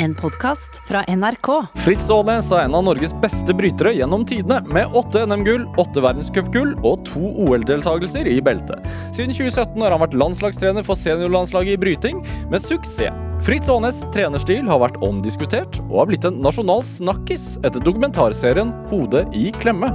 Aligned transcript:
En 0.00 0.14
podkast 0.14 0.80
fra 0.86 1.02
NRK. 1.08 1.48
Fritz 1.82 2.06
Aanes 2.14 2.52
er 2.54 2.68
en 2.68 2.76
av 2.78 2.84
Norges 2.86 3.10
beste 3.18 3.50
brytere 3.56 3.96
gjennom 3.96 4.22
tidene, 4.28 4.60
med 4.70 4.94
åtte 4.94 5.24
NM-gull, 5.26 5.64
åtte 5.82 6.04
verdenscupgull 6.04 6.76
og 6.86 7.02
to 7.08 7.32
OL-deltakelser 7.42 8.30
i 8.30 8.36
beltet. 8.44 8.86
Siden 9.16 9.34
2017 9.34 9.82
har 9.82 9.96
han 9.96 10.04
vært 10.04 10.14
landslagstrener 10.14 10.86
for 10.86 10.98
seniorlandslaget 10.98 11.74
i 11.74 11.82
bryting, 11.82 12.22
med 12.46 12.62
suksess. 12.62 13.24
Fritz 13.42 13.70
Aanes 13.70 13.98
trenerstil 14.14 14.70
har 14.70 14.84
vært 14.84 15.02
omdiskutert, 15.02 15.80
og 15.88 16.04
har 16.04 16.10
blitt 16.12 16.30
en 16.30 16.38
nasjonal 16.46 16.86
snakkis 16.86 17.56
etter 17.66 17.82
dokumentarserien 17.82 18.70
Hodet 18.92 19.26
i 19.34 19.48
klemme. 19.58 19.90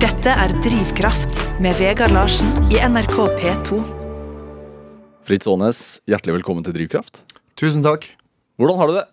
Dette 0.00 0.32
er 0.32 0.56
Drivkraft 0.64 1.36
med 1.60 1.76
Vegard 1.80 2.16
Larsen 2.16 2.48
i 2.72 2.80
NRK 2.80 3.18
P2. 3.42 4.01
Fritz 5.22 5.46
Aanes, 5.46 6.00
hjertelig 6.10 6.40
velkommen 6.40 6.64
til 6.66 6.74
Drivkraft. 6.74 7.20
Tusen 7.58 7.84
takk. 7.84 8.08
Hvordan 8.58 8.78
har 8.80 8.90
du 8.90 8.94
det? 8.96 9.04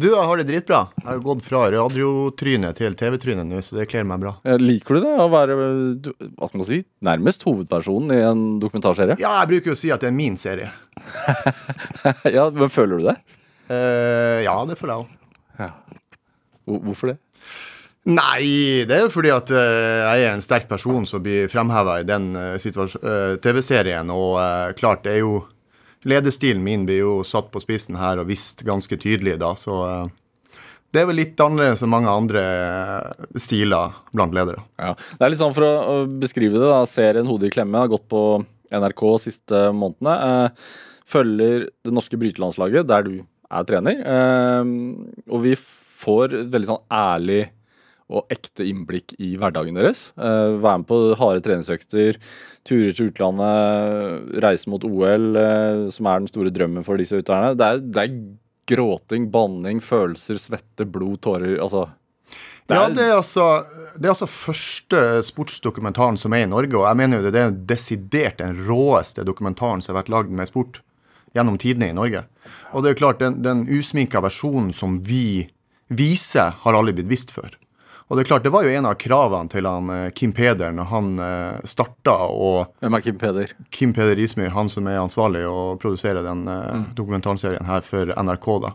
Du, 0.00 0.06
jeg 0.08 0.24
har 0.30 0.38
det 0.40 0.46
dritbra. 0.48 0.78
Jeg 1.02 1.08
har 1.10 1.18
gått 1.24 1.42
fra 1.44 1.64
radiotrynet 1.74 2.78
til 2.78 2.94
TV-trynet 2.96 3.44
nå, 3.50 3.58
så 3.64 3.76
det 3.76 3.88
kler 3.90 4.06
meg 4.08 4.22
bra. 4.22 4.32
Eh, 4.48 4.56
Liker 4.62 4.96
du 4.96 5.02
det 5.04 5.16
å 5.20 5.26
være 5.32 5.56
hva 5.58 6.48
skal 6.48 6.62
man 6.62 6.68
si, 6.70 6.78
nærmest 7.04 7.44
hovedpersonen 7.44 8.14
i 8.14 8.20
en 8.24 8.44
dokumentarserie? 8.62 9.18
Ja, 9.20 9.34
jeg 9.42 9.50
bruker 9.52 9.72
jo 9.72 9.76
å 9.76 9.80
si 9.82 9.90
at 9.92 10.00
det 10.04 10.08
er 10.12 10.16
min 10.16 10.38
serie. 10.40 10.70
ja, 12.36 12.46
men 12.54 12.72
Føler 12.72 13.02
du 13.02 13.10
det? 13.10 13.16
Uh, 13.70 14.38
ja, 14.46 14.54
det 14.70 14.78
føler 14.80 14.94
jeg 14.94 15.02
òg. 15.04 15.34
Ja. 15.60 15.70
Hvorfor 16.70 17.12
det? 17.12 17.18
Nei, 18.08 18.86
det 18.88 18.96
er 18.96 19.10
fordi 19.12 19.28
at 19.34 19.50
eh, 19.52 20.00
jeg 20.00 20.24
er 20.24 20.32
en 20.32 20.44
sterk 20.44 20.70
person 20.70 21.04
som 21.04 21.20
blir 21.20 21.50
fremheva 21.52 21.98
i 22.00 22.06
den 22.08 22.30
eh, 22.32 22.54
eh, 22.56 23.34
TV-serien. 23.44 24.08
Og 24.08 24.38
klart, 24.78 25.04
det 25.04 25.18
er 25.18 25.24
jo 25.24 25.40
Ledestilen 26.08 26.62
min 26.64 26.86
blir 26.88 27.02
jo 27.02 27.14
satt 27.28 27.50
på 27.52 27.60
spissen 27.60 27.98
her 28.00 28.22
og 28.22 28.30
vist 28.30 28.62
ganske 28.64 28.96
tydelig, 28.96 29.34
da, 29.36 29.50
så 29.52 29.74
det 30.88 31.02
er 31.02 31.10
vel 31.10 31.18
litt 31.20 31.42
annerledes 31.44 31.82
enn 31.84 31.92
mange 31.92 32.08
andre 32.08 32.44
stiler 33.36 33.98
blant 34.08 34.32
ledere. 34.32 34.64
Ja. 34.80 34.94
Det 34.96 35.26
er 35.26 35.34
litt 35.34 35.42
sånn 35.42 35.52
For 35.52 35.66
å 35.68 35.98
beskrive 36.08 36.56
det, 36.56 36.64
da. 36.64 36.80
Serien 36.88 37.28
Hodet 37.28 37.50
i 37.50 37.52
klemme 37.52 37.84
har 37.84 37.92
gått 37.92 38.08
på 38.08 38.22
NRK 38.72 39.04
siste 39.26 39.60
månedene. 39.76 40.48
Følger 41.04 41.68
det 41.68 41.92
norske 41.92 42.16
brytelandslaget, 42.24 42.88
der 42.88 43.04
du 43.04 43.14
er 43.20 43.68
trener. 43.68 44.02
Og 45.28 45.44
vi 45.44 45.52
får 45.60 46.32
et 46.32 46.52
veldig 46.56 46.72
sånn 46.72 46.84
ærlig 46.88 47.42
og 48.10 48.26
ekte 48.34 48.66
innblikk 48.66 49.14
i 49.22 49.36
hverdagen 49.38 49.76
deres. 49.78 50.08
Uh, 50.18 50.58
være 50.62 50.82
med 50.82 50.88
på 50.90 50.98
harde 51.20 51.44
treningsøkter, 51.46 52.18
turer 52.66 52.92
til 52.98 53.10
utlandet, 53.12 54.34
reise 54.42 54.70
mot 54.72 54.84
OL, 54.88 55.30
uh, 55.38 55.86
som 55.94 56.08
er 56.10 56.20
den 56.24 56.30
store 56.32 56.50
drømmen 56.54 56.84
for 56.86 57.00
disse 57.00 57.20
utøverne. 57.22 57.54
Det 57.58 57.70
det 57.94 58.02
er 58.04 58.18
gråting, 58.70 59.30
banning, 59.34 59.80
følelser, 59.82 60.38
svette, 60.38 60.84
blod, 60.86 61.16
tårer. 61.24 61.56
Altså 61.62 61.88
det 62.70 62.76
Ja, 62.76 62.84
er- 62.86 62.94
det 62.94 63.02
er, 63.02 63.16
altså, 63.16 63.46
det 63.98 64.04
er 64.06 64.12
altså 64.12 64.28
første 64.30 65.00
sportsdokumentaren 65.26 66.16
som 66.20 66.32
er 66.36 66.44
i 66.44 66.50
Norge, 66.50 66.76
og 66.78 66.86
jeg 66.86 66.96
mener 67.00 67.18
jo 67.18 67.30
det 67.34 67.40
er 67.42 67.50
desidert 67.66 68.38
den 68.38 68.60
råeste 68.68 69.24
dokumentaren 69.26 69.82
som 69.82 69.94
har 69.94 70.02
vært 70.04 70.12
lagd 70.14 70.30
med 70.30 70.46
sport 70.46 70.78
gjennom 71.34 71.58
tidene 71.58 71.88
i 71.90 71.96
Norge. 71.96 72.22
Og 72.72 72.82
det 72.82 72.90
er 72.90 72.94
jo 72.94 73.00
klart, 73.00 73.18
den, 73.18 73.40
den 73.42 73.64
usminka 73.66 74.20
versjonen 74.22 74.70
som 74.74 75.00
vi 75.02 75.48
viser, 75.90 76.54
har 76.62 76.74
aldri 76.78 76.94
blitt 77.00 77.10
vist 77.10 77.34
før. 77.34 77.50
Og 78.10 78.18
det 78.18 78.24
er 78.24 78.26
klart, 78.32 78.42
det 78.42 78.50
var 78.50 78.66
jo 78.66 78.72
en 78.74 78.88
av 78.90 78.96
kravene 78.98 79.52
til 79.52 79.66
han 79.70 79.90
eh, 79.94 80.08
Kim 80.18 80.32
Peder 80.34 80.72
når 80.74 80.88
han 80.90 81.10
eh, 81.22 81.60
starta, 81.70 82.16
og 82.34 82.72
Hvem 82.82 82.96
er 82.98 83.04
Kim 83.04 83.18
Peder? 83.20 83.52
Kim 83.70 83.94
Peder 83.94 84.18
Ismyr, 84.18 84.50
han 84.56 84.70
som 84.72 84.88
er 84.90 84.98
ansvarlig 84.98 85.44
og 85.46 85.78
produserer 85.82 86.26
den 86.26 86.42
eh, 86.50 86.88
dokumentarserien 86.98 87.70
her 87.70 87.86
for 87.86 88.10
NRK, 88.10 88.48
da. 88.66 88.74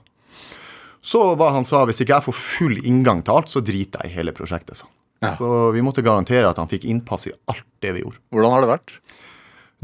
Så 1.06 1.22
var 1.38 1.52
han 1.54 1.68
sa, 1.68 1.84
hvis 1.86 2.00
ikke 2.02 2.16
jeg 2.16 2.26
får 2.30 2.38
full 2.40 2.80
inngang 2.80 3.26
til 3.28 3.36
alt, 3.36 3.52
så 3.52 3.62
driter 3.62 4.06
jeg 4.06 4.14
i 4.14 4.16
hele 4.16 4.34
prosjektet. 4.34 4.80
Så. 4.80 4.88
Ja. 5.20 5.36
så 5.38 5.70
vi 5.76 5.84
måtte 5.84 6.04
garantere 6.06 6.50
at 6.50 6.58
han 6.60 6.72
fikk 6.72 6.88
innpass 6.88 7.28
i 7.30 7.36
alt 7.52 7.68
det 7.84 7.92
vi 7.96 8.02
gjorde. 8.06 8.24
Hvordan 8.34 8.56
har 8.56 8.64
det 8.64 8.72
vært? 8.72 8.96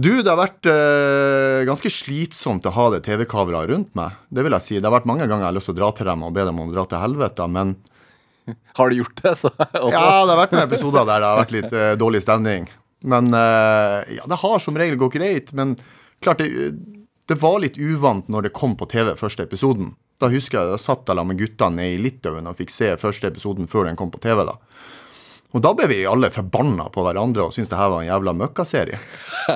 Du, 0.01 0.09
det 0.23 0.31
har 0.31 0.39
vært 0.39 0.65
eh, 0.71 1.61
ganske 1.67 1.91
slitsomt 1.91 2.65
å 2.65 2.73
ha 2.73 2.87
det 2.95 3.03
TV-kameraet 3.05 3.69
rundt 3.69 3.93
meg. 3.99 4.15
Det 4.31 4.47
vil 4.47 4.55
jeg 4.55 4.65
si. 4.65 4.79
Det 4.79 4.87
har 4.87 4.95
vært 4.95 5.09
mange 5.11 5.27
ganger 5.27 5.43
jeg 5.43 5.51
har 5.51 5.57
lyst 5.59 5.69
til 5.69 5.75
å 5.75 5.81
dra 5.83 5.91
til 5.97 6.07
dem 6.09 6.23
og 6.25 6.33
be 6.39 6.45
dem 6.47 6.61
om 6.63 6.71
å 6.71 6.73
dra 6.73 6.87
til 6.87 7.03
helvete, 7.03 7.47
men 7.51 7.75
Har 8.77 8.89
du 8.89 9.01
gjort 9.01 9.23
det? 9.23 9.35
Så, 9.39 9.51
også? 9.57 9.95
Ja, 9.95 10.05
det 10.25 10.33
har 10.33 10.39
vært 10.39 10.55
noen 10.55 10.67
episoder 10.67 11.07
der 11.07 11.23
det 11.23 11.31
har 11.31 11.41
vært 11.41 11.55
litt 11.55 11.75
uh, 11.75 11.89
dårlig 11.99 12.23
stemning. 12.25 12.69
Men 13.01 13.29
uh, 13.33 14.01
ja, 14.13 14.25
det 14.29 14.39
har 14.43 14.61
som 14.61 14.77
regel 14.77 14.99
gått 15.01 15.15
greit. 15.17 15.53
Men 15.57 15.75
klart, 16.23 16.43
det, 16.43 16.73
det 17.29 17.37
var 17.41 17.59
litt 17.63 17.79
uvant 17.81 18.29
når 18.31 18.47
det 18.47 18.55
kom 18.57 18.77
på 18.77 18.89
TV 18.91 19.13
første 19.19 19.45
episoden. 19.47 19.93
Da 20.21 20.29
husker 20.29 20.59
jeg 20.59 20.73
da 20.73 20.81
satt 20.81 21.07
der 21.09 21.23
med 21.25 21.39
guttene 21.39 21.87
i 21.93 21.99
Litauen 22.01 22.49
og 22.49 22.59
fikk 22.59 22.73
se 22.73 22.91
første 23.01 23.31
episoden 23.31 23.69
før 23.69 23.89
den 23.89 23.97
kom 23.97 24.11
på 24.13 24.21
TV. 24.21 24.43
da. 24.45 24.57
Og 25.51 25.59
da 25.63 25.73
ble 25.75 25.87
vi 25.91 25.99
alle 26.07 26.29
forbanna 26.31 26.85
på 26.93 27.03
hverandre 27.03 27.43
og 27.43 27.51
syntes 27.51 27.71
det 27.73 27.79
her 27.79 27.89
var 27.91 28.03
en 28.03 28.07
jævla 28.07 28.33
møkkaserie. 28.39 28.99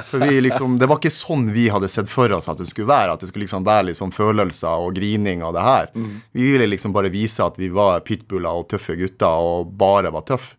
For 0.10 0.20
vi 0.26 0.42
liksom, 0.44 0.76
Det 0.82 0.90
var 0.92 1.00
ikke 1.00 1.14
sånn 1.14 1.48
vi 1.56 1.70
hadde 1.72 1.88
sett 1.92 2.10
for 2.12 2.32
oss 2.36 2.50
at 2.52 2.60
det 2.60 2.68
skulle 2.68 2.90
være. 2.92 3.16
At 3.16 3.24
det 3.24 3.30
skulle 3.32 3.46
liksom 3.46 3.64
være 3.68 3.96
sånn 3.96 4.12
følelser 4.16 4.84
og 4.84 4.98
grining 4.98 5.44
av 5.46 5.56
det 5.56 5.64
her. 5.64 5.90
Vi 6.36 6.52
ville 6.52 6.68
liksom 6.68 6.96
bare 6.96 7.14
vise 7.14 7.46
at 7.46 7.60
vi 7.62 7.72
var 7.72 8.04
pitbuller 8.08 8.60
og 8.60 8.68
tøffe 8.74 8.98
gutter 9.00 9.40
og 9.40 9.72
bare 9.80 10.12
var 10.12 10.28
tøffe. 10.28 10.58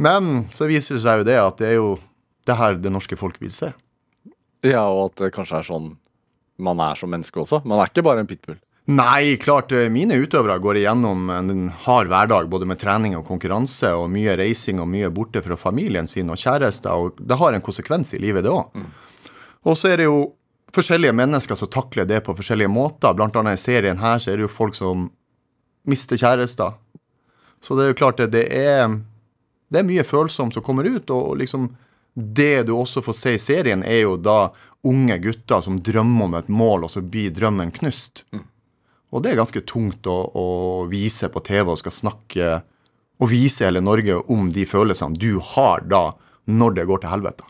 Men 0.00 0.46
så 0.50 0.66
viser 0.66 0.96
det 0.96 1.04
seg 1.04 1.20
jo 1.20 1.28
det 1.28 1.38
at 1.38 1.58
det 1.60 1.68
er 1.68 1.76
jo 1.78 1.90
det 2.48 2.56
her 2.56 2.78
det 2.80 2.90
norske 2.90 3.18
folk 3.20 3.36
vil 3.42 3.52
se. 3.52 3.70
Ja, 4.66 4.86
og 4.88 5.10
at 5.10 5.20
det 5.20 5.34
kanskje 5.36 5.60
er 5.60 5.68
sånn 5.68 5.92
man 6.60 6.80
er 6.84 6.98
som 6.98 7.12
menneske 7.12 7.40
også. 7.40 7.62
Man 7.64 7.80
er 7.80 7.88
ikke 7.88 8.04
bare 8.04 8.24
en 8.24 8.28
pitbull. 8.28 8.58
Nei, 8.90 9.36
klart 9.36 9.70
eh, 9.72 9.86
mine 9.92 10.16
utøvere 10.18 10.56
går 10.58 10.80
igjennom 10.80 11.28
en 11.30 11.68
hard 11.84 12.08
hverdag 12.10 12.48
både 12.50 12.66
med 12.66 12.80
trening 12.80 13.14
og 13.14 13.28
konkurranse 13.28 13.92
og 13.94 14.08
mye 14.10 14.34
reising 14.40 14.80
og 14.82 14.88
mye 14.90 15.12
borte 15.14 15.42
fra 15.44 15.54
familien 15.60 16.10
sin 16.10 16.32
og 16.32 16.40
kjærester, 16.40 16.90
og 16.98 17.20
det 17.22 17.38
har 17.38 17.54
en 17.54 17.62
konsekvens 17.62 18.16
i 18.16 18.22
livet, 18.22 18.42
det 18.42 18.50
òg. 18.50 18.74
Og 19.62 19.78
så 19.78 19.92
er 19.92 20.00
det 20.00 20.08
jo 20.08 20.18
forskjellige 20.74 21.14
mennesker 21.14 21.58
som 21.60 21.70
takler 21.70 22.08
det 22.08 22.22
på 22.26 22.34
forskjellige 22.34 22.72
måter. 22.72 23.14
Blant 23.14 23.38
annet 23.38 23.60
i 23.60 23.62
serien 23.62 24.02
her 24.02 24.18
så 24.18 24.32
er 24.32 24.40
det 24.40 24.48
jo 24.48 24.52
folk 24.56 24.74
som 24.74 25.06
mister 25.86 26.18
kjærester. 26.18 26.74
Så 27.62 27.76
det 27.76 27.84
er 27.84 27.92
jo 27.92 28.00
klart 28.02 28.26
det, 28.32 28.46
er 28.50 28.88
det 29.70 29.82
er 29.84 29.86
mye 29.86 30.06
følsomt 30.06 30.56
som 30.56 30.66
kommer 30.66 30.88
ut, 30.88 31.10
og 31.14 31.36
liksom 31.38 31.70
det 32.14 32.64
du 32.66 32.74
også 32.74 33.04
får 33.06 33.22
se 33.22 33.34
i 33.36 33.42
serien, 33.42 33.84
er 33.86 34.02
jo 34.02 34.16
da 34.18 34.48
unge 34.82 35.18
gutter 35.22 35.62
som 35.62 35.78
drømmer 35.78 36.26
om 36.26 36.40
et 36.40 36.48
mål, 36.50 36.88
og 36.88 36.90
så 36.90 37.04
blir 37.04 37.30
drømmen 37.36 37.70
knust. 37.78 38.24
Og 39.10 39.22
det 39.22 39.32
er 39.32 39.40
ganske 39.40 39.62
tungt 39.66 40.06
å, 40.06 40.18
å 40.30 40.46
vise 40.90 41.30
på 41.32 41.42
TV 41.46 41.72
og 41.72 41.80
skal 41.80 41.94
snakke 41.94 42.50
og 43.20 43.28
vise 43.28 43.66
hele 43.66 43.82
Norge 43.84 44.16
om 44.32 44.48
de 44.54 44.64
følelsene 44.68 45.18
du 45.18 45.40
har 45.54 45.82
da 45.84 46.12
når 46.50 46.78
det 46.78 46.86
går 46.88 47.02
til 47.02 47.12
helvete. 47.12 47.46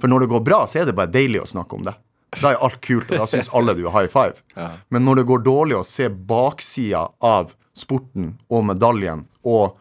For 0.00 0.10
når 0.10 0.24
det 0.24 0.30
går 0.32 0.44
bra, 0.46 0.62
så 0.70 0.80
er 0.80 0.88
det 0.88 0.96
bare 0.96 1.12
deilig 1.12 1.42
å 1.42 1.50
snakke 1.50 1.76
om 1.76 1.84
det. 1.86 1.94
Da 2.40 2.50
er 2.50 2.62
alt 2.66 2.80
kult, 2.82 3.10
og 3.10 3.20
da 3.20 3.26
syns 3.30 3.50
alle 3.54 3.76
du 3.78 3.84
er 3.84 3.94
high 3.94 4.10
five. 4.10 4.40
Men 4.92 5.04
når 5.06 5.20
det 5.20 5.28
går 5.30 5.44
dårlig 5.46 5.76
å 5.78 5.86
se 5.86 6.08
baksida 6.08 7.06
av 7.22 7.52
sporten 7.76 8.34
og 8.48 8.64
medaljen, 8.70 9.26
og 9.46 9.76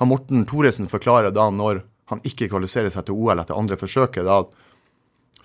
han 0.00 0.10
Morten 0.10 0.46
Thoresen 0.48 0.90
forklarer 0.90 1.34
da 1.34 1.48
når 1.50 1.84
han 2.10 2.22
ikke 2.26 2.48
kvalifiserer 2.50 2.92
seg 2.92 3.06
til 3.06 3.18
OL 3.18 3.42
etter 3.42 3.58
andre 3.58 3.78
forsøket, 3.80 4.26
da 4.26 4.42
at 4.44 4.50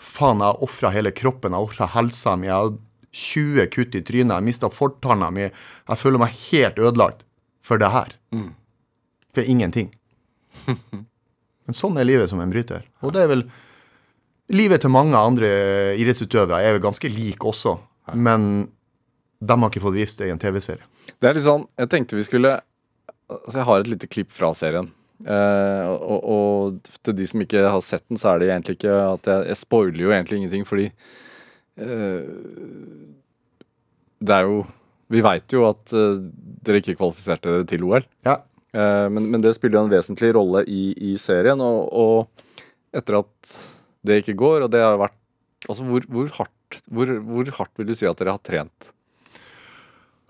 faen, 0.01 0.41
jeg 0.41 0.49
har 0.49 0.65
ofra 0.65 0.91
hele 0.93 1.13
kroppen, 1.15 1.53
jeg 1.53 1.61
har 1.61 1.69
ofra 1.69 1.87
helsa 1.95 2.35
mi, 2.37 2.49
jeg 2.49 2.57
har 2.57 2.73
20 3.11 3.67
kutt 3.73 3.95
i 3.97 4.03
trynet, 4.05 4.37
jeg 4.37 4.47
mista 4.47 4.69
fortanna 4.71 5.31
mi, 5.33 5.49
jeg 5.49 5.99
føler 5.99 6.21
meg 6.21 6.37
helt 6.51 6.79
ødelagt 6.79 7.25
for 7.65 7.81
det 7.81 7.91
her. 7.91 8.13
For 9.35 9.47
ingenting. 9.47 9.91
Men 11.65 11.77
sånn 11.77 11.99
er 11.99 12.07
livet 12.07 12.31
som 12.31 12.41
en 12.43 12.51
bryter. 12.51 12.87
Og 13.03 13.13
det 13.15 13.25
er 13.25 13.35
vel 13.35 13.45
Livet 14.51 14.81
til 14.83 14.91
mange 14.91 15.15
andre 15.15 15.47
idrettsutøvere 15.95 16.57
er 16.59 16.73
vel 16.75 16.81
ganske 16.83 17.07
lik 17.07 17.45
også, 17.47 17.77
men 18.19 18.65
de 19.39 19.55
har 19.55 19.69
ikke 19.71 19.83
fått 19.85 19.95
vist 19.95 20.19
det 20.19 20.27
i 20.27 20.33
en 20.33 20.41
TV-serie. 20.41 20.83
Det 21.21 21.29
er 21.29 21.37
litt 21.37 21.45
sånn, 21.45 21.63
Jeg 21.79 21.87
tenkte 21.93 22.17
vi 22.17 22.25
skulle 22.27 22.57
Altså, 23.31 23.61
jeg 23.61 23.67
har 23.69 23.79
et 23.79 23.87
lite 23.87 24.09
klipp 24.11 24.33
fra 24.35 24.49
serien. 24.51 24.89
Uh, 25.23 25.87
og, 25.87 26.19
og 26.33 26.89
til 26.99 27.15
de 27.15 27.27
som 27.29 27.43
ikke 27.45 27.61
har 27.63 27.83
sett 27.85 28.03
den, 28.09 28.19
så 28.19 28.33
er 28.33 28.41
det 28.41 28.49
egentlig 28.49 28.75
ikke 28.75 28.97
at 29.05 29.29
jeg, 29.31 29.45
jeg 29.53 29.59
spoiler 29.61 30.01
jo 30.03 30.11
egentlig 30.11 30.41
ingenting, 30.41 30.65
fordi 30.67 30.89
Det 34.21 34.35
er 34.35 34.47
jo 34.47 34.61
Vi 35.11 35.21
veit 35.23 35.53
jo 35.55 35.65
at 35.67 35.91
eh, 35.97 36.19
dere 36.63 36.79
ikke 36.79 36.97
kvalifiserte 36.99 37.49
dere 37.49 37.67
til 37.67 37.83
OL. 37.83 38.05
Ja. 38.27 38.37
Eh, 38.71 39.07
men, 39.11 39.27
men 39.33 39.43
det 39.43 39.51
spiller 39.57 39.79
jo 39.79 39.85
en 39.87 39.91
vesentlig 39.91 40.29
rolle 40.37 40.63
i, 40.71 40.93
i 40.95 41.17
serien, 41.19 41.59
og, 41.59 41.89
og 41.91 42.95
etter 42.95 43.19
at 43.19 43.55
det 44.07 44.21
ikke 44.21 44.37
går, 44.39 44.65
og 44.65 44.71
det 44.71 44.83
har 44.83 44.99
vært 45.01 45.17
Altså, 45.69 45.83
hvor, 45.85 46.01
hvor 46.09 46.25
hardt 46.39 46.79
hvor, 46.89 47.05
hvor 47.21 47.49
hardt 47.53 47.77
vil 47.77 47.91
du 47.91 47.93
si 47.93 48.07
at 48.09 48.17
dere 48.17 48.33
har 48.33 48.41
trent? 48.41 48.87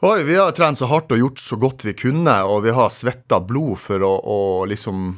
Oi, 0.04 0.24
vi 0.28 0.36
har 0.36 0.52
trent 0.58 0.80
så 0.82 0.90
hardt 0.90 1.14
og 1.14 1.22
gjort 1.22 1.40
så 1.40 1.56
godt 1.62 1.86
vi 1.86 1.94
kunne, 1.96 2.34
og 2.50 2.66
vi 2.66 2.74
har 2.76 2.90
svetta 2.92 3.38
blod 3.40 3.78
for 3.80 4.04
å, 4.04 4.10
å 4.20 4.40
liksom 4.68 5.14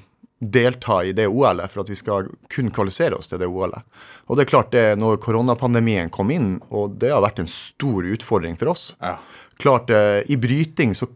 delta 0.52 1.00
i 1.06 1.14
det 1.16 1.28
OL-et 1.28 1.72
for 1.72 1.84
at 1.84 1.92
vi 1.92 1.98
skal 1.98 2.28
kun 2.52 2.72
kvalifisere 2.74 3.18
oss 3.18 3.32
til 3.32 3.42
det 3.42 3.48
OL-et. 3.48 3.86
Og 4.28 4.38
det 4.38 4.46
er 4.46 4.52
klart 4.52 4.72
det 4.76 4.86
når 5.00 5.20
koronapandemien 5.24 6.12
kom 6.14 6.32
inn, 6.34 6.56
og 6.72 6.98
det 7.02 7.12
har 7.14 7.24
vært 7.24 7.44
en 7.44 7.52
stor 7.52 8.08
utfordring 8.08 8.58
for 8.60 8.74
oss. 8.74 8.92
Ja. 9.04 9.18
Klart, 9.62 9.92
eh, 9.94 10.22
i 10.32 10.38
bryting 10.40 10.96
så 10.98 11.10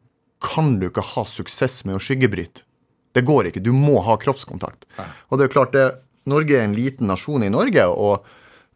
kan 0.43 0.75
du 0.79 0.89
ikke 0.89 1.05
ha 1.15 1.23
suksess 1.27 1.83
med 1.87 1.97
å 1.97 2.01
skyggebryte. 2.03 2.63
Det 3.15 3.23
går 3.25 3.49
ikke. 3.49 3.63
Du 3.63 3.71
må 3.73 4.01
ha 4.05 4.17
kroppskontakt. 4.21 4.85
Og 5.31 5.39
det 5.39 5.47
er 5.47 5.53
klart 5.53 5.73
det, 5.73 5.87
Norge 6.29 6.59
er 6.59 6.67
en 6.67 6.75
liten 6.75 7.09
nasjon 7.09 7.45
i 7.47 7.49
Norge, 7.49 7.87
og 7.87 8.27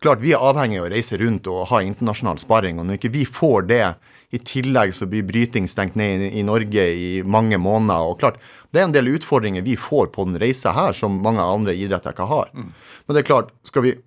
klart 0.01 0.24
vi 0.24 0.31
er 0.33 0.42
avhengig 0.42 0.80
av 0.80 0.88
å 0.88 0.94
reise 0.94 1.19
rundt 1.21 1.50
og 1.51 1.68
ha 1.69 1.81
internasjonal 1.86 2.39
sparring. 2.42 2.80
Og 2.80 2.88
når 2.88 2.98
ikke 2.98 3.13
vi 3.13 3.25
får 3.27 3.68
det, 3.69 3.83
i 4.31 4.39
tillegg 4.39 4.94
så 4.95 5.07
blir 5.12 5.25
bryting 5.28 5.68
stengt 5.68 5.98
ned 6.00 6.24
i, 6.28 6.30
i 6.39 6.45
Norge 6.48 6.86
i 6.95 7.10
mange 7.24 7.60
måneder. 7.60 8.12
Og 8.12 8.19
klart, 8.22 8.39
det 8.72 8.81
er 8.81 8.88
en 8.88 8.95
del 8.95 9.12
utfordringer 9.12 9.66
vi 9.66 9.75
får 9.80 10.13
på 10.16 10.28
den 10.30 10.39
reisa 10.42 10.72
her 10.75 10.95
som 10.95 11.19
mange 11.24 11.44
andre 11.44 11.75
idretter 11.75 12.16
ikke 12.16 12.30
har. 12.30 12.54
Men 12.56 13.16
det 13.16 13.24
er 13.24 13.28
klart, 13.28 13.51
skal 13.68 13.86
vi 13.88 13.98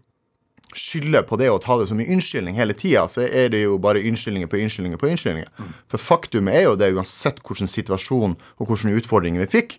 skylde 0.75 1.23
på 1.29 1.39
det 1.39 1.49
og 1.53 1.61
ta 1.63 1.77
det 1.79 1.87
som 1.91 2.01
en 2.01 2.13
unnskyldning 2.17 2.57
hele 2.59 2.75
tida, 2.77 3.05
så 3.11 3.27
er 3.29 3.53
det 3.53 3.63
jo 3.63 3.77
bare 3.79 4.03
unnskyldninger 4.03 4.51
på 4.51 4.59
unnskyldninger 4.65 5.01
på 5.01 5.11
unnskyldninger. 5.13 5.51
For 5.93 6.03
faktum 6.03 6.51
er 6.51 6.67
jo 6.67 6.79
det, 6.81 6.93
uansett 6.97 7.43
hvilken 7.45 7.71
situasjon 7.71 8.35
og 8.35 8.71
hvilke 8.71 8.97
utfordringer 8.99 9.45
vi 9.45 9.53
fikk, 9.59 9.79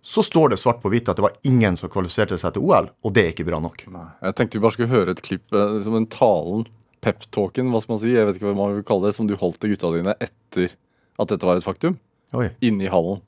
så 0.00 0.24
står 0.24 0.54
det 0.54 0.60
svart 0.62 0.80
på 0.80 0.88
hvitt 0.92 1.10
at 1.12 1.18
det 1.18 1.26
var 1.26 1.36
ingen 1.44 1.76
som 1.76 1.90
kvalifiserte 1.92 2.38
seg 2.40 2.54
til 2.56 2.64
OL, 2.64 2.88
og 3.04 3.12
det 3.12 3.24
er 3.24 3.34
ikke 3.34 3.44
bra 3.50 3.60
nok. 3.60 3.84
Nei. 3.92 4.06
Jeg 4.24 4.36
tenkte 4.38 4.56
vi 4.56 4.64
bare 4.64 4.76
skulle 4.76 4.94
høre 4.94 5.12
et 5.12 5.24
klipp 5.24 5.52
eh, 5.52 5.74
som 5.84 5.96
en 5.98 6.08
talen, 6.08 6.64
pep-talken, 7.00 7.70
hva 7.72 7.80
skal 7.82 7.94
man 7.96 8.00
si, 8.02 8.12
jeg 8.14 8.26
vet 8.28 8.36
ikke 8.38 8.50
hva 8.50 8.56
man 8.58 8.74
vil 8.78 8.86
kalle 8.86 9.08
det, 9.08 9.14
som 9.16 9.28
du 9.28 9.34
holdt 9.40 9.60
til 9.62 9.72
gutta 9.74 9.90
dine 9.94 10.14
etter 10.20 10.74
at 11.20 11.28
dette 11.32 11.46
var 11.48 11.58
et 11.60 11.64
faktum, 11.66 11.98
Oi, 12.36 12.46
inne 12.64 12.84
i 12.86 12.90
hallen. 12.92 13.20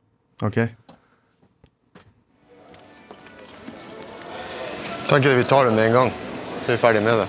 ok. 0.45 0.59
Tenker 5.09 5.35
vi 5.37 5.45
tar 5.45 5.65
det 5.67 5.73
med 5.77 5.87
en 5.87 5.93
gang, 5.93 6.11
så 6.63 6.71
er 6.71 6.77
vi 6.77 6.81
ferdig 6.81 7.03
med 7.05 7.19
det. 7.21 7.27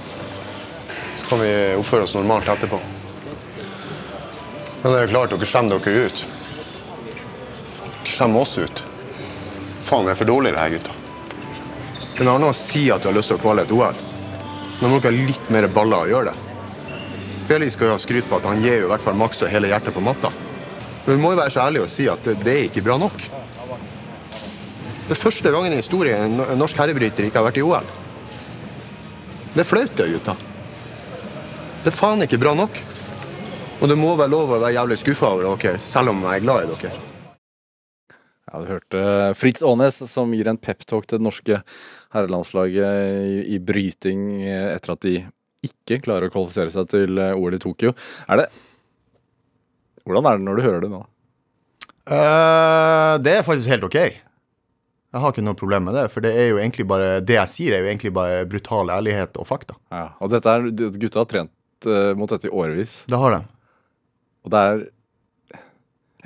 Så 1.17 1.25
kan 1.27 1.41
vi 1.41 1.49
oppføre 1.79 2.05
oss 2.05 2.13
normalt 2.15 2.47
etterpå. 2.47 2.79
Men 4.83 4.91
det 4.93 5.01
er 5.01 5.11
klart, 5.11 5.33
dere 5.33 5.47
skjemmer 5.47 5.79
dere 5.83 6.05
ut. 6.07 6.23
Dere 7.83 8.13
skjemmer 8.13 8.43
oss 8.45 8.57
ut. 8.59 8.83
Faen, 9.83 10.05
det 10.07 10.13
er 10.13 10.19
for 10.21 10.29
dårlig 10.31 10.53
det 10.55 10.61
her, 10.63 10.75
gutta. 10.77 10.95
Det 12.13 12.23
er 12.23 12.29
noe 12.29 12.53
å 12.53 12.55
si 12.55 12.85
at 12.93 13.03
du 13.03 13.09
har 13.09 13.15
lyst 13.17 13.31
til 13.33 13.39
å 13.39 13.43
kvale 13.43 13.65
et 13.65 13.73
OL. 13.73 13.99
Nå 14.83 14.89
må 14.91 14.97
dere 14.99 15.15
ha 15.15 15.27
litt 15.29 15.45
mer 15.47 15.63
baller 15.71 16.03
å 16.03 16.09
gjøre 16.11 16.31
det. 16.33 16.97
Felix 17.47 17.77
skal 17.77 17.87
jo 17.87 17.93
ha 17.93 18.01
skryt 18.03 18.25
på 18.27 18.35
at 18.35 18.47
han 18.49 18.59
gir 18.59 18.81
jo 18.81 18.89
i 18.89 18.91
hvert 18.91 19.03
fall 19.05 19.15
maks 19.15 19.39
og 19.45 19.51
hele 19.51 19.69
hjertet 19.71 19.95
på 19.95 20.03
matta. 20.03 20.27
Men 21.05 21.15
vi 21.15 21.21
må 21.23 21.31
jo 21.31 21.39
være 21.39 21.53
så 21.55 21.61
ærlige 21.63 21.85
og 21.85 21.91
si 21.93 22.07
at 22.11 22.27
det, 22.27 22.51
er 22.51 22.65
ikke 22.67 22.83
bra 22.83 22.97
nok. 22.99 23.15
Det 25.07 25.15
er 25.15 25.21
første 25.21 25.53
gangen 25.55 25.71
i 25.71 25.79
historien 25.79 26.35
en 26.35 26.59
norsk 26.59 26.83
herrebryter 26.83 27.29
ikke 27.29 27.39
har 27.39 27.47
vært 27.47 27.61
i 27.61 27.63
OL. 27.63 27.87
Det 29.53 29.63
er 29.63 29.69
flaut, 29.71 29.95
det, 29.95 30.09
gutta. 30.17 30.35
Det 31.85 31.91
er 31.93 31.95
faen 31.95 32.27
ikke 32.27 32.41
bra 32.43 32.51
nok. 32.59 32.83
Og 33.79 33.87
det 33.87 33.99
må 33.99 34.11
være 34.19 34.35
lov 34.35 34.51
å 34.51 34.59
være 34.65 34.75
jævlig 34.81 34.99
skuffa 34.99 35.31
over 35.31 35.63
dere, 35.63 35.79
selv 35.83 36.11
om 36.11 36.27
jeg 36.27 36.41
er 36.41 36.43
glad 36.43 36.67
i 36.67 36.75
dere. 36.75 36.93
Ja, 38.53 38.59
du 38.59 38.67
hørte 38.67 39.03
Fritz 39.39 39.63
Aanes 39.63 40.03
som 40.11 40.35
gir 40.35 40.51
en 40.51 40.59
peptalk 40.59 41.07
til 41.07 41.23
det 41.23 41.25
norske 41.25 41.63
herrelandslaget 42.13 43.29
i, 43.29 43.39
i 43.55 43.61
bryting 43.63 44.27
eh, 44.41 44.67
etter 44.75 44.93
at 44.95 45.05
de 45.05 45.15
ikke 45.63 46.01
klarer 46.03 46.29
å 46.29 46.33
kvalifisere 46.33 46.73
seg 46.73 46.91
til 46.91 47.19
eh, 47.21 47.33
OL 47.37 47.57
i 47.57 47.61
Tokyo. 47.61 47.95
Er 48.27 48.43
det 48.43 48.51
Hvordan 50.03 50.27
er 50.27 50.35
det 50.37 50.43
når 50.43 50.57
du 50.59 50.65
hører 50.65 50.81
det 50.83 50.91
nå? 50.91 50.99
Uh, 52.03 53.15
det 53.23 53.37
er 53.37 53.45
faktisk 53.47 53.69
helt 53.71 53.85
OK. 53.87 53.95
Jeg 53.95 55.21
har 55.23 55.31
ikke 55.31 55.45
noe 55.45 55.55
problem 55.55 55.85
med 55.87 55.95
det, 55.95 56.09
for 56.11 56.25
det 56.25 56.33
er 56.35 56.49
jo 56.49 56.57
egentlig 56.59 56.83
bare 56.89 57.21
det 57.23 57.37
jeg 57.37 57.51
sier, 57.51 57.75
er 57.77 57.85
jo 57.85 57.91
egentlig 57.93 58.11
bare 58.17 58.41
brutal 58.49 58.91
ærlighet 58.91 59.39
og 59.39 59.47
fakta. 59.47 59.77
Ja, 59.93 60.09
og 60.19 60.33
dette 60.33 60.51
er, 60.51 60.67
Gutta 60.99 61.21
har 61.21 61.29
trent 61.31 61.87
uh, 61.87 62.11
mot 62.19 62.33
dette 62.33 62.49
i 62.49 62.51
årevis, 62.51 62.97
Det 63.07 63.21
har 63.21 63.37
de. 63.37 63.39
og 64.43 64.51
det 64.51 64.65
er 64.67 64.83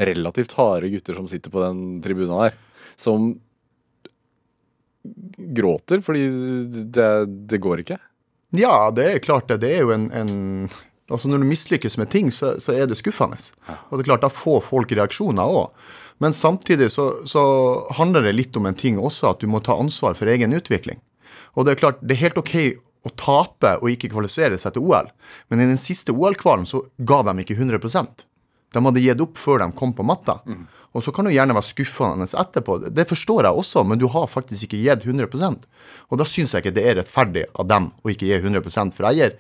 relativt 0.10 0.58
harde 0.58 0.90
gutter 0.94 1.18
som 1.18 1.30
sitter 1.30 1.54
på 1.54 1.62
den 1.62 1.84
tribunen 2.02 2.34
der, 2.34 2.58
som 2.98 3.36
gråter 5.58 6.04
fordi 6.06 6.28
det, 6.94 7.10
det 7.50 7.62
går 7.64 7.84
ikke. 7.84 7.98
Ja, 8.58 8.90
det 8.96 9.08
er 9.12 9.24
klart 9.24 9.50
det. 9.52 9.62
Det 9.64 9.74
er 9.76 9.88
jo 9.88 9.96
en, 9.96 10.12
en 10.12 10.70
Altså 11.08 11.30
Når 11.32 11.40
du 11.40 11.48
mislykkes 11.48 11.94
med 11.96 12.10
ting, 12.12 12.28
så, 12.36 12.58
så 12.60 12.74
er 12.76 12.88
det 12.88 12.98
skuffende. 13.00 13.38
Og 13.88 13.94
det 13.96 14.04
er 14.04 14.10
klart, 14.10 14.26
Da 14.26 14.28
får 14.28 14.66
folk 14.68 14.92
reaksjoner 14.92 15.40
òg. 15.40 15.70
Men 16.20 16.34
samtidig 16.36 16.90
så, 16.92 17.22
så 17.24 17.44
handler 17.96 18.26
det 18.26 18.34
litt 18.36 18.58
om 18.60 18.68
en 18.68 18.76
ting 18.76 19.00
også, 19.00 19.32
at 19.32 19.40
du 19.40 19.48
må 19.48 19.62
ta 19.64 19.78
ansvar 19.80 20.18
for 20.20 20.28
egen 20.28 20.52
utvikling. 20.52 21.00
Og 21.56 21.64
det 21.64 21.74
er 21.74 21.80
klart, 21.80 22.02
det 22.02 22.18
er 22.18 22.26
helt 22.26 22.42
OK 22.42 22.56
å 23.08 23.14
tape 23.16 23.78
og 23.80 23.92
ikke 23.94 24.12
kvalifisere 24.12 24.58
seg 24.60 24.76
til 24.76 24.84
OL, 24.90 25.08
men 25.48 25.62
i 25.64 25.70
den 25.70 25.80
siste 25.80 26.12
OL-kvalen 26.12 26.68
så 26.68 26.84
ga 26.98 27.22
de 27.24 27.38
ikke 27.44 27.56
100 27.56 27.80
De 28.74 28.84
hadde 28.84 29.04
gitt 29.04 29.22
opp 29.24 29.40
før 29.40 29.64
de 29.64 29.72
kom 29.78 29.94
på 29.96 30.06
matta. 30.06 30.40
Og 30.96 31.04
så 31.04 31.12
kan 31.14 31.28
du 31.28 31.32
gjerne 31.34 31.56
være 31.56 31.68
skuffende 31.68 32.26
etterpå. 32.26 32.80
Det 32.90 33.06
forstår 33.10 33.46
jeg 33.48 33.60
også, 33.60 33.84
men 33.86 34.00
du 34.02 34.08
har 34.12 34.26
faktisk 34.32 34.68
ikke 34.68 34.82
gitt 34.82 35.06
100% 35.06 35.68
Og 36.10 36.18
da 36.18 36.26
syns 36.26 36.56
jeg 36.56 36.66
ikke 36.66 36.76
det 36.78 36.88
er 36.88 36.98
rettferdig 37.02 37.46
av 37.54 37.68
dem 37.70 37.92
å 38.04 38.12
ikke 38.14 38.30
gi 38.30 38.40
100% 38.40 38.98
for 38.98 39.10
jeg 39.12 39.22
gir 39.22 39.38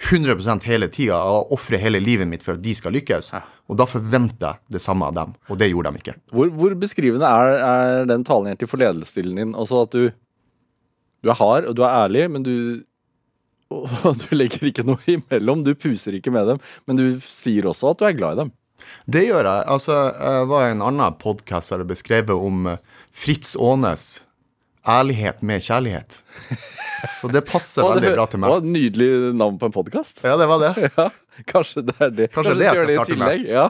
100% 0.00 0.64
hele 0.64 0.88
tida 0.88 1.18
og 1.28 1.52
ofrer 1.52 1.80
hele 1.82 2.00
livet 2.00 2.28
mitt 2.28 2.44
for 2.44 2.56
at 2.56 2.62
de 2.64 2.72
skal 2.76 2.94
lykkes. 2.96 3.34
Og 3.68 3.76
da 3.76 3.86
forventer 3.88 4.46
jeg 4.46 4.76
det 4.76 4.82
samme 4.82 5.08
av 5.10 5.16
dem, 5.16 5.34
og 5.52 5.60
det 5.60 5.68
gjorde 5.68 5.92
de 5.92 6.00
ikke. 6.00 6.14
Hvor, 6.32 6.52
hvor 6.56 6.76
beskrivende 6.80 7.28
er, 7.28 7.56
er 7.60 8.08
den 8.08 8.24
talen 8.24 8.48
egentlig 8.48 8.70
for 8.70 8.80
ledelsesstilen 8.80 9.42
din? 9.42 9.52
Altså 9.52 9.84
at 9.84 9.92
du, 9.92 10.08
du 11.20 11.30
er 11.30 11.38
hard 11.38 11.68
og 11.68 11.76
du 11.76 11.84
er 11.84 11.98
ærlig, 12.06 12.24
men 12.32 12.46
du 12.46 12.54
og 13.70 14.16
du 14.22 14.32
legger 14.36 14.70
ikke 14.70 14.86
noe 14.86 15.00
imellom. 15.10 15.64
Du 15.66 15.74
puser 15.78 16.16
ikke 16.18 16.32
med 16.34 16.48
dem, 16.52 16.64
men 16.86 16.98
du 16.98 17.04
sier 17.24 17.68
også 17.70 17.92
at 17.92 18.00
du 18.00 18.08
er 18.08 18.16
glad 18.18 18.38
i 18.38 18.42
dem. 18.44 18.54
Det 19.10 19.26
gjør 19.26 19.44
jeg. 19.44 19.68
Altså, 19.70 20.00
jeg 20.16 20.48
var 20.50 20.66
i 20.66 20.72
en 20.74 20.82
annen 20.86 21.20
podkast 21.20 21.72
der 21.72 21.82
det 21.82 21.90
beskrevet 21.92 22.32
om 22.32 22.66
eh, 22.72 22.82
Fritz 23.12 23.54
Aanes 23.60 24.24
ærlighet 24.88 25.42
med 25.44 25.60
kjærlighet. 25.62 26.20
Så 27.20 27.28
det 27.32 27.42
passer 27.48 27.82
Å, 27.84 27.92
det 27.92 28.00
veldig 28.00 28.14
bra 28.16 28.26
til 28.32 28.40
å, 28.40 28.42
meg. 28.46 28.68
Nydelig 28.76 29.08
navn 29.36 29.58
på 29.60 29.68
en 29.68 29.74
podkast. 29.74 30.22
Ja, 30.24 30.36
det 30.40 30.48
var 30.50 30.64
det. 30.64 30.74
Ja, 30.96 31.10
kanskje 31.48 31.84
det 31.88 31.96
er 32.02 32.10
det. 32.12 32.28
Kanskje 32.34 32.56
det 32.58 32.66
jeg 32.66 32.78
skal 32.80 32.90
starte 32.96 33.18
med. 33.20 33.44
Ja. 33.48 33.66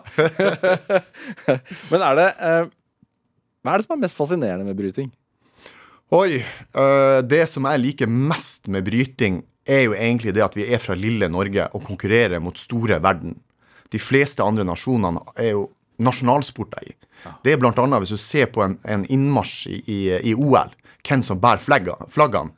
Men 1.92 2.04
er 2.06 2.18
det 2.18 2.28
eh, 2.48 2.70
Hva 3.60 3.74
er 3.74 3.82
det 3.82 3.86
som 3.86 3.94
er 3.94 4.04
mest 4.06 4.18
fascinerende 4.18 4.66
med 4.66 4.78
bryting? 4.78 5.10
Oi. 6.10 6.40
øh, 6.74 7.20
det 7.22 7.44
som 7.46 7.68
jeg 7.70 7.82
liker 7.84 8.10
mest 8.10 8.66
med 8.66 8.82
bryting, 8.86 9.42
er 9.68 9.84
jo 9.84 9.94
egentlig 9.94 10.34
det 10.34 10.44
at 10.44 10.56
vi 10.56 10.66
er 10.72 10.82
fra 10.82 10.96
lille 10.98 11.28
Norge 11.28 11.66
og 11.74 11.84
konkurrerer 11.86 12.40
mot 12.42 12.58
store 12.58 13.00
verden. 13.02 13.36
De 13.90 13.98
fleste 13.98 14.44
andre 14.44 14.64
nasjonene 14.64 15.22
er 15.36 15.54
jo 15.54 15.68
nasjonalsporter 16.00 16.86
i. 16.86 16.94
Det 17.44 17.52
er 17.52 17.66
annet 17.68 18.00
hvis 18.00 18.14
du 18.14 18.20
ser 18.20 18.48
på 18.52 18.62
en, 18.64 18.78
en 18.88 19.04
innmarsj 19.04 19.68
i, 19.68 19.80
i, 19.84 20.00
i 20.30 20.34
OL, 20.34 20.72
hvem 21.04 21.22
som 21.24 21.40
bærer 21.40 21.60
flagga, 21.60 21.96
flaggene, 22.08 22.54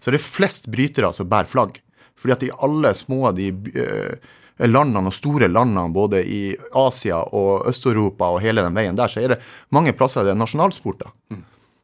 så 0.00 0.08
er 0.08 0.16
det 0.16 0.24
flest 0.24 0.68
brytere 0.72 1.12
som 1.12 1.28
bærer 1.28 1.50
flagg. 1.50 1.80
Fordi 2.16 2.32
at 2.32 2.44
i 2.44 2.54
alle 2.64 2.94
små 2.96 3.26
av 3.28 3.36
de 3.36 3.50
øh, 3.52 4.30
landene 4.68 5.08
og 5.08 5.16
store 5.16 5.48
landene, 5.48 5.92
både 5.92 6.22
i 6.24 6.40
Asia 6.76 7.20
og 7.36 7.68
Øst-Europa 7.68 8.28
og 8.32 8.42
hele 8.44 8.64
den 8.64 8.76
veien 8.76 8.96
der, 8.96 9.12
så 9.12 9.22
er 9.22 9.34
det 9.34 9.40
mange 9.72 9.92
plasser 9.96 10.24
det 10.24 10.34
er 10.34 10.40
nasjonalsporter. 10.40 11.12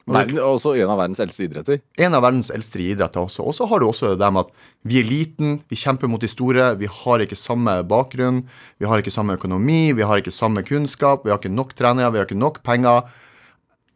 Verden, 0.07 0.39
også 0.39 0.77
en 0.79 0.91
av 0.93 1.01
verdens 1.01 1.19
eldste 1.25 1.49
idretter. 1.49 1.81
En 1.99 2.15
av 2.15 2.23
verdens 2.23 2.53
eldste 2.55 2.79
idretter 2.79 3.25
også. 3.25 3.43
Og 3.43 3.55
så 3.57 3.67
har 3.67 3.83
du 3.83 3.89
også 3.89 4.13
det 4.15 4.29
med 4.31 4.47
at 4.47 4.67
vi 4.87 5.01
er 5.01 5.09
liten, 5.09 5.57
vi 5.67 5.79
kjemper 5.81 6.07
mot 6.11 6.23
de 6.23 6.31
store, 6.31 6.69
vi 6.79 6.87
har 6.87 7.25
ikke 7.25 7.39
samme 7.39 7.75
bakgrunn, 7.91 8.45
vi 8.79 8.87
har 8.87 9.03
ikke 9.03 9.15
samme 9.15 9.35
økonomi, 9.35 9.91
vi 9.99 10.07
har 10.07 10.23
ikke 10.23 10.35
samme 10.35 10.63
kunnskap, 10.67 11.27
vi 11.27 11.33
har 11.35 11.41
ikke 11.41 11.51
nok 11.51 11.75
trenere, 11.75 12.13
vi 12.15 12.21
har 12.23 12.29
ikke 12.29 12.39
nok 12.39 12.61
penger. 12.67 13.03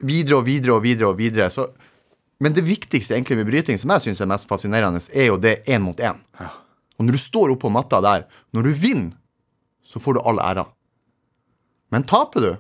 Videre 0.03 0.41
og 0.41 0.49
videre 0.49 0.81
og 0.81 0.83
videre 0.83 1.13
og 1.13 1.21
videre. 1.21 1.47
Så, 1.55 1.69
men 2.43 2.59
det 2.59 2.67
viktigste 2.67 3.15
egentlig 3.15 3.39
med 3.39 3.53
bryting, 3.53 3.79
som 3.79 3.95
jeg 3.95 4.09
syns 4.09 4.25
er 4.25 4.33
mest 4.33 4.51
fascinerende, 4.51 5.05
er 5.15 5.31
jo 5.31 5.39
det 5.39 5.61
én 5.71 5.85
mot 5.85 6.03
én. 6.03 6.19
Og 6.99 7.07
når 7.07 7.15
du 7.15 7.23
står 7.23 7.55
oppå 7.55 7.71
matta 7.71 8.03
der, 8.03 8.27
når 8.51 8.67
du 8.67 8.75
vinner, 8.75 9.15
så 9.87 10.03
får 10.03 10.19
du 10.19 10.25
all 10.27 10.43
æra. 10.43 10.67
Men 11.95 12.03
taper 12.07 12.43
du, 12.43 12.51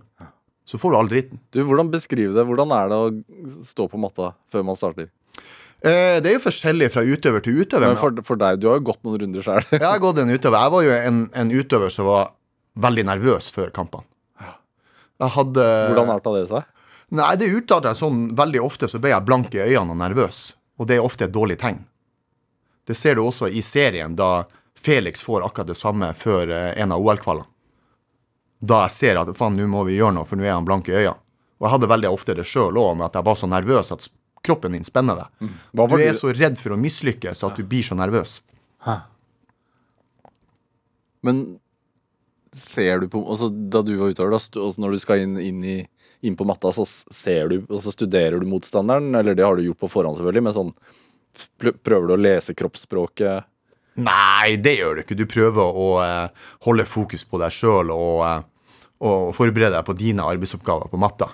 så 0.70 0.78
får 0.78 0.92
du 0.92 0.96
all 1.00 1.08
dritten. 1.10 1.40
Du, 1.50 1.64
Hvordan 1.66 1.88
beskrive 1.90 2.30
det? 2.36 2.44
Hvordan 2.46 2.70
er 2.76 2.92
det 2.92 2.98
å 3.02 3.08
stå 3.66 3.88
på 3.90 3.98
matta 3.98 4.30
før 4.52 4.62
man 4.68 4.78
starter? 4.78 5.08
Eh, 5.80 6.20
det 6.22 6.30
er 6.30 6.36
jo 6.36 6.42
forskjellig 6.44 6.90
fra 6.94 7.02
utøver 7.02 7.42
til 7.42 7.62
utøver. 7.64 7.88
Men 7.90 7.98
for, 7.98 8.14
for 8.26 8.38
deg, 8.38 8.60
du 8.62 8.68
har 8.70 8.78
jo 8.78 8.84
gått 8.92 9.00
noen 9.06 9.24
runder 9.24 9.42
sjøl. 9.42 9.64
Jeg 9.74 9.86
har 9.86 10.02
gått 10.02 10.20
en 10.22 10.30
utøver. 10.30 10.58
Jeg 10.60 10.74
var 10.76 10.86
jo 10.86 10.94
en, 10.94 11.20
en 11.42 11.50
utøver 11.50 11.94
som 11.94 12.06
var 12.06 12.30
veldig 12.86 13.06
nervøs 13.10 13.50
før 13.54 13.72
kampene. 13.74 14.06
Jeg 15.20 15.34
hadde 15.34 15.64
Hvordan 15.90 16.14
arta 16.14 16.32
det 16.32 16.46
seg? 16.48 16.68
Nei, 17.18 17.32
det 17.36 17.50
utarta 17.52 17.90
sånn 17.98 18.30
veldig 18.38 18.62
ofte, 18.64 18.88
så 18.88 19.00
ble 19.02 19.10
jeg 19.10 19.26
blank 19.26 19.50
i 19.52 19.64
øynene 19.66 19.92
og 19.92 19.98
nervøs. 20.00 20.38
Og 20.80 20.86
det 20.88 20.96
er 20.96 21.04
ofte 21.04 21.26
et 21.26 21.34
dårlig 21.34 21.58
tegn. 21.60 21.82
Det 22.88 22.96
ser 22.96 23.18
du 23.18 23.24
også 23.26 23.50
i 23.50 23.60
serien, 23.66 24.14
da 24.16 24.46
Felix 24.80 25.20
får 25.26 25.44
akkurat 25.44 25.68
det 25.74 25.76
samme 25.76 26.12
før 26.16 26.54
eh, 26.54 26.70
en 26.80 26.94
av 26.94 27.02
OL-kvalene. 27.02 27.50
Da 28.60 28.82
jeg 28.84 28.92
ser 28.92 29.20
at 29.20 29.30
faen, 29.36 29.56
nå 29.56 29.66
må 29.72 29.84
vi 29.88 29.96
gjøre 29.96 30.14
noe, 30.18 30.28
for 30.28 30.36
nå 30.36 30.44
er 30.44 30.52
han 30.52 30.66
blank 30.68 30.88
i 30.90 30.96
øya. 31.00 31.14
Og 31.60 31.66
jeg 31.66 31.74
hadde 31.74 31.88
veldig 31.92 32.10
ofte 32.12 32.34
det 32.36 32.46
sjøl 32.48 32.76
òg, 32.80 32.96
med 32.96 33.06
at 33.08 33.16
jeg 33.18 33.26
var 33.28 33.38
så 33.40 33.48
nervøs 33.48 33.92
at 33.92 34.08
kroppen 34.44 34.72
din 34.76 34.84
spenner 34.84 35.16
deg. 35.20 35.32
Mm. 35.40 35.56
Du 35.76 35.82
er 35.96 36.12
du- 36.12 36.18
så 36.18 36.32
redd 36.36 36.58
for 36.58 36.70
å 36.76 36.80
mislykkes 36.80 37.44
at 37.46 37.56
du 37.56 37.64
blir 37.64 37.82
så 37.84 37.96
nervøs. 37.96 38.40
Hæ. 38.84 39.02
Men 41.22 41.58
ser 42.52 43.00
du 43.00 43.08
på 43.08 43.20
altså, 43.28 43.50
Da 43.70 43.82
du 43.82 43.96
var 43.98 44.08
utover, 44.10 44.30
da, 44.30 44.38
altså, 44.40 44.80
når 44.80 44.92
du 44.96 44.98
skal 45.02 45.20
inn, 45.24 45.36
inn, 45.38 45.60
i, 45.64 45.76
inn 46.26 46.36
på 46.36 46.46
matta, 46.48 46.72
så 46.72 46.86
ser 46.86 47.48
du 47.52 47.58
Og 47.68 47.82
så 47.84 47.92
studerer 47.92 48.40
du 48.40 48.46
motstanderen, 48.48 49.14
eller 49.14 49.34
det 49.34 49.44
har 49.44 49.56
du 49.56 49.62
gjort 49.62 49.80
på 49.84 49.90
forhånd, 49.92 50.18
selvfølgelig, 50.18 50.42
men 50.48 50.56
sånn 50.56 50.74
Prøver 51.60 52.08
du 52.08 52.14
å 52.16 52.18
lese 52.18 52.56
kroppsspråket? 52.58 53.44
Nei, 54.02 54.56
det 54.58 54.72
gjør 54.80 54.96
du 54.96 55.00
ikke. 55.04 55.16
Du 55.18 55.22
prøver 55.30 55.76
å 55.78 55.86
eh, 56.02 56.48
holde 56.66 56.86
fokus 56.88 57.22
på 57.28 57.38
deg 57.38 57.54
sjøl 57.54 57.92
og, 57.94 58.16
eh, 58.26 58.42
og 59.00 59.32
forberede 59.36 59.72
deg 59.74 59.86
på 59.86 59.96
dine 59.96 60.26
arbeidsoppgaver 60.28 60.90
på 60.92 61.00
matta. 61.00 61.30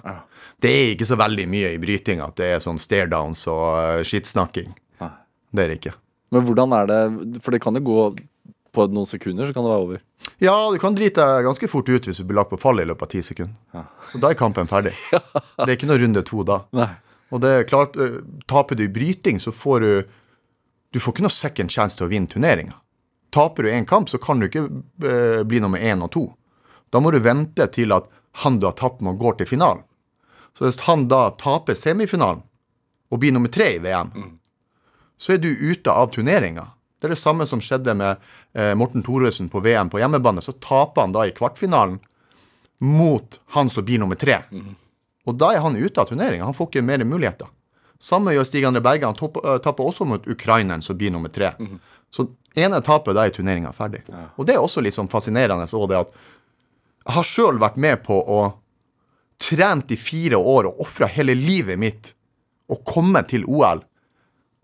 Det 0.63 0.71
er 0.71 0.93
ikke 0.95 1.09
så 1.09 1.19
veldig 1.19 1.47
mye 1.51 1.73
i 1.75 1.81
bryting 1.83 2.23
at 2.23 2.39
det 2.39 2.51
er 2.55 2.63
sånn 2.65 2.79
stare-downs 2.81 3.43
og 3.51 3.65
uh, 3.67 4.03
skittsnakking. 4.07 4.71
Nei. 5.03 5.13
Det 5.51 5.65
er 5.65 5.73
det 5.73 5.79
ikke. 5.81 5.97
Men 6.35 6.47
hvordan 6.47 6.75
er 6.75 6.89
det 6.91 7.01
For 7.43 7.55
det 7.55 7.61
kan 7.63 7.79
jo 7.79 7.83
gå 7.87 8.05
på 8.77 8.87
noen 8.93 9.09
sekunder, 9.09 9.49
så 9.49 9.57
kan 9.57 9.65
det 9.65 9.73
være 9.73 9.85
over. 9.87 10.01
Ja, 10.43 10.55
du 10.73 10.77
kan 10.81 10.97
drite 10.97 11.25
deg 11.25 11.47
ganske 11.47 11.69
fort 11.71 11.89
ut 11.89 12.09
hvis 12.09 12.21
du 12.21 12.27
blir 12.29 12.39
lagt 12.41 12.53
på 12.53 12.59
fall 12.61 12.83
i 12.83 12.87
løpet 12.87 13.07
av 13.07 13.13
ti 13.15 13.23
sekunder. 13.25 13.87
Og 14.13 14.21
da 14.21 14.31
er 14.31 14.39
kampen 14.39 14.69
ferdig. 14.69 14.93
Det 15.63 15.69
er 15.69 15.77
ikke 15.79 15.89
noe 15.89 16.03
runde 16.03 16.23
to 16.29 16.45
da. 16.47 16.61
Nei. 16.77 16.91
Og 17.35 17.41
det 17.43 17.51
er 17.51 17.65
klart, 17.67 17.97
eh, 17.99 18.21
taper 18.47 18.79
du 18.79 18.85
i 18.85 18.93
bryting, 18.93 19.41
så 19.43 19.51
får 19.51 19.81
du 19.81 19.91
Du 20.95 21.01
får 21.03 21.13
ikke 21.13 21.25
noe 21.27 21.35
second 21.35 21.71
chance 21.71 21.99
til 21.99 22.07
å 22.07 22.09
vinne 22.09 22.31
turneringa. 22.31 22.77
Taper 23.35 23.67
du 23.67 23.69
én 23.69 23.85
kamp, 23.85 24.09
så 24.09 24.17
kan 24.23 24.39
du 24.39 24.47
ikke 24.47 24.63
eh, 25.05 25.43
bli 25.45 25.59
nummer 25.61 25.83
én 25.83 26.01
og 26.01 26.13
to. 26.15 26.23
Da 26.91 27.03
må 27.03 27.11
du 27.11 27.21
vente 27.23 27.67
til 27.75 27.95
at 27.97 28.09
han 28.43 28.59
du 28.61 28.67
har 28.69 28.77
tapt 28.79 29.03
med, 29.05 29.19
går 29.19 29.39
til 29.41 29.49
finalen. 29.57 29.83
Så 30.57 30.65
hvis 30.65 30.81
han 30.87 31.07
da 31.09 31.31
taper 31.41 31.77
semifinalen 31.77 32.43
og 33.13 33.21
blir 33.21 33.35
nummer 33.35 33.53
tre 33.53 33.75
i 33.77 33.81
VM, 33.83 34.13
så 35.19 35.37
er 35.37 35.41
du 35.43 35.49
ute 35.49 35.93
av 35.93 36.11
turneringa. 36.13 36.69
Det 37.01 37.09
er 37.09 37.13
det 37.13 37.21
samme 37.21 37.47
som 37.49 37.61
skjedde 37.61 37.93
med 37.97 38.23
eh, 38.57 38.73
Morten 38.75 39.05
Thoresen 39.05 39.51
på 39.53 39.61
VM 39.65 39.91
på 39.93 40.01
hjemmebane. 40.01 40.41
Så 40.45 40.57
taper 40.65 41.05
han 41.05 41.13
da 41.13 41.27
i 41.27 41.35
kvartfinalen 41.37 41.99
mot 42.79 43.41
han 43.57 43.71
som 43.73 43.85
blir 43.85 44.01
nummer 44.01 44.17
tre. 44.21 44.41
Og 45.27 45.37
da 45.37 45.53
er 45.55 45.65
han 45.65 45.77
ute 45.77 46.01
av 46.01 46.09
turneringa. 46.09 46.49
Han 46.49 46.57
får 46.57 46.71
ikke 46.71 46.85
mer 46.85 47.05
muligheter. 47.05 47.49
Samme 48.01 48.33
gjør 48.37 48.45
Stig 48.49 48.65
André 48.69 48.83
Berge. 48.85 49.09
Han 49.09 49.17
øh, 49.17 49.61
taper 49.65 49.85
også 49.85 50.05
mot 50.09 50.27
ukraineren, 50.29 50.83
som 50.83 50.97
blir 50.97 51.13
nummer 51.13 51.33
tre. 51.33 51.53
Så 52.13 52.29
ene 52.57 52.81
tapet, 52.85 53.17
da 53.17 53.27
er 53.27 53.33
turneringa 53.35 53.73
ferdig. 53.77 54.03
Og 54.37 54.49
det 54.49 54.57
er 54.57 54.65
også 54.65 54.81
litt 54.85 54.95
sånn 54.97 55.09
fascinerende 55.13 55.67
Så 55.69 55.81
det 55.91 55.99
at 56.01 56.13
har 57.15 57.27
sjøl 57.27 57.61
vært 57.63 57.77
med 57.81 58.03
på 58.07 58.17
å 58.19 58.41
trent 59.43 59.93
i 59.93 59.99
fire 60.01 60.39
år 60.41 60.71
og 60.71 60.81
ofra 60.87 61.09
hele 61.13 61.37
livet 61.37 61.79
mitt 61.79 62.13
og 62.73 62.83
komme 62.89 63.23
til 63.29 63.45
OL. 63.47 63.85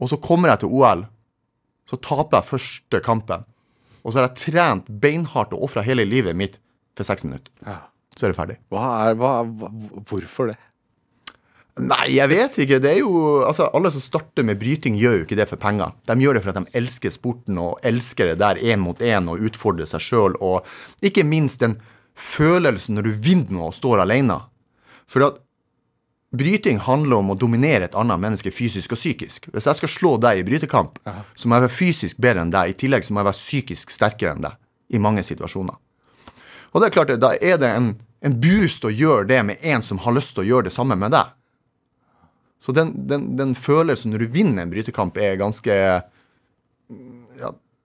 Og 0.03 0.11
så 0.11 0.19
kommer 0.19 0.53
jeg 0.53 0.65
til 0.65 0.75
OL, 0.75 1.05
så 1.87 1.99
taper 2.03 2.41
jeg 2.41 2.51
første 2.51 3.03
kampen. 3.05 3.47
Og 4.03 4.11
så 4.11 4.19
har 4.19 4.31
jeg 4.31 4.41
trent 4.41 4.91
beinhardt 5.03 5.55
og 5.55 5.69
ofra 5.69 5.85
hele 5.87 6.07
livet 6.09 6.35
mitt 6.39 6.59
for 6.99 7.07
seks 7.07 7.27
minutter. 7.29 7.53
Så 8.17 8.27
er 8.27 8.33
det 8.33 8.39
ferdig. 8.39 8.59
Hva 8.73 8.89
er, 9.07 9.17
hva, 9.21 9.33
hva, 9.47 9.71
hvorfor 10.09 10.51
det? 10.51 10.59
Nei, 11.81 12.19
jeg 12.19 12.29
vet 12.29 12.59
ikke. 12.67 12.81
Det 12.85 12.91
er 12.91 12.99
jo, 13.01 13.13
altså 13.47 13.71
Alle 13.73 13.89
som 13.95 14.03
starter 14.05 14.45
med 14.45 14.59
bryting, 14.61 14.99
gjør 15.01 15.21
jo 15.21 15.25
ikke 15.25 15.39
det 15.39 15.47
for 15.49 15.61
penger. 15.61 15.95
De 16.09 16.17
gjør 16.21 16.37
det 16.37 16.43
for 16.45 16.53
at 16.53 16.59
de 16.61 16.77
elsker 16.83 17.15
sporten 17.15 17.61
og 17.63 17.79
elsker 17.89 18.33
det 18.33 18.43
der 18.43 18.61
én 18.61 18.83
mot 18.83 19.01
én 19.01 19.31
og 19.33 19.41
utfordrer 19.49 19.89
seg 19.89 20.05
sjøl. 20.05 20.37
Og 20.45 20.69
ikke 21.01 21.25
minst 21.25 21.63
den 21.65 21.79
følelsen 22.19 22.99
når 22.99 23.09
du 23.09 23.13
vinner 23.29 23.57
noe 23.57 23.71
og 23.71 23.77
står 23.77 24.05
alene. 24.05 24.39
For 25.11 25.25
at 25.27 25.41
bryting 26.33 26.81
handler 26.81 27.21
om 27.21 27.33
å 27.33 27.39
dominere 27.39 27.89
et 27.89 27.97
annet 27.99 28.21
menneske 28.21 28.53
fysisk 28.55 28.95
og 28.95 29.01
psykisk. 29.01 29.51
Hvis 29.53 29.69
jeg 29.69 29.81
skal 29.81 29.93
slå 29.93 30.13
deg 30.23 30.41
i 30.41 30.47
brytekamp, 30.47 31.01
så 31.35 31.49
må 31.49 31.59
jeg 31.59 31.67
være 31.67 31.77
fysisk 31.77 32.23
bedre 32.23 32.47
enn 32.47 32.55
deg. 32.55 32.73
I 32.73 32.79
tillegg 32.85 33.05
så 33.05 33.13
må 33.13 33.21
jeg 33.21 33.31
være 33.31 33.41
psykisk 33.41 33.93
sterkere 33.93 34.37
enn 34.37 34.47
deg 34.47 34.97
i 34.97 35.01
mange 35.03 35.25
situasjoner. 35.27 35.77
Og 36.73 36.81
det 36.81 36.89
er 36.89 36.97
klart, 36.97 37.13
da 37.21 37.35
er 37.37 37.61
det 37.61 37.69
en, 37.69 37.93
en 38.25 38.39
boost 38.41 38.85
å 38.89 38.93
gjøre 38.93 39.29
det 39.29 39.43
med 39.45 39.65
en 39.75 39.85
som 39.85 40.01
har 40.05 40.17
lyst 40.17 40.35
til 40.37 40.47
å 40.47 40.49
gjøre 40.49 40.71
det 40.71 40.77
samme 40.77 40.97
med 40.97 41.13
deg. 41.13 41.37
Så 42.63 42.73
den, 42.73 42.95
den, 43.11 43.33
den 43.37 43.57
følelsen 43.59 44.15
når 44.15 44.25
du 44.25 44.35
vinner 44.39 44.63
en 44.63 44.73
brytekamp, 44.73 45.19
er 45.19 45.41
ganske 45.41 45.75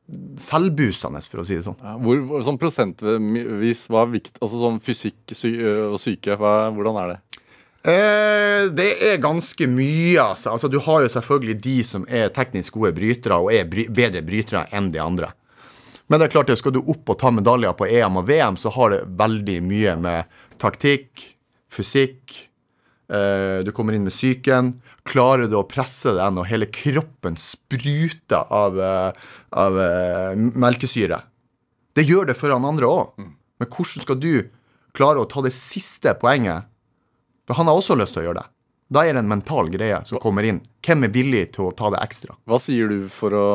ja, 0.07 0.39
selvboostende, 0.39 1.21
for 1.27 1.43
å 1.43 1.45
si 1.47 1.57
det 1.57 1.65
sånn. 1.65 1.77
Ja, 1.83 1.95
hvor, 1.99 2.41
sånn 2.45 2.59
prosentvis, 2.61 3.85
hva 3.91 4.05
er 4.05 4.13
viktig? 4.13 4.37
Altså 4.39 4.61
sånn 4.61 4.81
fysikk 4.83 5.35
sy 5.35 5.53
og 5.91 5.97
syke, 6.01 6.37
hva, 6.39 6.69
hvordan 6.75 6.99
er 7.01 7.13
det? 7.13 7.17
Eh, 7.87 8.67
det 8.75 8.87
er 9.11 9.21
ganske 9.23 9.67
mye, 9.71 10.19
altså. 10.19 10.55
altså. 10.55 10.67
Du 10.71 10.79
har 10.83 11.03
jo 11.03 11.11
selvfølgelig 11.11 11.57
de 11.63 11.75
som 11.87 12.07
er 12.09 12.31
teknisk 12.35 12.79
gode 12.79 12.93
brytere, 12.97 13.37
og 13.39 13.53
er 13.53 13.67
bry 13.69 13.87
bedre 13.87 14.23
brytere 14.27 14.65
enn 14.75 14.89
de 14.91 15.03
andre. 15.03 15.31
Men 16.07 16.19
det 16.19 16.27
er 16.27 16.35
klart, 16.37 16.51
det 16.51 16.59
skal 16.59 16.75
du 16.75 16.81
opp 16.81 17.09
og 17.11 17.19
ta 17.19 17.31
medaljer 17.35 17.75
på 17.75 17.87
EM 17.87 18.19
og 18.21 18.27
VM, 18.29 18.59
så 18.59 18.71
har 18.75 18.93
det 18.93 19.05
veldig 19.19 19.57
mye 19.67 19.95
med 19.99 20.37
taktikk, 20.59 21.33
fysikk 21.71 22.45
Du 23.07 23.71
kommer 23.71 23.95
inn 23.95 24.03
med 24.03 24.11
psyken. 24.11 24.73
Klarer 25.07 25.47
du 25.47 25.55
å 25.55 25.67
presse 25.67 26.11
deg 26.17 26.33
når 26.35 26.49
hele 26.49 26.67
kroppen 26.67 27.37
spruter 27.39 28.51
av, 28.51 28.79
eh, 28.83 29.27
av 29.55 29.79
eh, 29.79 30.35
melkesyre? 30.35 31.21
Det 31.95 32.03
gjør 32.03 32.27
det 32.29 32.35
for 32.37 32.51
han 32.51 32.67
andre 32.67 32.89
òg. 32.91 33.15
Men 33.17 33.71
hvordan 33.71 34.03
skal 34.03 34.19
du 34.19 34.49
klare 34.97 35.23
å 35.23 35.29
ta 35.29 35.41
det 35.45 35.53
siste 35.55 36.13
poenget? 36.19 36.67
For 37.47 37.57
han 37.57 37.71
har 37.71 37.79
også 37.79 37.95
lyst 37.97 38.17
til 38.17 38.25
å 38.25 38.27
gjøre 38.27 38.41
det. 38.43 38.49
Da 38.93 39.03
er 39.03 39.15
det 39.15 39.23
en 39.23 39.31
mental 39.31 39.71
greie 39.71 39.99
som 40.07 40.19
kommer 40.23 40.45
inn. 40.47 40.61
Hvem 40.83 41.07
er 41.07 41.15
villig 41.15 41.43
til 41.55 41.67
å 41.67 41.73
ta 41.75 41.89
det 41.91 42.03
ekstra? 42.03 42.37
Hva 42.47 42.59
sier 42.61 42.91
du 42.91 43.07
for 43.11 43.35
å 43.35 43.47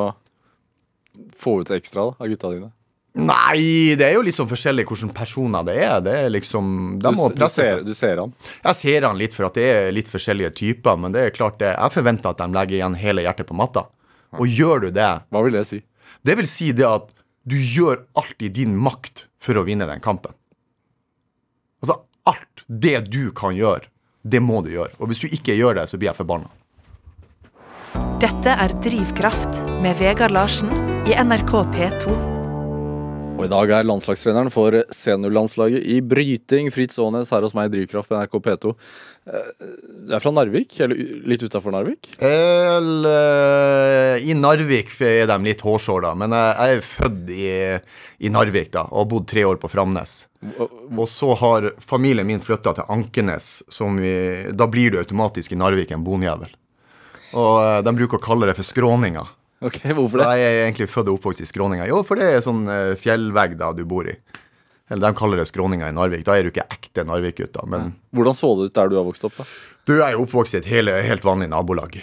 få 1.39 1.61
ut 1.61 1.73
ekstra 1.73 2.09
da, 2.09 2.17
av 2.19 2.33
gutta 2.33 2.53
dine? 2.53 2.73
Nei, 3.13 3.93
det 4.01 4.07
er 4.07 4.15
jo 4.17 4.23
litt 4.25 4.39
sånn 4.39 4.49
forskjellig 4.49 4.87
hvilke 4.89 5.13
personer 5.13 5.67
det 5.69 5.75
er. 5.85 5.99
Det 6.01 6.13
er 6.25 6.31
liksom, 6.33 6.69
De 7.03 7.11
må 7.13 7.27
du, 7.29 7.35
du, 7.37 7.41
presse 7.43 7.61
ser, 7.61 7.75
seg. 7.83 7.85
du 7.85 7.93
ser 7.97 8.23
han. 8.23 8.33
Jeg 8.65 8.79
ser 8.79 9.05
han 9.05 9.19
litt 9.21 9.37
for 9.37 9.51
at 9.51 9.59
det 9.59 9.67
er 9.69 9.91
litt 9.93 10.09
forskjellige 10.09 10.55
typer, 10.63 10.97
men 10.97 11.13
det 11.13 11.27
er 11.27 11.35
klart 11.37 11.59
det. 11.61 11.75
Jeg 11.75 11.93
forventer 11.93 12.33
at 12.33 12.41
de 12.41 12.49
legger 12.57 12.79
igjen 12.79 12.97
hele 12.97 13.27
hjertet 13.27 13.51
på 13.51 13.57
matta. 13.59 13.85
Og 14.41 14.49
gjør 14.49 14.87
du 14.87 14.91
det, 14.97 15.11
Hva 15.29 15.43
vil 15.45 15.59
det 15.61 15.67
si? 15.69 15.83
det 16.25 16.39
vil 16.39 16.49
si 16.49 16.71
det 16.73 16.87
at 16.89 17.13
du 17.45 17.57
gjør 17.59 18.05
alt 18.17 18.41
i 18.41 18.49
din 18.49 18.77
makt 18.79 19.27
for 19.43 19.59
å 19.61 19.67
vinne 19.67 19.85
den 19.91 20.01
kampen. 20.01 20.33
Altså, 21.83 21.99
alt 22.31 22.65
det 22.71 23.11
du 23.11 23.33
kan 23.37 23.53
gjøre, 23.59 23.91
det 24.23 24.41
må 24.41 24.63
du 24.65 24.71
gjøre. 24.73 24.95
Og 25.03 25.11
hvis 25.11 25.21
du 25.21 25.29
ikke 25.29 25.59
gjør 25.59 25.83
det, 25.83 25.89
så 25.91 25.99
blir 25.99 26.13
jeg 26.15 26.21
forbanna. 26.23 26.49
Dette 28.23 28.55
er 28.55 28.73
Drivkraft 28.81 29.67
med 29.83 29.99
Vegard 29.99 30.33
Larsen 30.33 30.71
i 31.11 31.19
NRK 31.19 31.59
P2. 31.75 32.32
Og 33.43 33.49
i 33.49 33.51
dag 33.51 33.71
er 33.75 33.87
landslagstreneren 33.89 34.53
for 34.55 34.77
seniorlandslaget 34.95 35.83
i 35.91 35.97
bryting, 36.07 36.69
Fritz 36.71 37.01
Aanes, 37.03 37.33
her 37.35 37.43
hos 37.43 37.57
meg 37.59 37.73
i 37.73 37.73
Drivkraft 37.73 38.07
på 38.07 38.15
NRK 38.15 38.37
P2. 38.45 38.71
Eh, 39.27 39.49
Du 40.07 40.15
er 40.15 40.23
fra 40.23 40.31
Narvik, 40.31 40.77
eller 40.85 40.95
litt 41.27 41.43
utafor 41.43 41.75
Narvik? 41.75 42.13
El, 42.23 43.03
eh, 43.11 44.23
I 44.31 44.37
Narvik 44.39 44.95
er 45.03 45.27
de 45.27 45.39
litt 45.43 45.65
hårsåra, 45.67 46.15
men 46.15 46.31
jeg, 46.31 46.55
jeg 46.55 46.77
er 46.79 46.87
født 46.87 47.35
i, 47.35 47.51
i 48.29 48.31
Narvik 48.31 48.71
da, 48.79 48.87
og 48.93 49.03
har 49.03 49.11
bodd 49.11 49.29
tre 49.35 49.45
år 49.51 49.59
på 49.59 49.73
Framnes. 49.73 50.15
Og 50.95 51.05
så 51.11 51.35
har 51.43 51.73
familien 51.83 52.27
min 52.31 52.43
flytta 52.43 52.77
til 52.79 52.95
Ankenes, 52.95 53.65
som 53.67 53.99
vi, 53.99 54.15
da 54.55 54.71
blir 54.71 54.95
du 54.95 55.03
automatisk 55.03 55.51
i 55.51 55.59
Narvik 55.59 55.91
en 55.91 56.07
bonjævel. 56.07 56.55
Og 57.35 57.55
eh, 57.59 57.79
de 57.83 57.99
bruker 57.99 58.23
å 58.23 58.27
kalle 58.31 58.47
det 58.53 58.59
for 58.61 58.71
skråninga. 58.71 59.27
Ok, 59.63 59.81
hvorfor 59.95 60.23
det? 60.23 60.29
jeg 60.41 60.53
er 60.53 60.63
egentlig 60.67 60.89
født 60.91 61.11
og 61.11 61.19
oppvokst 61.19 61.45
i 61.45 61.49
skråninga. 61.49 61.87
Jo, 61.91 62.01
for 62.07 62.19
det 62.21 62.29
er 62.29 62.45
sånn 62.45 62.65
eh, 62.71 62.95
fjellvegg 63.01 63.59
da 63.61 63.73
du 63.77 63.85
bor 63.89 64.09
i. 64.11 64.17
Eller 64.93 65.09
de 65.09 65.17
kaller 65.17 65.41
det 65.41 65.47
skråninga 65.49 65.89
i 65.89 65.95
Narvik. 65.97 66.25
Da 66.27 66.37
er 66.37 66.45
du 66.45 66.51
ikke 66.53 66.67
ekte 66.69 67.05
Narvik-gutt. 67.09 67.55
Men 67.71 67.95
Hvordan 68.13 68.37
så 68.37 68.51
det 68.59 68.71
ut 68.71 68.75
der 68.77 68.91
du 68.93 68.99
har 68.99 69.07
vokst 69.07 69.25
opp? 69.25 69.39
da? 69.39 69.47
du 69.89 69.95
er 69.99 70.13
jo 70.15 70.27
oppvokst 70.27 70.59
i 70.59 70.61
et 70.61 70.69
hele, 70.71 70.95
helt 71.07 71.25
vanlig 71.25 71.49
nabolag. 71.51 71.97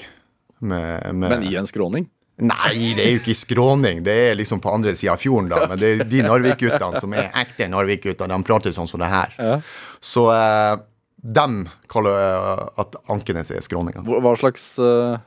Med, 0.60 1.14
med 1.16 1.36
Men 1.36 1.46
i 1.48 1.54
en 1.60 1.70
skråning? 1.70 2.10
Nei, 2.40 2.94
det 2.96 3.04
er 3.04 3.14
jo 3.14 3.20
ikke 3.20 3.34
i 3.34 3.38
skråning. 3.38 4.02
Det 4.04 4.16
er 4.30 4.38
liksom 4.40 4.62
på 4.64 4.72
andre 4.72 4.94
sida 4.96 5.14
av 5.14 5.20
fjorden, 5.20 5.50
da. 5.52 5.66
Men 5.68 5.80
det 5.80 5.90
er 5.92 6.04
de 6.08 6.24
Narvik-guttene 6.24 7.02
som 7.04 7.14
er 7.16 7.28
ekte 7.44 7.68
Narvik-gutter. 7.68 8.32
De 8.32 8.40
prater 8.48 8.76
sånn 8.76 8.88
som 8.88 9.04
det 9.04 9.12
her. 9.12 9.36
Ja. 9.38 9.58
Så 10.00 10.26
eh, 10.32 10.80
dem 11.20 11.66
kaller 11.92 12.72
at 12.80 12.96
Ankenes 13.12 13.52
er 13.52 13.64
skråninga. 13.64 14.06
Hva 14.08 14.34
slags 14.40 14.72
eh, 14.80 15.20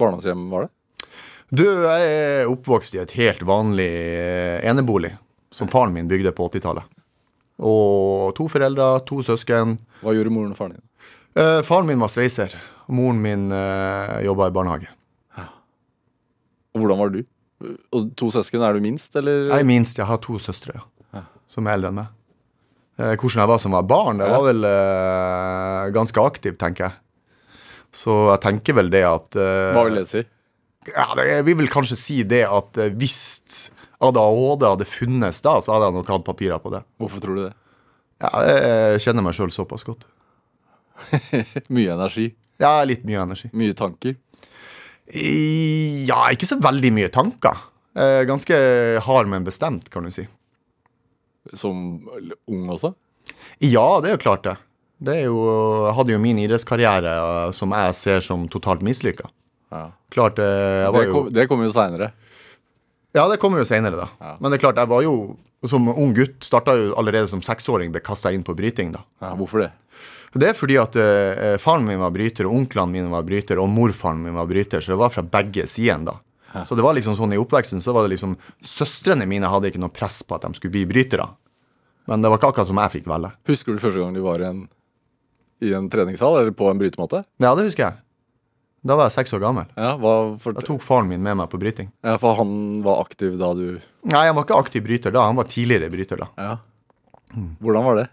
barndomshjem 0.00 0.46
var 0.52 0.66
det? 0.66 0.74
Du, 1.54 1.62
jeg 1.62 2.06
er 2.10 2.48
oppvokst 2.50 2.96
i 2.96 3.00
et 3.02 3.12
helt 3.14 3.42
vanlig 3.46 3.86
eh, 3.86 4.64
enebolig 4.66 5.12
som 5.54 5.68
faren 5.70 5.92
min 5.94 6.08
bygde 6.10 6.32
på 6.34 6.48
80-tallet. 6.50 6.88
Og 7.62 8.32
to 8.34 8.48
foreldre, 8.50 8.88
to 9.06 9.20
søsken. 9.22 9.76
Hva 10.02 10.14
gjorde 10.16 10.32
moren 10.34 10.54
og 10.54 10.58
faren 10.58 10.74
din? 10.74 10.82
Eh, 11.38 11.60
faren 11.66 11.86
min 11.86 12.02
var 12.02 12.10
sveiser. 12.10 12.56
Og 12.88 12.96
moren 12.98 13.22
min 13.22 13.46
eh, 13.54 14.24
jobba 14.26 14.50
i 14.50 14.56
barnehage. 14.56 14.90
Og 16.74 16.82
hvordan 16.82 16.98
var 17.04 17.14
du? 17.14 17.22
Og 17.94 18.10
to 18.18 18.32
søsken, 18.34 18.64
er 18.66 18.74
du 18.74 18.82
minst, 18.82 19.14
eller? 19.14 19.44
Jeg 19.46 19.62
er 19.62 19.68
minst. 19.68 20.00
Jeg 20.00 20.10
har 20.10 20.18
to 20.24 20.40
søstre 20.42 20.74
ja, 21.14 21.22
som 21.46 21.68
er 21.70 21.78
eldre 21.78 21.92
enn 21.92 22.00
meg. 22.00 22.12
Eh, 22.98 23.14
hvordan 23.14 23.44
jeg 23.44 23.52
var 23.52 23.62
som 23.62 23.78
var 23.78 23.86
barn. 23.86 24.24
Jeg 24.24 24.34
var 24.34 24.46
vel 24.48 24.66
eh, 24.72 25.94
ganske 25.94 26.26
aktiv, 26.32 26.58
tenker 26.58 26.88
jeg. 26.88 27.00
Så 27.94 28.24
jeg 28.32 28.42
tenker 28.42 28.74
vel 28.80 28.90
det 28.90 29.04
at 29.06 29.38
eh, 29.38 29.70
Hva 29.76 29.86
vil 29.86 30.02
det 30.02 30.08
si? 30.10 30.24
Ja, 30.92 31.06
Jeg 31.24 31.46
vil 31.48 31.70
kanskje 31.72 31.96
si 31.98 32.22
det 32.28 32.44
at 32.48 32.80
eh, 32.80 32.92
hvis 32.98 33.70
ADHD 34.04 34.66
hadde 34.68 34.88
funnes 34.88 35.40
da, 35.44 35.58
så 35.64 35.74
hadde 35.74 35.88
jeg 35.90 35.96
nok 35.98 36.10
hatt 36.12 36.26
papirer 36.26 36.60
på 36.62 36.72
det. 36.74 36.82
Hvorfor 37.00 37.22
tror 37.24 37.38
du 37.38 37.44
det? 37.46 37.52
Ja, 38.22 38.30
Jeg 38.46 39.04
kjenner 39.04 39.24
meg 39.26 39.36
sjøl 39.36 39.52
såpass 39.54 39.84
godt. 39.86 40.06
Mye 41.74 41.94
energi. 41.96 42.30
Ja, 42.62 42.76
litt 42.86 43.02
mye 43.06 43.24
energi. 43.24 43.48
Mye 43.56 43.74
tanker. 43.76 44.14
Ja, 45.10 46.20
ikke 46.32 46.46
så 46.48 46.56
veldig 46.62 46.92
mye 46.94 47.10
tanker. 47.12 47.58
Eh, 47.98 48.22
ganske 48.28 48.56
hard, 49.04 49.28
men 49.30 49.44
bestemt, 49.46 49.90
kan 49.92 50.06
du 50.06 50.12
si. 50.14 50.24
Som 51.52 52.06
ung 52.48 52.70
også? 52.72 52.94
Ja, 53.62 54.00
det 54.00 54.10
er 54.10 54.16
jo 54.16 54.22
klart 54.22 54.46
det. 54.46 54.54
Det 55.04 55.16
er 55.18 55.26
jo, 55.26 55.40
jeg 55.88 55.96
hadde 55.98 56.14
jo 56.14 56.20
min 56.22 56.40
idrettskarriere 56.40 57.14
eh, 57.18 57.50
som 57.56 57.74
jeg 57.76 57.96
ser 57.98 58.24
som 58.24 58.46
totalt 58.50 58.84
mislykka. 58.86 59.28
Ja. 59.74 59.88
Klart, 60.14 60.38
eh, 60.38 60.86
Det, 60.94 61.04
jo 61.08 61.12
kom, 61.16 61.32
det 61.34 61.48
kommer 61.50 61.66
jo 61.68 61.74
seinere. 61.74 62.12
Ja, 63.14 63.28
det 63.30 63.38
kommer 63.42 63.60
jo 63.62 63.66
senere, 63.68 63.98
da. 63.98 64.08
Ja. 64.22 64.36
Men 64.40 64.50
det 64.50 64.58
er 64.58 64.64
klart, 64.68 64.78
jeg 64.80 64.90
var 64.90 65.02
jo 65.04 65.14
som 65.64 65.86
ung 65.88 66.10
gutt 66.12 66.44
Starta 66.44 66.74
jo 66.76 66.90
allerede 67.00 67.28
som 67.30 67.40
seksåring, 67.42 67.92
ble 67.94 68.02
kasta 68.04 68.32
inn 68.34 68.42
på 68.44 68.54
bryting, 68.58 68.92
da. 68.94 69.00
Ja, 69.22 69.32
hvorfor 69.38 69.62
det? 69.64 69.70
Det 70.34 70.48
er 70.50 70.56
fordi 70.58 70.76
at 70.82 70.96
eh, 70.98 71.54
faren 71.62 71.86
min 71.86 72.00
var 72.02 72.10
bryter, 72.14 72.48
og 72.48 72.56
onklene 72.58 72.90
mine 72.90 73.10
var 73.12 73.22
bryter, 73.26 73.60
og 73.62 73.70
morfaren 73.70 74.18
min 74.24 74.34
var 74.34 74.48
bryter, 74.50 74.82
så 74.82 74.92
det 74.94 74.98
var 74.98 75.12
fra 75.14 75.22
begge 75.22 75.66
sidene, 75.70 76.10
da. 76.10 76.64
Så 76.68 76.76
det 76.78 76.84
var 76.86 76.94
liksom 76.94 77.16
sånn 77.18 77.32
i 77.34 77.38
oppveksten 77.40 77.80
så 77.82 77.90
var 77.90 78.04
det 78.06 78.12
liksom 78.12 78.36
Søstrene 78.62 79.26
mine 79.26 79.48
hadde 79.50 79.72
ikke 79.72 79.80
noe 79.82 79.90
press 79.90 80.20
på 80.22 80.36
at 80.36 80.44
de 80.46 80.54
skulle 80.54 80.70
bli 80.76 80.84
brytere. 80.86 81.26
Men 82.06 82.22
det 82.22 82.30
var 82.30 82.38
ikke 82.38 82.52
akkurat 82.52 82.68
som 82.68 82.78
jeg 82.78 82.92
fikk 82.92 83.08
velge. 83.10 83.32
Husker 83.50 83.74
du 83.74 83.82
første 83.82 83.98
gang 83.98 84.14
du 84.14 84.20
var 84.22 84.38
i 84.38 84.46
en, 84.46 84.60
i 85.66 85.72
en 85.74 85.88
treningssal 85.90 86.36
eller 86.38 86.54
på 86.54 86.68
en 86.70 86.78
brytemåte? 86.78 87.24
Ja, 87.42 87.54
det 87.58 87.66
husker 87.66 87.88
jeg. 87.88 87.98
Da 88.84 88.96
var 88.98 89.08
jeg 89.08 89.14
seks 89.16 89.32
år 89.32 89.40
gammel. 89.40 89.68
Ja, 89.80 89.94
hva 89.96 90.14
for, 90.40 90.52
Da 90.52 90.60
tok 90.66 90.82
faren 90.84 91.08
min 91.08 91.22
med 91.24 91.38
meg 91.40 91.48
på 91.52 91.56
bryting. 91.60 91.88
ja, 92.04 92.18
for 92.20 92.36
han 92.36 92.82
var 92.84 93.00
aktiv 93.06 93.38
da 93.40 93.54
du 93.56 93.80
Nei, 94.04 94.26
han 94.26 94.36
var 94.36 94.44
ikke 94.44 94.58
aktiv 94.60 94.84
bryter 94.84 95.14
da, 95.14 95.22
han 95.30 95.38
var 95.40 95.48
tidligere 95.48 95.88
bryter 95.92 96.20
da. 96.20 96.28
Ja. 96.36 96.56
Hvordan 97.64 97.86
var 97.88 97.96
det? 98.02 98.08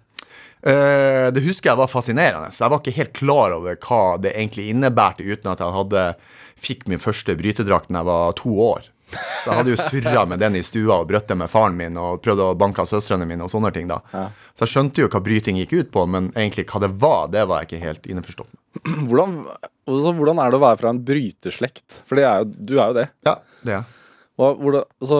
Eh, 0.63 1.27
det 1.35 1.43
husker 1.43 1.71
jeg 1.73 1.79
var 1.81 1.89
fascinerende. 1.91 2.51
Så 2.53 2.63
jeg 2.63 2.71
var 2.71 2.79
ikke 2.79 2.95
helt 2.99 3.13
klar 3.17 3.55
over 3.57 3.75
hva 3.81 4.01
det 4.21 4.31
egentlig 4.35 4.69
innebærte, 4.71 5.25
uten 5.27 5.51
at 5.51 5.59
jeg 5.59 5.75
hadde 5.75 6.05
fikk 6.61 6.87
min 6.87 7.01
første 7.01 7.35
brytedrakt 7.35 7.89
da 7.91 7.99
jeg 7.99 8.09
var 8.11 8.35
to 8.39 8.53
år. 8.71 8.87
Så 9.11 9.49
jeg 9.49 9.57
hadde 9.57 9.73
jo 9.73 9.79
surra 9.81 10.23
med 10.29 10.41
den 10.41 10.55
i 10.59 10.63
stua 10.65 11.01
og 11.01 11.09
brøtte 11.09 11.35
med 11.37 11.49
faren 11.51 11.77
min 11.77 11.97
og 11.99 12.21
prøvde 12.23 12.45
å 12.51 12.57
banke 12.57 12.85
søstrene 12.89 13.27
mine 13.29 13.45
og 13.45 13.51
sånne 13.53 13.71
ting. 13.75 13.87
da. 13.91 13.99
Så 14.55 14.65
jeg 14.65 14.73
skjønte 14.75 15.03
jo 15.03 15.11
hva 15.11 15.21
bryting 15.25 15.59
gikk 15.61 15.73
ut 15.79 15.91
på, 15.93 16.05
men 16.09 16.31
egentlig 16.35 16.67
hva 16.71 16.83
det 16.85 16.91
var, 17.01 17.29
det 17.33 17.45
var 17.49 17.61
jeg 17.63 17.71
ikke 17.71 17.85
helt 17.85 18.09
innforstått 18.11 18.51
med. 18.51 18.59
Hvordan, 19.09 19.37
også, 19.91 20.13
hvordan 20.15 20.39
er 20.39 20.51
det 20.53 20.59
å 20.61 20.63
være 20.63 20.79
fra 20.79 20.91
en 20.93 21.01
bryterslekt? 21.03 22.01
For 22.07 22.15
det 22.19 22.23
er 22.23 22.43
jo, 22.43 22.51
du 22.55 22.75
er 22.77 22.85
jo 22.85 22.99
det. 23.01 23.07
Ja, 23.27 23.33
det 23.67 23.79
er. 23.81 23.89
Hva, 24.39 24.53
hvordan, 24.55 24.85
altså, 25.03 25.19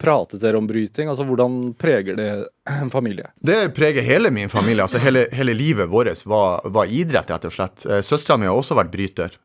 pratet 0.00 0.42
dere 0.42 0.60
om 0.60 0.66
bryting? 0.68 1.08
Altså, 1.08 1.24
Hvordan 1.28 1.58
preger 1.80 2.18
det 2.18 2.28
en 2.76 2.92
familie? 2.92 3.30
Det 3.40 3.70
preger 3.76 4.04
hele 4.04 4.32
min 4.34 4.52
familie. 4.52 4.84
altså 4.84 5.00
Hele, 5.00 5.26
hele 5.32 5.54
livet 5.56 5.88
vårt 5.88 6.26
var, 6.28 6.66
var 6.68 6.92
idrett, 6.92 7.30
rett 7.32 7.48
og 7.48 7.54
slett. 7.56 7.86
Eh, 7.88 8.02
Søstera 8.04 8.36
mi 8.40 8.48
har 8.50 8.58
også 8.58 8.76
vært 8.78 8.92
bryter 8.92 9.38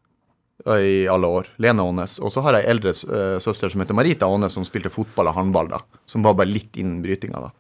i 0.74 1.08
alle 1.12 1.28
år. 1.30 1.50
Lene 1.62 1.84
Aanes. 1.86 2.18
Og 2.20 2.34
så 2.34 2.42
har 2.46 2.58
jeg 2.58 2.70
eldre 2.72 2.92
eh, 2.92 3.38
søster 3.44 3.70
som 3.70 3.84
heter 3.84 3.98
Marita 3.98 4.30
Aanes, 4.30 4.56
som 4.58 4.66
spilte 4.66 4.90
fotball 4.94 5.30
og 5.30 5.38
håndball. 5.38 5.70
da, 5.76 5.82
Som 6.10 6.26
var 6.26 6.38
bare 6.40 6.50
litt 6.50 6.78
innen 6.82 7.04
brytinga. 7.04 7.42
da. 7.42 7.52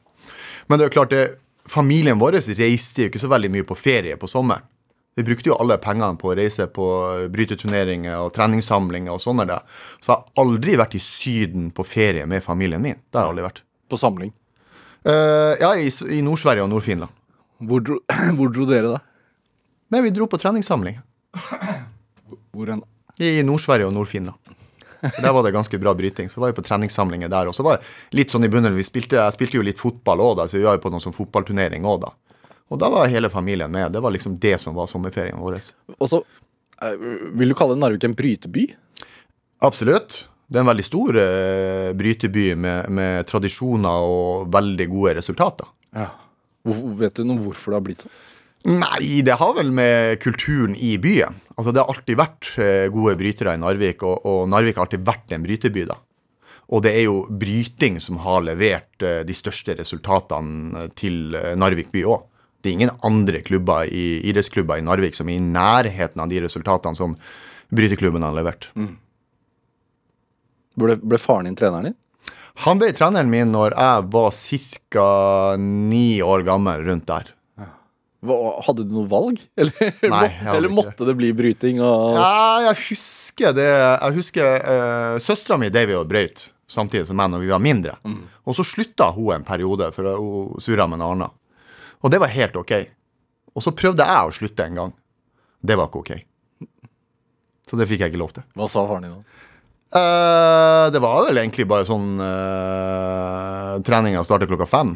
Men 0.67 0.79
det 0.79 0.85
er 0.85 0.89
jo 0.89 0.95
klart, 0.97 1.13
det, 1.13 1.25
familien 1.69 2.19
vår 2.21 2.39
reiste 2.57 3.05
jo 3.05 3.12
ikke 3.12 3.21
så 3.21 3.29
veldig 3.29 3.51
mye 3.53 3.67
på 3.67 3.77
ferie 3.77 4.17
på 4.17 4.29
sommeren. 4.29 4.65
Vi 5.15 5.24
brukte 5.24 5.47
jo 5.47 5.55
alle 5.55 5.77
pengene 5.79 6.17
på 6.19 6.33
å 6.33 6.35
reise 6.35 6.65
på 6.67 6.85
bryteturneringer 7.31 8.17
og 8.19 8.33
treningssamlinger 8.35 9.13
og 9.13 9.21
sånne 9.24 9.45
der. 9.47 9.62
Så 10.03 10.12
jeg 10.12 10.17
har 10.17 10.43
aldri 10.43 10.75
vært 10.75 10.97
i 10.97 11.00
Syden 11.00 11.69
på 11.71 11.85
ferie 11.88 12.25
med 12.27 12.43
familien 12.43 12.83
min. 12.83 12.97
Det 13.00 13.15
har 13.15 13.29
jeg 13.29 13.35
aldri 13.35 13.45
vært. 13.45 13.62
På 13.88 14.00
samling? 14.01 14.33
Uh, 15.07 15.53
ja, 15.62 15.69
i, 15.79 15.88
i 16.12 16.19
Nord-Sverige 16.25 16.65
og 16.65 16.74
Nord-Finland. 16.74 17.13
Hvor 17.63 17.85
hvor 18.38 18.51
dro 18.51 18.67
dere 18.67 18.97
da? 18.97 18.99
Nei, 19.93 20.01
vi 20.03 20.12
dro 20.12 20.27
på 20.27 20.41
treningssamling. 20.41 20.99
Hvor 22.51 22.73
hen? 22.73 22.84
I 23.19 23.43
Nord-Sverige 23.47 23.88
og 23.88 23.93
Nord-Finland. 23.95 24.56
For 25.06 25.21
Der 25.21 25.34
var 25.34 25.43
det 25.45 25.54
ganske 25.56 25.80
bra 25.80 25.93
bryting. 25.93 26.30
Så 26.30 26.41
var 26.41 26.51
vi 26.51 26.58
på 26.58 26.65
treningssamlinger 26.65 27.30
der. 27.30 27.49
Og 27.49 27.56
så 27.56 27.63
var 27.65 27.78
jeg 27.78 28.19
litt 28.19 28.34
sånn 28.34 28.47
i 28.47 28.51
bunnen, 28.51 28.75
vi 28.75 28.86
spilte, 28.86 29.19
Jeg 29.19 29.38
spilte 29.38 29.60
jo 29.60 29.65
litt 29.65 29.82
fotball 29.82 30.23
òg, 30.23 30.45
så 30.49 30.58
vi 30.58 30.65
var 30.65 30.78
jo 30.78 30.84
på 30.86 30.91
noen 30.93 31.04
sånn 31.04 31.15
fotballturnering 31.15 31.86
òg, 31.86 32.06
da. 32.08 32.13
Og 32.73 32.82
da 32.82 32.89
var 32.89 33.12
hele 33.12 33.30
familien 33.30 33.71
med. 33.71 33.91
Det 33.93 34.01
var 34.01 34.13
liksom 34.13 34.39
det 34.41 34.58
som 34.62 34.73
var 34.75 34.89
sommerferien 34.89 35.38
vår. 35.38 35.60
Og 35.99 36.10
så 36.10 36.23
eh, 36.82 36.95
Vil 37.38 37.54
du 37.54 37.58
kalle 37.58 37.78
Narvik 37.78 38.08
en 38.08 38.17
bryteby? 38.17 38.65
Absolutt. 39.65 40.23
Det 40.49 40.60
er 40.60 40.63
en 40.65 40.71
veldig 40.71 40.86
stor 40.86 41.17
eh, 41.21 41.91
bryteby 41.97 42.47
med, 42.58 42.89
med 42.93 43.28
tradisjoner 43.30 44.10
og 44.10 44.49
veldig 44.54 44.88
gode 44.89 45.15
resultater. 45.19 45.69
Ja. 45.95 46.10
Hvor, 46.65 46.82
vet 46.97 47.17
du 47.17 47.28
noe 47.30 47.41
hvorfor 47.43 47.73
det 47.73 47.78
har 47.78 47.86
blitt 47.86 48.06
sånn? 48.06 48.15
Nei, 48.65 49.21
det 49.21 49.38
har 49.38 49.54
vel 49.54 49.69
med 49.75 50.17
kulturen 50.23 50.73
i 50.75 50.95
byen. 50.97 51.38
Altså, 51.56 51.71
Det 51.71 51.84
har 51.84 51.91
alltid 51.93 52.17
vært 52.17 52.49
eh, 52.58 52.88
gode 52.93 53.13
brytere 53.19 53.54
i 53.54 53.62
Narvik, 53.62 54.04
og, 54.04 54.25
og 54.25 54.49
Narvik 54.49 54.80
har 54.80 54.88
alltid 54.88 55.06
vært 55.06 55.36
en 55.36 55.45
bryteby. 55.45 55.86
da. 55.91 55.99
Og 56.73 56.82
det 56.82 56.95
er 56.97 57.04
jo 57.06 57.25
bryting 57.30 57.99
som 58.01 58.17
har 58.23 58.41
levert 58.41 59.06
eh, 59.06 59.21
de 59.28 59.36
største 59.38 59.75
resultatene 59.78 60.88
til 60.97 61.38
eh, 61.38 61.54
Narvik 61.54 61.91
by 61.93 62.06
òg. 62.10 62.25
Det 62.58 62.71
er 62.71 62.78
ingen 62.80 62.95
andre 63.06 63.43
klubber 63.45 63.86
i, 63.86 64.25
idrettsklubber 64.25 64.82
i 64.82 64.86
Narvik 64.86 65.13
som 65.13 65.30
er 65.30 65.38
i 65.38 65.43
nærheten 65.45 66.23
av 66.23 66.32
de 66.32 66.41
resultatene 66.47 66.97
som 66.97 67.13
bryteklubben 67.69 68.25
har 68.25 68.34
levert. 68.34 68.71
Ble, 70.75 70.97
ble 70.97 71.21
faren 71.21 71.45
din 71.45 71.60
treneren 71.60 71.91
din? 71.91 71.97
Han 72.65 72.82
ble 72.82 72.89
treneren 72.97 73.30
min 73.30 73.54
når 73.54 73.78
jeg 73.78 74.10
var 74.15 74.34
ca. 74.89 75.10
ni 75.62 76.08
år 76.25 76.41
gammel, 76.47 76.82
rundt 76.88 77.06
der. 77.12 77.30
Hadde 78.65 78.85
du 78.88 78.93
noe 78.95 79.07
valg? 79.11 79.39
Eller, 79.59 79.95
Nei, 80.11 80.27
eller 80.51 80.71
måtte 80.71 81.07
det 81.07 81.15
bli 81.19 81.31
bryting? 81.35 81.79
Og, 81.83 82.17
Ja, 82.17 82.65
jeg 82.69 82.79
husker 82.89 83.55
det. 83.55 83.69
Jeg 83.69 84.17
husker 84.17 84.59
uh, 84.65 85.15
Søstera 85.23 85.57
mi 85.61 85.69
drev 85.73 85.93
og 85.99 86.09
brøyt 86.09 86.49
samtidig 86.67 87.05
som 87.09 87.17
meg 87.19 87.29
når 87.33 87.43
vi 87.45 87.51
var 87.53 87.61
mindre. 87.61 87.95
Og 88.45 88.57
så 88.57 88.65
slutta 88.65 89.11
hun 89.15 89.35
en 89.35 89.45
periode, 89.47 89.91
for 89.93 90.07
hun 90.17 90.61
surra 90.63 90.88
med 90.89 90.97
en 90.99 91.07
annen. 91.11 91.33
Og 92.01 92.11
det 92.13 92.19
var 92.21 92.33
helt 92.33 92.57
OK. 92.57 92.73
Og 93.55 93.63
så 93.63 93.73
prøvde 93.77 94.05
jeg 94.05 94.29
å 94.29 94.33
slutte 94.35 94.65
en 94.65 94.79
gang. 94.81 94.93
Det 95.65 95.77
var 95.77 95.89
ikke 95.89 96.01
OK. 96.01 96.11
Så 97.69 97.77
det 97.79 97.88
fikk 97.89 98.03
jeg 98.03 98.13
ikke 98.13 98.21
lov 98.21 98.33
til. 98.35 98.45
Hva 98.57 98.67
sa 98.69 98.83
faren 98.89 99.07
din 99.07 99.15
da? 99.15 99.41
Uh, 99.95 100.85
det 100.91 100.99
var 100.99 101.21
vel 101.29 101.39
egentlig 101.39 101.67
bare 101.69 101.85
sånn 101.88 102.17
uh, 102.19 103.77
Treninga 103.85 104.23
starter 104.25 104.49
klokka 104.49 104.67
fem. 104.67 104.95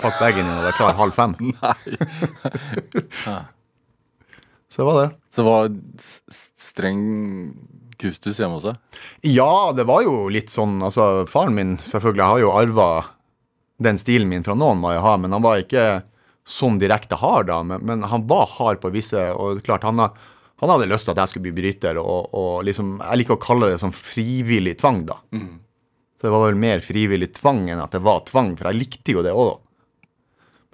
Pakk 0.00 0.18
bagen 0.20 0.46
din 0.46 0.56
og 0.58 0.68
er 0.68 0.76
klar 0.78 0.96
halv 0.98 1.14
fem. 1.16 1.36
Nei. 1.54 1.78
Så 4.74 4.82
det 4.82 4.86
var 4.88 4.96
det. 4.98 5.10
Så 5.30 5.42
det 5.42 5.48
var 5.48 5.68
streng 6.64 7.02
kustus 8.00 8.40
hjemme 8.40 8.58
hos 8.58 8.66
deg? 8.66 9.00
Ja, 9.30 9.70
det 9.76 9.86
var 9.86 10.02
jo 10.02 10.26
litt 10.32 10.50
sånn 10.50 10.80
Altså, 10.82 11.24
faren 11.30 11.54
min 11.54 11.76
selvfølgelig 11.78 12.26
har 12.26 12.40
jo 12.42 12.54
arva 12.54 12.88
den 13.84 13.98
stilen 13.98 14.30
min 14.30 14.44
fra 14.46 14.54
noen, 14.58 14.78
må 14.82 14.92
jeg 14.94 15.02
ha, 15.02 15.16
men 15.18 15.34
han 15.34 15.42
var 15.42 15.58
ikke 15.62 15.84
sånn 16.46 16.76
direkte 16.78 17.18
hard 17.18 17.48
da. 17.50 17.58
Men, 17.66 17.82
men 17.86 18.04
han 18.06 18.26
var 18.30 18.46
hard 18.54 18.78
på 18.82 18.92
visse, 18.94 19.18
og 19.34 19.62
klart, 19.66 19.86
han, 19.86 19.98
han 19.98 20.72
hadde 20.72 20.86
lyst 20.90 21.08
til 21.08 21.14
at 21.14 21.22
jeg 21.24 21.32
skulle 21.32 21.48
bli 21.48 21.56
bryter, 21.58 21.98
og, 21.98 22.30
og 22.38 22.62
liksom 22.68 22.96
Jeg 23.02 23.20
liker 23.20 23.34
å 23.34 23.42
kalle 23.42 23.72
det 23.72 23.80
sånn 23.82 23.94
frivillig 23.94 24.76
tvang, 24.78 25.02
da. 25.10 25.18
Så 26.20 26.28
det 26.28 26.32
var 26.36 26.46
vel 26.46 26.60
mer 26.62 26.84
frivillig 26.86 27.32
tvang 27.36 27.66
enn 27.74 27.82
at 27.82 27.92
det 27.98 28.02
var 28.06 28.22
tvang, 28.30 28.54
for 28.56 28.70
jeg 28.70 28.80
likte 28.84 29.16
jo 29.16 29.26
det 29.26 29.34
òg. 29.34 29.58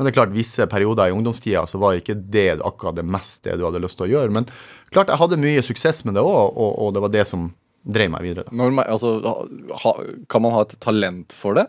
Men 0.01 0.07
det 0.09 0.15
er 0.15 0.17
klart, 0.17 0.31
visse 0.33 0.65
perioder 0.73 1.11
i 1.11 1.13
ungdomstida 1.13 1.67
så 1.69 1.77
var 1.77 1.99
ikke 2.01 2.15
det 2.33 2.47
akkurat 2.65 2.97
det 2.97 3.05
mest 3.05 3.43
det 3.45 3.59
du 3.61 3.67
hadde 3.67 3.83
lyst 3.85 3.99
til 4.01 4.07
å 4.07 4.13
gjøre. 4.15 4.33
Men 4.33 4.47
klart, 4.89 5.13
jeg 5.13 5.21
hadde 5.21 5.37
mye 5.43 5.61
suksess 5.67 6.07
med 6.09 6.17
det 6.17 6.23
òg, 6.25 6.57
og, 6.57 6.71
og 6.87 6.95
det 6.97 7.03
var 7.05 7.13
det 7.13 7.27
som 7.29 7.51
drev 7.85 8.09
meg 8.15 8.25
videre. 8.25 8.49
Når, 8.57 8.73
ma- 8.79 8.87
altså, 8.89 9.13
ha, 9.85 9.93
kan 10.33 10.43
man 10.47 10.57
ha 10.57 10.65
et 10.65 10.73
talent 10.81 11.37
for 11.37 11.61
det? 11.61 11.67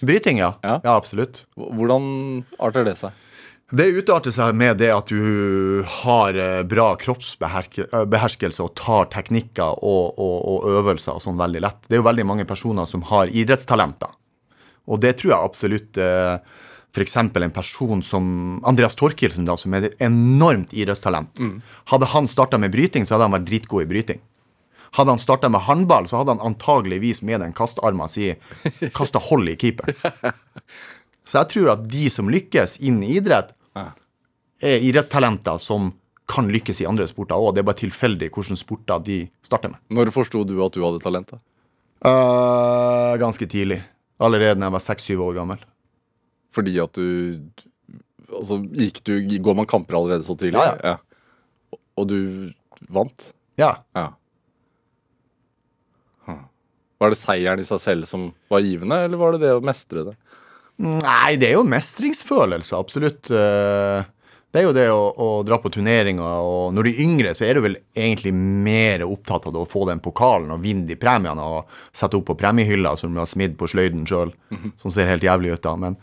Bryting, 0.00 0.40
ja. 0.40 0.54
Ja. 0.64 0.78
Ja, 0.84 0.96
absolutt. 0.96 1.42
Hvordan 1.60 2.08
arter 2.64 2.88
det 2.88 2.96
seg? 3.00 3.12
Det 3.76 3.86
utarter 3.98 4.30
seg 4.32 4.54
med 4.56 4.76
det 4.80 4.92
at 4.94 5.08
du 5.12 5.82
har 6.04 6.36
eh, 6.38 6.60
bra 6.68 6.92
kroppsbeherskelse 7.02 8.62
og 8.62 8.74
tar 8.78 9.08
teknikker 9.12 9.80
og, 9.84 10.14
og, 10.22 10.36
og 10.52 10.68
øvelser 10.80 11.16
og 11.18 11.24
sånn 11.24 11.40
veldig 11.40 11.62
lett. 11.64 11.80
Det 11.88 11.96
er 11.98 12.02
jo 12.02 12.06
veldig 12.08 12.26
mange 12.28 12.46
personer 12.48 12.86
som 12.88 13.02
har 13.10 13.32
idrettstalenter. 13.32 14.12
Og 14.86 15.00
det 15.02 15.16
tror 15.18 15.32
jeg 15.32 15.48
absolutt 15.50 15.98
eh, 15.98 16.36
F.eks. 16.96 17.16
en 17.20 17.52
person 17.52 18.02
som 18.02 18.28
Andreas 18.64 18.96
Thorkildsen, 18.96 19.44
da, 19.44 19.56
som 19.60 19.74
er 19.76 19.90
et 19.90 20.00
enormt 20.00 20.72
idrettstalent. 20.72 21.42
Hadde 21.92 22.08
han 22.14 22.28
starta 22.30 22.56
med 22.58 22.72
bryting, 22.72 23.04
så 23.04 23.16
hadde 23.16 23.28
han 23.28 23.36
vært 23.36 23.48
dritgod 23.50 23.84
i 23.84 23.90
bryting. 23.90 24.22
Hadde 24.96 25.12
han 25.12 25.20
starta 25.20 25.50
med 25.52 25.60
håndball, 25.66 26.08
så 26.08 26.22
hadde 26.22 26.36
han 26.36 26.54
antageligvis 26.54 27.20
med 27.26 27.42
den 27.44 27.52
kastearma 27.52 28.08
si 28.08 28.30
kasta 28.96 29.20
hold 29.28 29.52
i 29.52 29.58
keeper. 29.60 29.92
Så 31.26 31.40
jeg 31.40 31.50
tror 31.56 31.72
at 31.72 31.80
de 31.90 32.04
som 32.12 32.28
lykkes 32.30 32.76
innen 32.86 33.02
idrett, 33.10 33.48
er 34.62 34.84
idrettstalenter 34.86 35.58
som 35.58 35.90
kan 36.30 36.46
lykkes 36.50 36.80
i 36.82 36.86
andre 36.88 37.06
sporter 37.10 37.34
òg. 37.34 37.54
Det 37.54 37.62
er 37.62 37.66
bare 37.66 37.80
tilfeldig 37.82 38.30
hvilke 38.30 38.56
sporter 38.58 39.02
de 39.04 39.18
starter 39.44 39.74
med. 39.74 39.82
Når 39.90 40.14
forsto 40.14 40.44
du 40.46 40.54
at 40.64 40.74
du 40.74 40.84
hadde 40.86 41.02
talenter? 41.02 41.42
Eh, 42.06 43.16
ganske 43.20 43.46
tidlig. 43.50 43.82
Allerede 44.22 44.58
da 44.60 44.68
jeg 44.70 44.76
var 44.78 44.84
seks-syv 44.86 45.26
år 45.26 45.36
gammel. 45.42 45.66
Fordi 46.56 46.78
at 46.82 46.96
du 46.96 47.40
Altså, 48.26 48.56
gikk 48.74 49.02
du 49.06 49.12
Går 49.38 49.54
man 49.54 49.68
kamper 49.70 49.94
allerede 50.00 50.24
så 50.26 50.34
tidlig? 50.40 50.58
Ja, 50.58 50.74
ja. 50.82 50.96
Og- 51.72 51.80
Og 52.02 52.08
du 52.10 52.18
vant? 52.90 53.28
Ja. 53.60 53.74
Ja. 53.94 54.08
Hm. 56.26 56.42
Var 56.98 57.12
det 57.12 57.18
seieren 57.20 57.60
i 57.62 57.68
seg 57.68 57.80
selv 57.82 58.08
som 58.08 58.30
var 58.50 58.64
givende, 58.64 58.98
eller 59.06 59.20
var 59.20 59.36
det 59.36 59.44
det 59.46 59.54
å 59.56 59.62
mestre 59.64 60.04
det? 60.10 60.16
Nei, 60.82 61.36
det 61.40 61.50
er 61.50 61.56
jo 61.58 61.64
mestringsfølelse, 61.68 62.76
absolutt. 62.76 63.30
Eh, 63.30 64.04
Det 64.52 64.62
er 64.62 64.66
jo 64.70 64.72
det 64.72 64.84
å, 64.88 65.00
å 65.20 65.26
dra 65.44 65.58
på 65.60 65.68
turneringer, 65.74 66.22
og 66.40 66.72
når 66.72 66.86
du 66.86 66.88
er 66.90 67.00
yngre, 67.04 67.32
så 67.36 67.44
er 67.44 67.54
du 67.58 67.60
vel 67.60 67.74
egentlig 67.92 68.30
mer 68.32 69.02
opptatt 69.04 69.48
av 69.50 69.56
å 69.60 69.66
få 69.68 69.82
den 69.90 70.00
pokalen 70.00 70.50
og 70.54 70.62
vinne 70.62 70.86
de 70.88 70.96
premiene 70.96 71.42
og 71.44 71.66
sette 71.92 72.16
opp 72.16 72.24
på 72.30 72.36
premiehylla 72.40 72.94
som 72.96 73.12
du 73.12 73.20
har 73.20 73.28
smidd 73.28 73.58
på 73.60 73.68
sløyden 73.68 74.06
sjøl, 74.08 74.32
som 74.80 74.90
ser 74.94 75.10
helt 75.10 75.26
jævlig 75.26 75.52
ut 75.58 75.62
da. 75.66 75.74
Men 75.76 75.98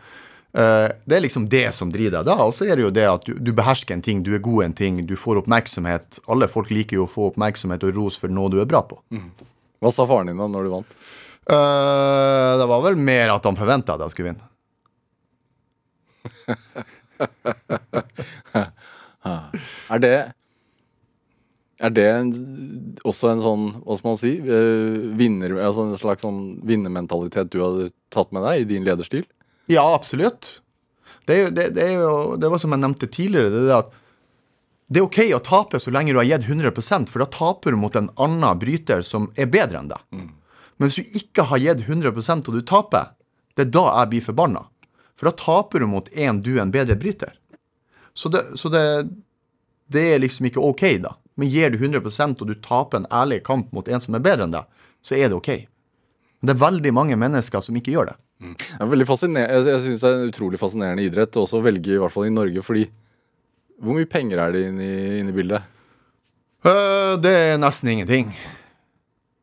det 0.54 1.16
er 1.18 1.24
liksom 1.24 1.48
det 1.50 1.72
som 1.74 1.90
driver 1.90 2.20
deg 2.20 2.28
da. 2.28 2.36
Og 2.46 2.52
så 2.54 2.68
er 2.70 2.78
det 2.78 2.84
jo 2.86 2.92
det 2.94 3.08
at 3.10 3.24
du, 3.26 3.32
du 3.42 3.50
behersker 3.58 3.96
en 3.96 4.04
ting, 4.06 4.20
du 4.22 4.36
er 4.38 4.44
god 4.44 4.62
i 4.62 4.66
en 4.68 4.76
ting, 4.78 5.00
du 5.10 5.16
får 5.18 5.40
oppmerksomhet. 5.42 6.20
Alle 6.30 6.46
folk 6.52 6.70
liker 6.70 7.00
jo 7.00 7.08
å 7.08 7.10
få 7.10 7.32
oppmerksomhet 7.32 7.82
og 7.88 7.96
ros 7.98 8.20
for 8.22 8.30
noe 8.30 8.54
du 8.54 8.60
er 8.62 8.70
bra 8.70 8.84
på. 8.86 9.00
Hva 9.82 9.92
sa 9.92 10.06
faren 10.08 10.30
din 10.30 10.40
da 10.40 10.46
når 10.52 10.68
du 10.68 10.70
vant? 10.76 10.92
Uh, 11.44 12.54
det 12.62 12.68
var 12.70 12.86
vel 12.86 12.96
mer 13.02 13.34
at 13.34 13.44
han 13.50 13.58
forventa 13.60 13.98
at 13.98 14.04
jeg 14.06 14.14
skulle 14.14 14.32
vinne. 14.32 14.46
Er 19.24 20.00
det 20.00 20.34
Er 21.84 21.92
det 21.92 22.08
også 23.04 23.34
en 23.34 23.42
sånn, 23.44 23.64
hva 23.84 23.96
skal 23.98 24.10
man 24.14 24.20
si, 24.22 24.30
eh, 24.40 24.94
vinner, 25.20 25.52
altså 25.60 25.84
en 25.84 25.98
slags 26.00 26.24
sånn 26.24 26.62
vinnermentalitet 26.64 27.52
du 27.52 27.60
hadde 27.60 27.90
tatt 28.14 28.32
med 28.32 28.46
deg 28.46 28.62
i 28.62 28.68
din 28.70 28.86
lederstil? 28.88 29.26
Ja, 29.74 29.84
absolutt. 29.96 30.60
Det, 31.26 31.34
er 31.34 31.42
jo, 31.42 31.52
det, 31.56 31.68
det, 31.76 31.84
er 31.84 32.02
jo, 32.02 32.16
det 32.40 32.50
var 32.52 32.62
som 32.62 32.74
jeg 32.76 32.84
nevnte 32.84 33.10
tidligere, 33.12 33.52
det 33.54 33.68
er 33.68 33.78
at 33.82 33.94
det 34.94 35.00
er 35.00 35.08
OK 35.08 35.20
å 35.34 35.42
tape 35.42 35.80
så 35.82 35.92
lenge 35.94 36.14
du 36.14 36.20
har 36.20 36.28
gitt 36.28 36.46
100 36.46 37.08
for 37.10 37.24
da 37.24 37.28
taper 37.32 37.74
du 37.74 37.80
mot 37.80 37.96
en 37.96 38.12
annen 38.22 38.60
bryter 38.60 39.02
som 39.02 39.32
er 39.40 39.48
bedre 39.50 39.80
enn 39.80 39.90
deg. 39.90 40.04
Men 40.78 40.90
hvis 40.90 41.00
du 41.00 41.18
ikke 41.18 41.48
har 41.50 41.62
gitt 41.64 41.86
100% 41.88 42.50
og 42.50 42.58
du 42.58 42.62
taper, 42.62 43.14
det 43.56 43.68
er 43.68 43.74
da 43.74 43.86
jeg 43.88 44.12
blir 44.12 44.26
forbanna. 44.28 44.66
For 45.18 45.30
da 45.30 45.34
taper 45.40 45.82
du 45.82 45.88
mot 45.90 46.10
en 46.12 46.42
du 46.44 46.52
er 46.58 46.66
en 46.66 46.74
bedre 46.74 46.98
bryter. 47.00 47.34
Så 48.14 48.30
det, 48.30 48.44
så 48.60 48.70
det, 48.70 48.84
det 49.90 50.04
er 50.14 50.22
liksom 50.22 50.50
ikke 50.50 50.62
OK, 50.62 50.84
da. 51.02 51.16
Men 51.40 51.50
gir 51.50 51.74
du 51.74 51.80
100% 51.80 52.42
og 52.44 52.50
du 52.50 52.54
taper 52.62 53.02
en 53.02 53.10
ærlig 53.10 53.42
kamp 53.48 53.72
mot 53.74 53.88
en 53.88 54.02
som 54.04 54.14
er 54.14 54.26
bedre 54.26 54.46
enn 54.46 54.54
deg, 54.54 54.68
så 55.02 55.18
er 55.18 55.32
det 55.32 55.40
OK. 55.40 55.52
Men 56.42 56.52
det 56.52 56.54
er 56.58 56.66
veldig 56.66 56.94
mange 56.94 57.18
mennesker 57.18 57.64
som 57.64 57.78
ikke 57.80 57.96
gjør 57.96 58.12
det. 58.12 58.18
Er 58.80 58.94
Jeg, 58.94 59.82
synes 59.82 60.02
det 60.02 60.10
er 60.10 60.18
en 60.18 60.32
utrolig 60.32 60.60
fascinerende 60.62 61.06
idrett 61.06 61.38
også 61.40 61.60
å 61.60 61.66
velge, 61.66 61.96
i 61.96 62.02
hvert 62.02 62.14
fall 62.14 62.28
i 62.28 62.34
Norge, 62.34 62.64
fordi 62.66 62.88
hvor 63.84 63.98
mye 63.98 64.10
penger 64.10 64.40
er 64.40 64.54
det 64.54 64.66
inne 64.70 64.84
i, 64.84 65.00
inn 65.20 65.32
i 65.32 65.36
bildet? 65.36 65.66
Uh, 66.64 67.20
det 67.20 67.32
er 67.32 67.58
nesten 67.60 67.92
ingenting. 67.92 68.30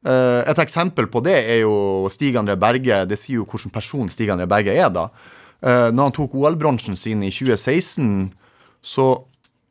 Uh, 0.06 0.40
et 0.48 0.60
eksempel 0.62 1.10
på 1.12 1.20
det 1.24 1.36
er 1.36 1.58
jo 1.60 2.08
Stig 2.12 2.38
André 2.40 2.56
Berge. 2.60 3.02
Det 3.08 3.18
sier 3.20 3.42
jo 3.42 3.48
hvilken 3.48 3.72
person 3.74 4.08
Stig 4.08 4.32
André 4.32 4.48
Berge 4.48 4.72
er, 4.72 4.88
da. 4.94 5.10
Uh, 5.60 5.90
når 5.92 6.08
han 6.08 6.16
tok 6.16 6.38
OL-bronsen 6.40 6.96
sin 6.96 7.24
i 7.26 7.32
2016, 7.34 8.30
så 8.80 9.10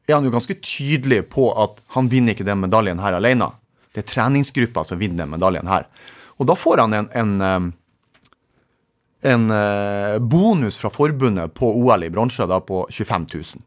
er 0.05 0.19
han 0.19 0.27
jo 0.27 0.33
ganske 0.33 0.57
tydelig 0.61 1.23
på 1.33 1.49
at 1.57 1.81
han 1.95 2.09
vinner 2.11 2.35
ikke 2.35 2.45
den 2.45 2.61
medaljen 2.61 3.01
her 3.01 3.17
alene. 3.17 3.49
Det 3.93 4.03
er 4.03 4.09
treningsgruppa 4.11 4.85
som 4.85 5.01
vinner 5.01 5.23
den 5.23 5.33
medaljen 5.33 5.69
her. 5.69 5.87
Og 6.39 6.47
da 6.49 6.55
får 6.57 6.83
han 6.83 6.95
en, 6.95 7.09
en, 7.17 7.71
en 9.21 9.49
øh, 9.51 10.19
bonus 10.21 10.77
fra 10.79 10.91
forbundet 10.93 11.53
på 11.53 11.73
OL 11.82 12.05
i 12.08 12.12
bronse 12.13 12.45
på 12.67 12.86
25 12.91 13.25
000 13.34 13.65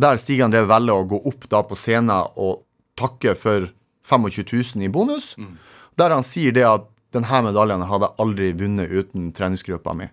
der 0.00 0.20
Stig 0.20 0.40
André 0.44 0.62
velger 0.68 1.02
å 1.02 1.08
gå 1.08 1.18
opp 1.28 1.46
da 1.52 1.62
på 1.66 1.76
scenen 1.78 2.30
og 2.40 2.62
takke 2.98 3.34
for 3.38 3.68
25 4.08 4.46
000 4.76 4.86
i 4.86 4.92
bonus. 4.92 5.34
Der 5.98 6.14
han 6.14 6.24
sier 6.26 6.54
det 6.56 6.64
at 6.66 6.88
denne 7.14 7.42
medaljen 7.50 7.84
hadde 7.90 8.08
jeg 8.08 8.22
aldri 8.24 8.48
vunnet 8.58 8.90
uten 8.90 9.30
treningsgruppa 9.36 9.94
mi. 9.98 10.08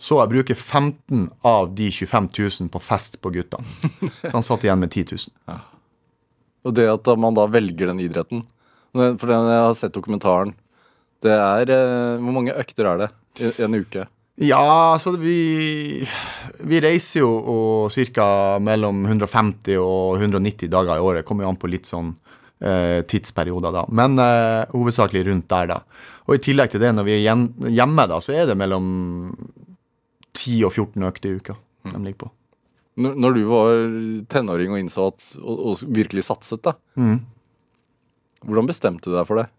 Så 0.00 0.16
jeg 0.20 0.32
bruker 0.32 0.56
15 0.56 1.26
av 1.44 1.74
de 1.76 1.90
25 1.92 2.30
000 2.38 2.70
på 2.72 2.80
fest 2.80 3.18
på 3.20 3.32
guttene. 3.34 3.66
Så 4.28 4.32
han 4.38 4.46
satt 4.46 4.64
igjen 4.64 4.80
med 4.80 4.92
10 4.92 5.16
000. 5.48 5.58
Og 6.64 6.76
det 6.76 6.86
at 6.92 7.10
man 7.20 7.36
da 7.36 7.44
velger 7.50 7.90
den 7.90 8.00
idretten. 8.04 8.46
For 8.94 9.28
den 9.28 9.50
jeg 9.50 9.64
har 9.66 9.76
sett 9.76 9.96
dokumentaren, 9.96 10.54
det 11.24 11.36
er 11.36 11.72
eh, 11.74 12.22
Hvor 12.22 12.34
mange 12.36 12.56
økter 12.56 12.88
er 12.90 13.04
det 13.04 13.10
i 13.40 13.64
en 13.64 13.76
uke? 13.76 14.06
Ja, 14.40 14.94
altså 14.94 15.12
vi, 15.20 16.00
vi 16.64 16.80
reiser 16.80 17.20
jo 17.20 17.88
ca. 18.16 18.28
mellom 18.62 19.02
150 19.04 19.76
og 19.82 20.16
190 20.16 20.70
dager 20.72 20.96
i 20.96 21.04
året. 21.04 21.26
Kommer 21.28 21.44
jo 21.44 21.50
an 21.52 21.58
på 21.60 21.68
litt 21.68 21.88
sånn 21.88 22.14
eh, 22.64 23.02
tidsperioder, 23.04 23.74
da. 23.74 23.84
Men 23.92 24.16
eh, 24.16 24.64
hovedsakelig 24.72 25.26
rundt 25.28 25.48
der, 25.52 25.68
da. 25.74 25.78
Og 26.24 26.38
i 26.38 26.42
tillegg 26.46 26.72
til 26.72 26.80
det, 26.80 26.94
når 26.96 27.08
vi 27.10 27.18
er 27.18 27.36
hjemme, 27.68 28.08
da, 28.08 28.20
så 28.24 28.32
er 28.32 28.48
det 28.48 28.56
mellom 28.56 28.88
10 30.32 30.64
og 30.70 30.72
14 30.72 31.08
økter 31.10 31.28
i 31.28 31.36
uka 31.36 31.58
de 31.90 32.00
ligger 32.00 32.24
på. 32.24 32.32
Når, 33.00 33.14
når 33.20 33.36
du 33.36 33.44
var 33.48 33.70
tenåring 34.32 34.72
og 34.72 34.80
innså 34.80 35.06
at 35.12 35.30
og, 35.40 35.62
og 35.68 35.84
virkelig 35.96 36.24
satset, 36.30 36.64
da. 36.64 36.74
Hvordan 38.40 38.68
bestemte 38.72 39.12
du 39.12 39.16
deg 39.16 39.28
for 39.28 39.42
det? 39.42 39.50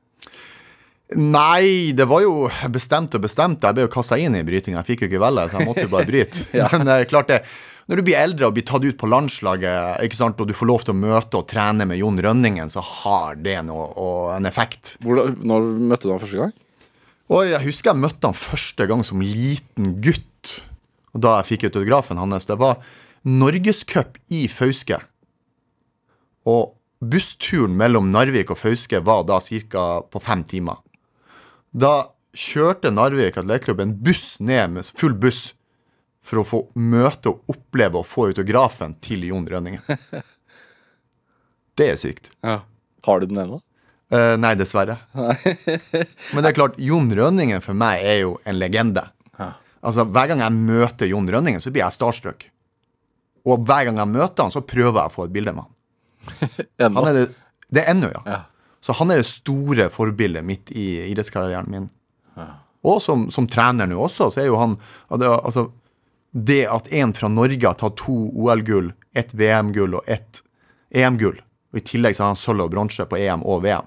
Nei, 1.19 1.91
det 1.91 2.06
var 2.08 2.24
jo 2.24 2.47
bestemt 2.71 3.15
og 3.17 3.26
bestemt. 3.26 3.65
Jeg 3.65 3.76
ble 3.76 3.84
jo 3.84 3.91
kasta 3.91 4.15
inn 4.21 4.38
i 4.38 4.45
brytinga. 4.47 4.80
Jeg 4.80 4.93
fikk 4.93 5.04
jo 5.04 5.10
ikke 5.12 5.24
velge, 5.26 5.50
så 5.52 5.60
jeg 5.60 5.67
måtte 5.67 5.84
jo 5.84 5.91
bare 5.91 6.08
bryte. 6.08 6.45
Men 6.71 6.91
eh, 6.93 7.04
klart 7.10 7.32
det, 7.32 7.41
når 7.91 8.00
du 8.00 8.06
blir 8.08 8.19
eldre 8.21 8.47
og 8.47 8.56
blir 8.56 8.63
tatt 8.67 8.86
ut 8.86 9.00
på 9.00 9.10
landslaget, 9.12 10.06
ikke 10.06 10.19
sant, 10.19 10.39
og 10.39 10.47
du 10.47 10.56
får 10.56 10.69
lov 10.69 10.86
til 10.88 10.93
å 10.93 11.00
møte 11.02 11.41
og 11.41 11.50
trene 11.52 11.88
med 11.89 12.00
Jon 12.00 12.19
Rønningen, 12.24 12.71
så 12.71 12.84
har 12.86 13.39
det 13.43 13.58
noe, 13.67 13.89
og 14.00 14.19
en 14.38 14.47
effekt. 14.47 14.95
Hvordan, 15.04 15.36
når 15.43 15.67
møtte 15.91 16.08
du 16.08 16.13
ham 16.13 16.21
første 16.24 16.43
gang? 16.45 16.54
Og 17.32 17.47
jeg 17.47 17.63
husker 17.65 17.91
jeg 17.91 18.04
møtte 18.04 18.28
han 18.28 18.38
første 18.38 18.88
gang 18.88 19.04
som 19.08 19.24
liten 19.24 19.95
gutt. 20.04 20.54
Og 21.12 21.24
da 21.24 21.38
jeg 21.39 21.50
fikk 21.54 21.65
autografen 21.69 22.19
hans, 22.19 22.47
det 22.47 22.56
var 22.60 22.80
Norgescup 23.28 24.15
i 24.32 24.45
Fauske. 24.52 25.02
Og 26.47 26.71
bussturen 27.02 27.76
mellom 27.78 28.08
Narvik 28.13 28.54
og 28.54 28.60
Fauske 28.62 29.04
var 29.04 29.26
da 29.28 29.41
ca. 29.43 29.86
på 30.08 30.24
fem 30.24 30.45
timer. 30.47 30.80
Da 31.71 32.12
kjørte 32.36 32.91
Narvik 32.91 33.39
atletklubb 33.39 33.81
en 33.84 33.95
buss 34.03 34.36
ned 34.43 34.75
med 34.75 34.88
full 34.97 35.15
buss 35.19 35.51
for 36.21 36.41
å 36.41 36.45
få 36.45 36.60
møte 36.77 37.31
og 37.31 37.49
oppleve 37.51 38.01
og 38.01 38.07
få 38.07 38.27
autografen 38.29 38.93
til 39.03 39.23
Jon 39.31 39.47
Rønningen. 39.49 39.81
Det 41.79 41.88
er 41.93 41.99
sykt. 41.99 42.29
Har 42.43 43.21
du 43.21 43.29
den 43.31 43.39
ennå? 43.41 43.62
Eh, 44.12 44.36
nei, 44.38 44.51
dessverre. 44.60 44.97
Men 45.15 46.43
det 46.43 46.49
er 46.49 46.57
klart, 46.57 46.75
Jon 46.84 47.07
Rønningen 47.15 47.63
for 47.63 47.77
meg 47.79 48.03
er 48.03 48.17
jo 48.25 48.34
en 48.43 48.60
legende. 48.60 49.05
Altså, 49.81 50.03
Hver 50.05 50.27
gang 50.29 50.43
jeg 50.43 50.53
møter 50.53 51.10
Jon 51.10 51.29
Rønningen, 51.31 51.63
så 51.63 51.71
blir 51.73 51.86
jeg 51.86 51.95
starstruck. 51.95 52.43
Og 53.47 53.63
hver 53.65 53.88
gang 53.88 53.97
jeg 53.97 54.12
møter 54.12 54.43
han, 54.43 54.53
så 54.53 54.62
prøver 54.62 54.99
jeg 54.99 55.10
å 55.10 55.15
få 55.15 55.25
et 55.25 55.34
bilde 55.34 55.55
med 55.57 55.65
han. 55.65 55.77
Han 56.99 57.07
er 57.10 57.15
det, 57.17 57.23
det 57.73 57.81
er 57.81 57.95
ennå, 57.95 58.12
ja. 58.13 58.21
Ja. 58.27 58.41
Så 58.82 58.96
han 58.98 59.12
er 59.13 59.22
det 59.22 59.30
store 59.30 59.89
forbildet 59.94 60.46
mitt 60.46 60.72
i 60.74 60.88
idrettskarrieren 61.12 61.70
min. 61.70 61.89
Og 62.82 62.98
som, 63.04 63.28
som 63.30 63.46
trener 63.46 63.86
nå 63.86 64.00
også, 64.08 64.32
så 64.34 64.41
er 64.41 64.48
jo 64.50 64.58
han 64.58 64.74
altså, 65.13 65.67
Det 66.34 66.63
at 66.65 66.88
en 66.98 67.13
fra 67.13 67.30
Norge 67.30 67.62
har 67.67 67.78
tatt 67.78 68.00
to 68.02 68.15
OL-gull, 68.34 68.89
ett 69.13 69.36
VM-gull 69.38 70.00
og 70.00 70.08
ett 70.10 70.41
EM-gull, 70.89 71.38
og 71.72 71.78
i 71.78 71.84
tillegg 71.86 72.15
så 72.17 72.24
har 72.26 72.34
han 72.34 72.39
sølv 72.39 72.65
og 72.65 72.72
bronse 72.74 73.06
på 73.06 73.20
EM 73.20 73.46
og 73.46 73.62
VM 73.67 73.86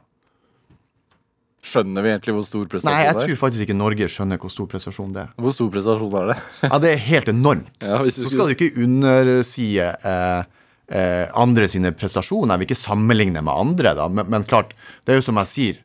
Skjønner 1.65 2.05
vi 2.05 2.11
egentlig 2.13 2.35
hvor 2.37 2.45
stor 2.45 2.65
prestasjon 2.69 2.93
det 2.93 2.95
er? 2.95 2.99
Nei, 3.01 3.07
jeg 3.09 3.17
tror 3.33 3.39
faktisk 3.41 3.65
ikke 3.65 3.77
Norge 3.79 4.09
skjønner 4.13 4.41
hvor 4.41 4.53
stor 4.53 4.67
prestasjon 4.69 5.15
det 5.15 5.23
er. 5.23 5.31
Hvor 5.41 5.55
stor 5.57 5.71
prestasjon 5.73 6.17
er 6.21 6.27
det? 6.31 6.37
Ja, 6.67 6.79
Det 6.85 6.91
er 6.91 7.01
helt 7.07 7.31
enormt. 7.33 7.79
Ja, 7.89 8.03
Så 8.13 8.29
skal 8.29 8.51
du 8.51 8.53
ikke 8.53 8.85
underside 8.85 9.87
eh, 10.05 10.54
eh, 10.89 11.27
andre 11.35 11.69
sine 11.71 11.93
prestasjoner. 11.97 12.55
Jeg 12.55 12.63
vil 12.63 12.71
ikke 12.71 12.83
sammenligne 12.83 13.43
med 13.45 13.55
andre, 13.55 13.95
da. 13.99 14.09
Men, 14.09 14.29
men 14.33 14.47
klart, 14.49 14.75
det 15.05 15.15
er 15.15 15.21
jo 15.21 15.27
som 15.29 15.41
jeg 15.43 15.51
sier, 15.51 15.83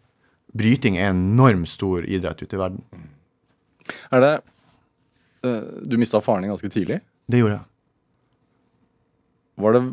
bryting 0.57 0.97
er 0.97 1.11
en 1.11 1.25
enormt 1.33 1.69
stor 1.69 2.05
idrett 2.05 2.41
ute 2.43 2.57
i 2.57 2.61
verden. 2.61 2.85
Er 4.13 4.23
det 4.25 4.33
eh, 5.45 5.67
Du 5.89 5.97
mista 5.97 6.21
faren 6.21 6.45
din 6.45 6.53
ganske 6.53 6.71
tidlig. 6.73 7.01
Det 7.29 7.41
gjorde 7.41 7.59
jeg. 7.59 7.65
Var 9.59 9.75
det 9.75 9.83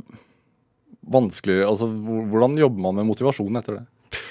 vanskelig 1.07 1.61
Altså, 1.67 1.89
hvordan 2.31 2.57
jobber 2.59 2.83
man 2.83 2.99
med 3.01 3.09
motivasjon 3.11 3.61
etter 3.61 3.81
det? 3.81 3.85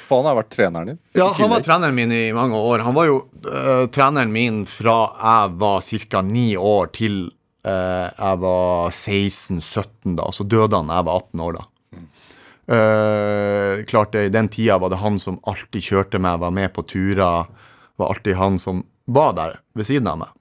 For 0.05 0.21
han 0.21 0.29
har 0.29 0.37
vært 0.37 0.51
treneren 0.53 0.91
din. 0.91 0.99
Ja, 1.17 1.31
han 1.33 1.49
var 1.49 1.63
treneren 1.65 1.95
min 1.97 2.11
i 2.13 2.27
mange 2.35 2.57
år. 2.57 2.83
Han 2.85 2.93
var 2.93 3.07
jo 3.09 3.15
øh, 3.49 3.87
treneren 3.93 4.33
min 4.33 4.61
fra 4.69 4.97
jeg 5.17 5.55
var 5.61 5.81
ca. 5.81 6.21
ni 6.21 6.51
år 6.57 6.91
til 6.93 7.23
jeg 7.65 8.39
var 8.41 8.91
16-17, 8.93 10.15
da. 10.19 10.27
Så 10.33 10.45
døde 10.45 10.77
han 10.77 10.91
da 10.91 10.99
jeg 10.99 11.07
var 11.07 11.23
18 11.23 11.43
år, 11.45 11.57
da. 11.57 11.65
Eh, 12.67 13.85
klart 13.85 14.11
det, 14.11 14.23
I 14.23 14.29
den 14.29 14.47
tida 14.49 14.77
var 14.77 14.89
det 14.89 14.95
han 14.95 15.19
som 15.19 15.39
alltid 15.43 15.83
kjørte 15.83 16.19
meg, 16.19 16.39
var 16.39 16.51
med 16.51 16.73
på 16.73 16.83
turer. 16.83 17.45
Var 17.95 18.09
alltid 18.09 18.35
han 18.35 18.59
som 18.59 18.83
var 19.05 19.33
der 19.33 19.59
ved 19.73 19.85
siden 19.85 20.09
av 20.09 20.17
meg. 20.23 20.33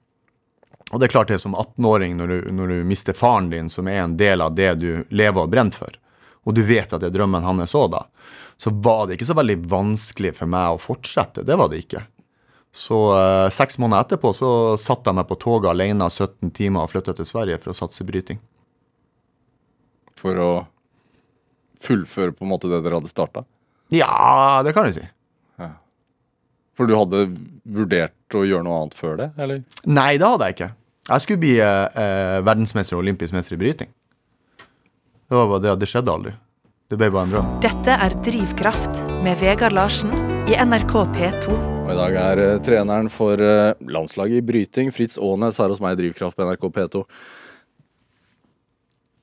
Og 0.91 0.99
det 0.99 1.07
er 1.07 1.15
klart 1.15 1.29
det 1.33 1.41
som 1.41 1.55
18-åring, 1.55 2.17
når, 2.17 2.33
når 2.53 2.73
du 2.73 2.87
mister 2.87 3.17
faren 3.17 3.49
din, 3.49 3.69
som 3.69 3.87
er 3.89 4.03
en 4.03 4.17
del 4.17 4.41
av 4.41 4.55
det 4.55 4.75
du 4.81 5.05
lever 5.09 5.41
og 5.41 5.49
brenner 5.53 5.73
for, 5.73 5.97
og 6.45 6.53
du 6.53 6.61
vet 6.65 6.91
at 6.93 7.01
det 7.01 7.09
er 7.09 7.15
drømmen 7.15 7.45
hans 7.45 7.73
så 7.73 7.87
da, 7.89 8.03
så 8.57 8.69
var 8.69 9.07
det 9.07 9.17
ikke 9.17 9.27
så 9.27 9.35
veldig 9.37 9.57
vanskelig 9.69 10.35
for 10.37 10.49
meg 10.49 10.75
å 10.75 10.81
fortsette. 10.81 11.43
Det 11.43 11.57
var 11.57 11.71
det 11.71 11.81
ikke. 11.83 12.05
Så 12.75 12.99
eh, 13.15 13.47
seks 13.55 13.77
måneder 13.79 14.03
etterpå 14.03 14.33
så 14.35 14.49
satte 14.81 15.07
jeg 15.07 15.15
meg 15.15 15.29
på 15.29 15.39
toget 15.39 15.71
alene 15.71 16.09
17 16.11 16.51
timer 16.55 16.83
og 16.83 16.91
flytta 16.91 17.15
til 17.15 17.27
Sverige 17.29 17.59
for 17.63 17.71
å 17.71 17.77
satse 17.77 18.03
bryting. 18.07 18.41
For 20.19 20.39
å 20.43 20.51
fullføre 21.85 22.35
på 22.35 22.43
en 22.43 22.51
måte 22.51 22.67
det 22.71 22.81
dere 22.83 22.99
hadde 22.99 23.11
starta. 23.11 23.45
Ja, 23.93 24.63
det 24.65 24.73
kan 24.75 24.89
jeg 24.89 24.97
si. 24.97 25.05
For 26.75 26.89
du 26.89 26.95
hadde 26.97 27.29
vurdert 27.63 28.35
å 28.35 28.41
gjøre 28.43 28.65
noe 28.67 28.81
annet 28.81 28.97
før 28.99 29.13
det, 29.21 29.29
eller? 29.39 29.61
Nei, 29.87 30.15
det 30.19 30.27
hadde 30.27 30.49
jeg 30.49 30.57
ikke. 30.57 30.71
Jeg 31.07 31.23
skulle 31.23 31.43
bli 31.45 31.53
eh, 31.61 32.01
eh, 32.01 32.39
verdensmester 32.43 32.97
og 32.97 33.05
olympisk 33.05 33.35
mester 33.35 33.55
i 33.55 33.61
bryting. 33.61 33.93
Det 35.25 35.37
var 35.39 35.47
bare 35.53 35.63
det, 35.63 35.77
det 35.85 35.89
skjedde 35.89 36.11
aldri. 36.11 36.35
Det 36.91 36.99
ble 36.99 37.09
bare 37.13 37.29
en 37.29 37.37
drøm. 37.37 37.53
Dette 37.63 37.95
er 37.95 38.17
Drivkraft 38.27 38.99
med 39.25 39.39
Vegard 39.41 39.77
Larsen 39.77 40.11
i 40.51 40.59
NRK 40.59 40.99
P2. 41.15 41.74
Og 41.85 41.91
I 41.93 41.97
dag 41.99 42.15
er 42.17 42.39
eh, 42.41 42.59
treneren 42.65 43.11
for 43.13 43.37
eh, 43.37 43.75
landslaget 43.93 44.39
i 44.39 44.45
bryting, 44.45 44.87
Fritz 44.89 45.19
Aanes, 45.21 45.59
her 45.61 45.69
hos 45.69 45.81
meg 45.83 45.93
i 45.93 45.99
Drivkraft 45.99 46.33
på 46.33 46.47
NRK 46.47 46.63
P2. 46.73 47.01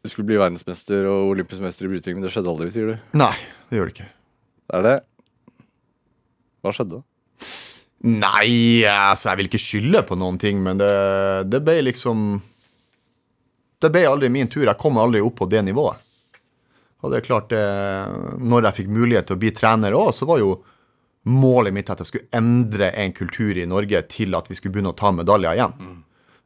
Du 0.02 0.10
skulle 0.12 0.28
bli 0.28 0.38
verdensmester 0.38 1.08
og 1.10 1.32
olympisk 1.32 1.58
mester 1.64 1.88
i 1.88 1.90
bryting, 1.90 2.20
men 2.20 2.28
det 2.28 2.30
skjedde 2.30 2.52
aldri, 2.52 2.70
sier 2.70 2.92
du. 2.92 3.10
Nei, 3.18 3.34
det 3.66 3.80
gjør 3.80 3.90
det 3.90 3.96
ikke. 3.96 4.08
Er 4.78 4.86
det 4.86 4.94
Hva 6.62 6.76
skjedde? 6.76 7.02
Nei, 8.06 8.54
altså, 8.86 9.32
jeg 9.32 9.40
vil 9.40 9.50
ikke 9.50 9.64
skylde 9.66 10.06
på 10.06 10.22
noen 10.22 10.38
ting, 10.42 10.62
men 10.62 10.78
det, 10.78 10.94
det 11.50 11.64
ble 11.66 11.80
liksom 11.86 12.36
Det 13.82 13.90
ble 13.90 14.06
aldri 14.06 14.30
min 14.30 14.50
tur. 14.50 14.68
Jeg 14.68 14.78
kom 14.78 15.02
aldri 15.02 15.22
opp 15.22 15.40
på 15.42 15.50
det 15.50 15.66
nivået. 15.66 15.98
Og 17.02 17.10
det 17.10 17.18
er 17.18 17.26
klart, 17.26 17.50
det, 17.50 17.62
når 18.38 18.68
jeg 18.68 18.84
fikk 18.84 18.94
mulighet 18.94 19.26
til 19.26 19.34
å 19.34 19.42
bli 19.42 19.50
trener 19.50 19.98
òg, 19.98 20.12
så 20.14 20.30
var 20.30 20.38
jo 20.38 20.60
målet 21.28 21.74
mitt 21.74 21.90
at 21.90 22.00
jeg 22.02 22.08
skulle 22.10 22.30
endre 22.34 22.90
en 22.98 23.12
kultur 23.14 23.58
i 23.58 23.66
Norge 23.68 24.02
til 24.10 24.34
at 24.34 24.48
vi 24.50 24.56
skulle 24.58 24.74
begynne 24.74 24.92
å 24.94 24.98
ta 24.98 25.12
medaljer 25.14 25.54
igjen. 25.54 25.76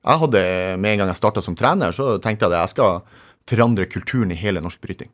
Jeg 0.07 0.23
hadde, 0.23 0.43
Med 0.79 0.93
en 0.93 0.99
gang 0.99 1.09
jeg 1.09 1.19
starta 1.19 1.43
som 1.43 1.57
trener, 1.57 1.93
så 1.93 2.19
tenkte 2.23 2.47
jeg 2.47 2.53
at 2.53 2.67
jeg 2.67 2.75
skal 2.77 3.01
forandre 3.49 3.87
kulturen 3.87 4.31
i 4.35 4.39
hele 4.39 4.61
norsk 4.61 4.81
bryting. 4.81 5.11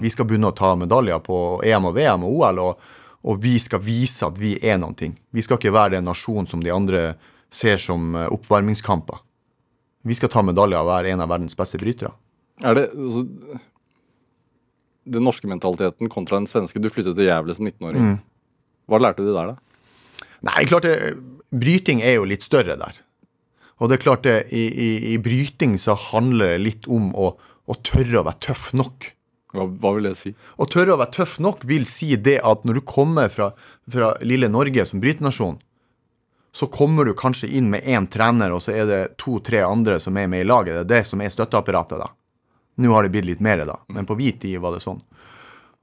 Vi 0.00 0.10
skal 0.10 0.28
begynne 0.28 0.52
å 0.52 0.56
ta 0.56 0.74
medaljer 0.78 1.18
på 1.24 1.60
EM 1.66 1.88
og 1.90 1.96
VM 1.96 2.24
og 2.24 2.36
OL, 2.38 2.60
og, 2.62 2.90
og 3.26 3.40
vi 3.42 3.56
skal 3.58 3.82
vise 3.82 4.26
at 4.26 4.38
vi 4.38 4.54
er 4.62 4.78
noen 4.78 4.94
ting. 4.94 5.16
Vi 5.34 5.42
skal 5.42 5.58
ikke 5.58 5.74
være 5.74 5.96
den 5.96 6.06
nasjonen 6.06 6.46
som 6.46 6.62
de 6.62 6.70
andre 6.72 7.02
ser 7.50 7.80
som 7.82 8.14
eh, 8.14 8.30
oppvarmingskamper. 8.30 9.18
Vi 10.06 10.16
skal 10.16 10.30
ta 10.32 10.44
medaljer 10.46 10.80
og 10.80 10.88
være 10.88 11.10
en 11.12 11.24
av 11.24 11.32
verdens 11.32 11.58
beste 11.58 11.80
brytere. 11.80 12.14
Er 12.64 12.76
det 12.76 12.86
altså, 12.94 13.26
Den 15.10 15.24
norske 15.24 15.48
mentaliteten 15.48 16.08
kontra 16.12 16.38
den 16.38 16.46
svenske. 16.46 16.78
Du 16.78 16.88
flyttet 16.92 17.16
til 17.18 17.26
Gävle 17.26 17.54
som 17.56 17.66
19-åring. 17.66 18.20
Hva 18.90 18.98
lærte 18.98 19.22
du 19.22 19.30
der, 19.30 19.54
da? 19.54 20.10
Nei, 20.48 20.64
klart 20.66 20.88
det, 20.88 21.14
bryting 21.52 22.02
er 22.02 22.18
jo 22.18 22.26
litt 22.28 22.44
større 22.46 22.76
der. 22.80 22.98
Og 23.80 23.88
det 23.88 23.96
er 23.96 24.02
klart 24.02 24.26
det, 24.26 24.36
i, 24.52 24.66
i, 24.68 24.90
i 25.14 25.16
bryting 25.22 25.78
så 25.80 25.96
handler 26.10 26.54
det 26.54 26.64
litt 26.64 26.90
om 26.90 27.10
å, 27.16 27.32
å 27.38 27.78
tørre 27.86 28.20
å 28.20 28.26
være 28.26 28.42
tøff 28.50 28.70
nok. 28.76 29.12
Hva, 29.54 29.66
hva 29.82 29.94
vil 29.96 30.10
det 30.10 30.16
si? 30.20 30.34
Å 30.34 30.68
tørre 30.70 30.94
å 30.94 31.00
være 31.00 31.14
tøff 31.16 31.38
nok 31.42 31.64
vil 31.68 31.86
si 31.88 32.12
det 32.20 32.38
at 32.46 32.66
når 32.68 32.80
du 32.80 32.86
kommer 32.86 33.32
fra, 33.32 33.50
fra 33.90 34.12
lille 34.26 34.50
Norge 34.52 34.84
som 34.86 35.02
brytenasjon, 35.02 35.58
så 36.52 36.66
kommer 36.66 37.06
du 37.06 37.14
kanskje 37.14 37.48
inn 37.56 37.70
med 37.70 37.86
én 37.86 38.08
trener, 38.10 38.52
og 38.52 38.62
så 38.64 38.74
er 38.74 38.88
det 38.88 39.00
to-tre 39.22 39.62
andre 39.62 40.00
som 40.02 40.16
er 40.18 40.26
med 40.30 40.42
i 40.42 40.48
laget. 40.48 40.74
Det 40.74 40.82
er 40.82 40.92
det 40.96 41.06
som 41.06 41.22
er 41.22 41.30
støtteapparatet, 41.30 42.00
da. 42.02 42.10
Nå 42.80 42.94
har 42.94 43.06
det 43.06 43.12
blitt 43.14 43.28
litt 43.28 43.42
mer, 43.44 43.62
da, 43.68 43.76
men 43.92 44.08
på 44.08 44.16
hvit 44.18 44.40
tid 44.42 44.58
var 44.62 44.74
det 44.74 44.82
sånn. 44.82 44.98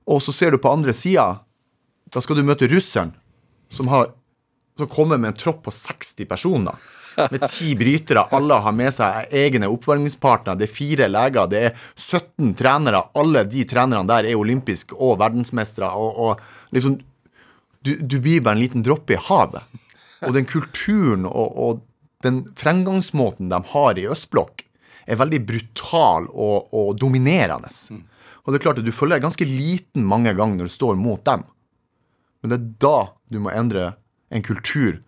Og 0.08 0.20
så 0.24 0.34
ser 0.36 0.52
du 0.52 0.60
på 0.60 0.72
andre 0.72 0.96
sida, 0.96 1.39
da 2.13 2.24
skal 2.24 2.39
du 2.39 2.46
møte 2.48 2.70
russeren, 2.72 3.13
som, 3.74 3.89
har, 3.91 4.12
som 4.80 4.89
kommer 4.91 5.20
med 5.20 5.34
en 5.34 5.39
tropp 5.39 5.65
på 5.67 5.74
60 5.76 6.28
personer. 6.30 6.88
Med 7.17 7.41
ti 7.50 7.72
brytere. 7.74 8.28
Alle 8.38 8.60
har 8.62 8.76
med 8.78 8.93
seg 8.93 9.32
egne 9.34 9.65
oppvarmingspartnere. 9.74 10.60
Det 10.60 10.67
er 10.67 10.74
fire 10.76 11.08
leger, 11.10 11.50
det 11.50 11.62
er 11.70 11.88
17 11.96 12.52
trenere. 12.60 13.02
Alle 13.17 13.41
de 13.50 13.63
trenerne 13.65 14.06
der 14.06 14.30
er 14.30 14.38
olympiske 14.38 14.93
og 14.93 15.17
verdensmestere. 15.24 15.89
Og, 15.98 16.20
og 16.22 16.76
liksom 16.78 17.00
du, 17.82 17.96
du 17.98 18.20
blir 18.22 18.43
bare 18.46 18.60
en 18.60 18.62
liten 18.62 18.86
dråpe 18.86 19.15
i 19.15 19.22
havet. 19.30 19.65
Og 20.28 20.34
den 20.36 20.46
kulturen 20.50 21.26
og, 21.30 21.58
og 21.58 21.82
den 22.26 22.43
fremgangsmåten 22.58 23.50
de 23.50 23.62
har 23.74 23.98
i 23.98 24.08
østblokk, 24.10 24.63
er 25.08 25.20
veldig 25.20 25.39
brutal 25.48 26.28
og, 26.34 26.70
og 26.76 26.96
dominerende. 27.00 27.70
Og 28.43 28.52
det 28.52 28.60
er 28.60 28.65
klart 28.65 28.82
at 28.82 28.88
du 28.88 28.96
føler 28.96 29.17
deg 29.17 29.28
ganske 29.28 29.48
liten 29.48 30.06
mange 30.08 30.34
ganger 30.36 30.60
når 30.60 30.70
du 30.70 30.74
står 30.74 30.98
mot 31.00 31.24
dem. 31.26 31.46
Men 32.47 32.53
det 32.53 32.57
er 32.57 32.69
da 32.79 32.97
du 33.27 33.41
må 33.43 33.51
endre 33.51 33.89
en 34.31 34.43
kultur 34.43 35.01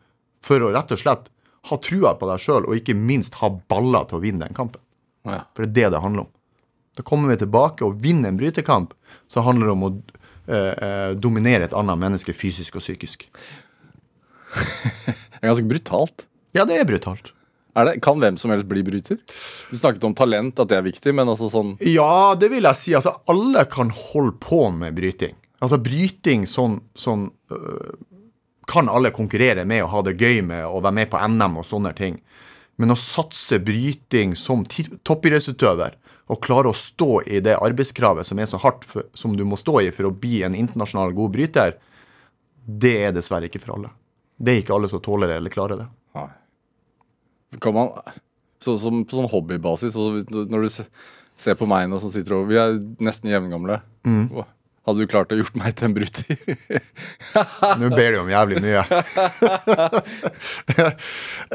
for 0.43 0.59
å 0.63 0.73
rett 0.75 0.91
og 0.91 0.99
slett 0.99 1.29
ha 1.69 1.77
trua 1.83 2.13
på 2.19 2.27
deg 2.27 2.43
sjøl, 2.43 2.67
og 2.67 2.75
ikke 2.75 2.95
minst 2.95 3.39
ha 3.39 3.49
baller 3.71 4.07
til 4.09 4.19
å 4.19 4.23
vinne 4.23 4.47
den 4.47 4.57
kampen. 4.57 4.81
Ja. 5.27 5.43
For 5.55 5.63
det 5.63 5.69
er 5.69 5.75
det 5.89 5.95
det 5.95 6.03
handler 6.03 6.25
om. 6.25 6.31
Da 6.99 7.05
kommer 7.07 7.31
vi 7.31 7.39
tilbake 7.39 7.85
og 7.87 7.99
vinner 8.03 8.31
en 8.31 8.39
brytekamp, 8.39 8.93
så 9.31 9.43
handler 9.45 9.69
det 9.69 9.75
om 9.75 9.87
å 9.87 9.91
eh, 10.51 10.73
eh, 10.73 11.11
dominere 11.15 11.67
et 11.69 11.75
annet 11.77 11.99
menneske 11.99 12.35
fysisk 12.35 12.79
og 12.79 12.83
psykisk. 12.83 13.27
Det 15.39 15.45
er 15.45 15.53
ganske 15.53 15.69
brutalt. 15.69 16.25
Ja, 16.51 16.65
det 16.67 16.75
er 16.81 16.87
brutalt. 16.89 17.29
Det, 17.71 17.99
kan 18.03 18.19
hvem 18.19 18.35
som 18.35 18.51
helst 18.51 18.65
bli 18.67 18.81
bryter? 18.83 19.15
Du 19.69 19.77
snakket 19.77 20.03
om 20.03 20.15
talent, 20.17 20.59
at 20.59 20.67
det 20.67 20.75
er 20.75 20.83
viktig, 20.83 21.13
men 21.15 21.29
altså 21.31 21.47
sånn 21.53 21.77
Ja, 21.87 22.35
det 22.35 22.49
vil 22.51 22.67
jeg 22.67 22.75
si. 22.75 22.95
Altså, 22.97 23.13
alle 23.31 23.63
kan 23.71 23.93
holde 23.93 24.33
på 24.43 24.65
med 24.75 24.97
bryting. 24.97 25.37
Altså, 25.59 25.77
bryting 25.83 26.45
sånn, 26.47 26.79
sånn 26.95 27.27
øh, 27.51 27.95
kan 28.69 28.87
alle 28.89 29.11
konkurrere 29.11 29.65
med 29.67 29.83
og 29.83 29.89
ha 29.95 30.01
det 30.07 30.17
gøy 30.21 30.41
med 30.45 30.65
og 30.67 30.83
være 30.85 30.95
med 31.01 31.09
på 31.11 31.19
NM 31.27 31.57
og 31.59 31.65
sånne 31.67 31.91
ting. 31.97 32.19
Men 32.79 32.93
å 32.93 32.97
satse 32.99 33.57
bryting 33.59 34.35
som 34.39 34.61
toppidrettsutøver 34.69 35.97
og 36.29 36.39
klare 36.45 36.69
å 36.71 36.77
stå 36.77 37.23
i 37.27 37.41
det 37.43 37.57
arbeidskravet 37.57 38.27
som 38.29 38.39
er 38.39 38.47
så 38.47 38.59
hardt 38.61 38.85
for, 38.87 39.07
som 39.17 39.33
du 39.35 39.43
må 39.49 39.57
stå 39.59 39.79
i 39.81 39.89
for 39.91 40.07
å 40.07 40.13
bli 40.15 40.43
en 40.45 40.55
internasjonal 40.55 41.11
god 41.17 41.33
bryter, 41.33 41.75
det 42.69 42.93
er 43.07 43.15
dessverre 43.15 43.49
ikke 43.49 43.59
for 43.63 43.75
alle. 43.75 43.89
Det 44.39 44.53
er 44.53 44.61
ikke 44.61 44.75
alle 44.77 44.87
som 44.91 45.01
tåler 45.03 45.27
det 45.33 45.39
eller 45.41 45.51
klarer 45.51 45.81
det. 45.81 45.87
Nei. 46.15 46.29
Kan 47.59 47.73
man 47.75 47.89
så, 48.61 48.75
som, 48.77 49.01
På 49.09 49.17
sånn 49.17 49.29
hobbybasis 49.31 49.93
så, 49.95 50.03
Når 50.29 50.65
du 50.67 50.69
ser 51.39 51.55
på 51.57 51.65
meg 51.69 51.87
nå 51.89 51.97
som 52.03 52.11
sitter 52.13 52.35
over 52.35 52.49
Vi 52.51 52.57
er 52.61 52.75
nesten 53.01 53.31
jevngamle. 53.31 53.79
Hva- 54.29 54.45
Hadde 54.89 55.05
du 55.05 55.09
klart 55.11 55.31
å 55.33 55.37
gjort 55.39 55.55
meg 55.61 55.75
til 55.77 55.89
en 55.89 55.95
bruter? 55.95 56.37
Nå 57.79 57.89
ber 57.93 58.15
du 58.15 58.19
om 58.23 58.31
jævlig 58.33 58.61
mye. 58.65 58.83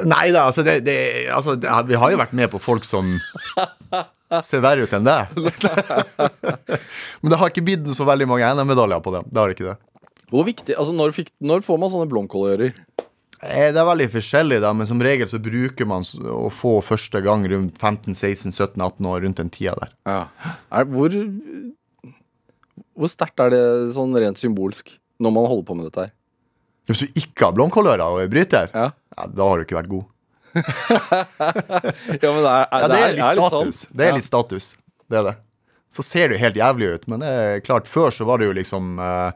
Nei 0.04 0.26
da, 0.34 0.44
altså, 0.48 0.64
det, 0.66 0.80
det, 0.86 0.96
altså 1.34 1.56
det, 1.58 1.70
Vi 1.90 1.98
har 2.00 2.14
jo 2.14 2.20
vært 2.20 2.36
med 2.36 2.50
på 2.52 2.60
folk 2.62 2.86
som 2.88 3.16
ser 4.44 4.62
verre 4.64 4.86
ut 4.86 4.94
enn 4.96 5.06
det. 5.06 5.18
Men 7.20 7.32
det 7.34 7.38
har 7.40 7.52
ikke 7.52 7.66
blitt 7.66 7.90
så 7.96 8.06
veldig 8.08 8.26
mange 8.30 8.48
NM-medaljer 8.56 9.02
på 9.04 9.12
det. 9.14 9.24
Det 9.30 9.42
har 9.42 9.54
ikke 9.54 9.68
det. 9.72 9.76
Hvor 10.32 10.46
viktig, 10.48 10.74
altså 10.80 10.94
Når, 10.96 11.12
fikk, 11.14 11.28
når 11.44 11.62
får 11.62 11.78
man 11.78 11.92
sånne 11.92 12.10
blomkålører? 12.10 12.72
Eh, 13.44 13.68
Det 13.74 13.78
er 13.78 13.86
veldig 13.86 14.08
forskjellig, 14.14 14.58
da, 14.64 14.72
men 14.74 14.88
som 14.88 15.02
regel 15.04 15.28
så 15.30 15.38
bruker 15.42 15.86
man 15.86 16.02
å 16.32 16.48
få 16.50 16.78
første 16.82 17.20
gang 17.24 17.44
rundt 17.52 17.78
15-16-17-18 17.78 19.10
år, 19.10 19.20
rundt 19.26 19.42
den 19.42 19.52
tida 19.54 19.76
der. 19.82 19.92
Ja. 20.08 20.22
Er, 20.74 20.88
hvor 20.90 21.14
hvor 22.94 23.10
sterkt 23.10 23.42
er 23.42 23.52
det 23.54 23.62
sånn 23.96 24.14
rent 24.16 24.40
symbolsk 24.40 24.94
når 25.22 25.34
man 25.34 25.48
holder 25.50 25.66
på 25.68 25.76
med 25.78 25.88
dette 25.88 26.06
her? 26.06 26.12
Hvis 26.88 27.00
du 27.04 27.20
ikke 27.20 27.48
har 27.48 27.54
blomkålører 27.56 28.04
og 28.04 28.20
er 28.22 28.30
bryter, 28.32 28.68
Ja, 28.74 28.90
ja, 28.92 29.26
da 29.30 29.48
har 29.48 29.58
du 29.58 29.64
ikke 29.64 29.78
vært 29.78 29.92
god. 29.92 30.04
ja 30.54 32.30
men 32.30 32.42
det 32.44 32.52
er, 32.52 32.66
Ja, 32.70 32.88
det 32.88 32.98
er 32.98 33.14
litt 33.16 33.24
er, 33.24 33.40
status. 33.40 33.84
Det 33.90 34.06
er 34.06 34.16
litt 34.18 34.28
status. 34.28 34.70
Det 35.10 35.20
er 35.20 35.28
det. 35.30 35.34
Så 35.94 36.04
ser 36.06 36.28
det 36.28 36.36
jo 36.36 36.42
helt 36.44 36.58
jævlig 36.58 36.88
ut, 36.94 37.06
men 37.10 37.22
det 37.22 37.30
er 37.30 37.62
klart, 37.64 37.88
før 37.90 38.14
så 38.14 38.26
var 38.28 38.42
det 38.42 38.48
jo 38.48 38.56
liksom 38.56 38.96
uh, 38.98 39.30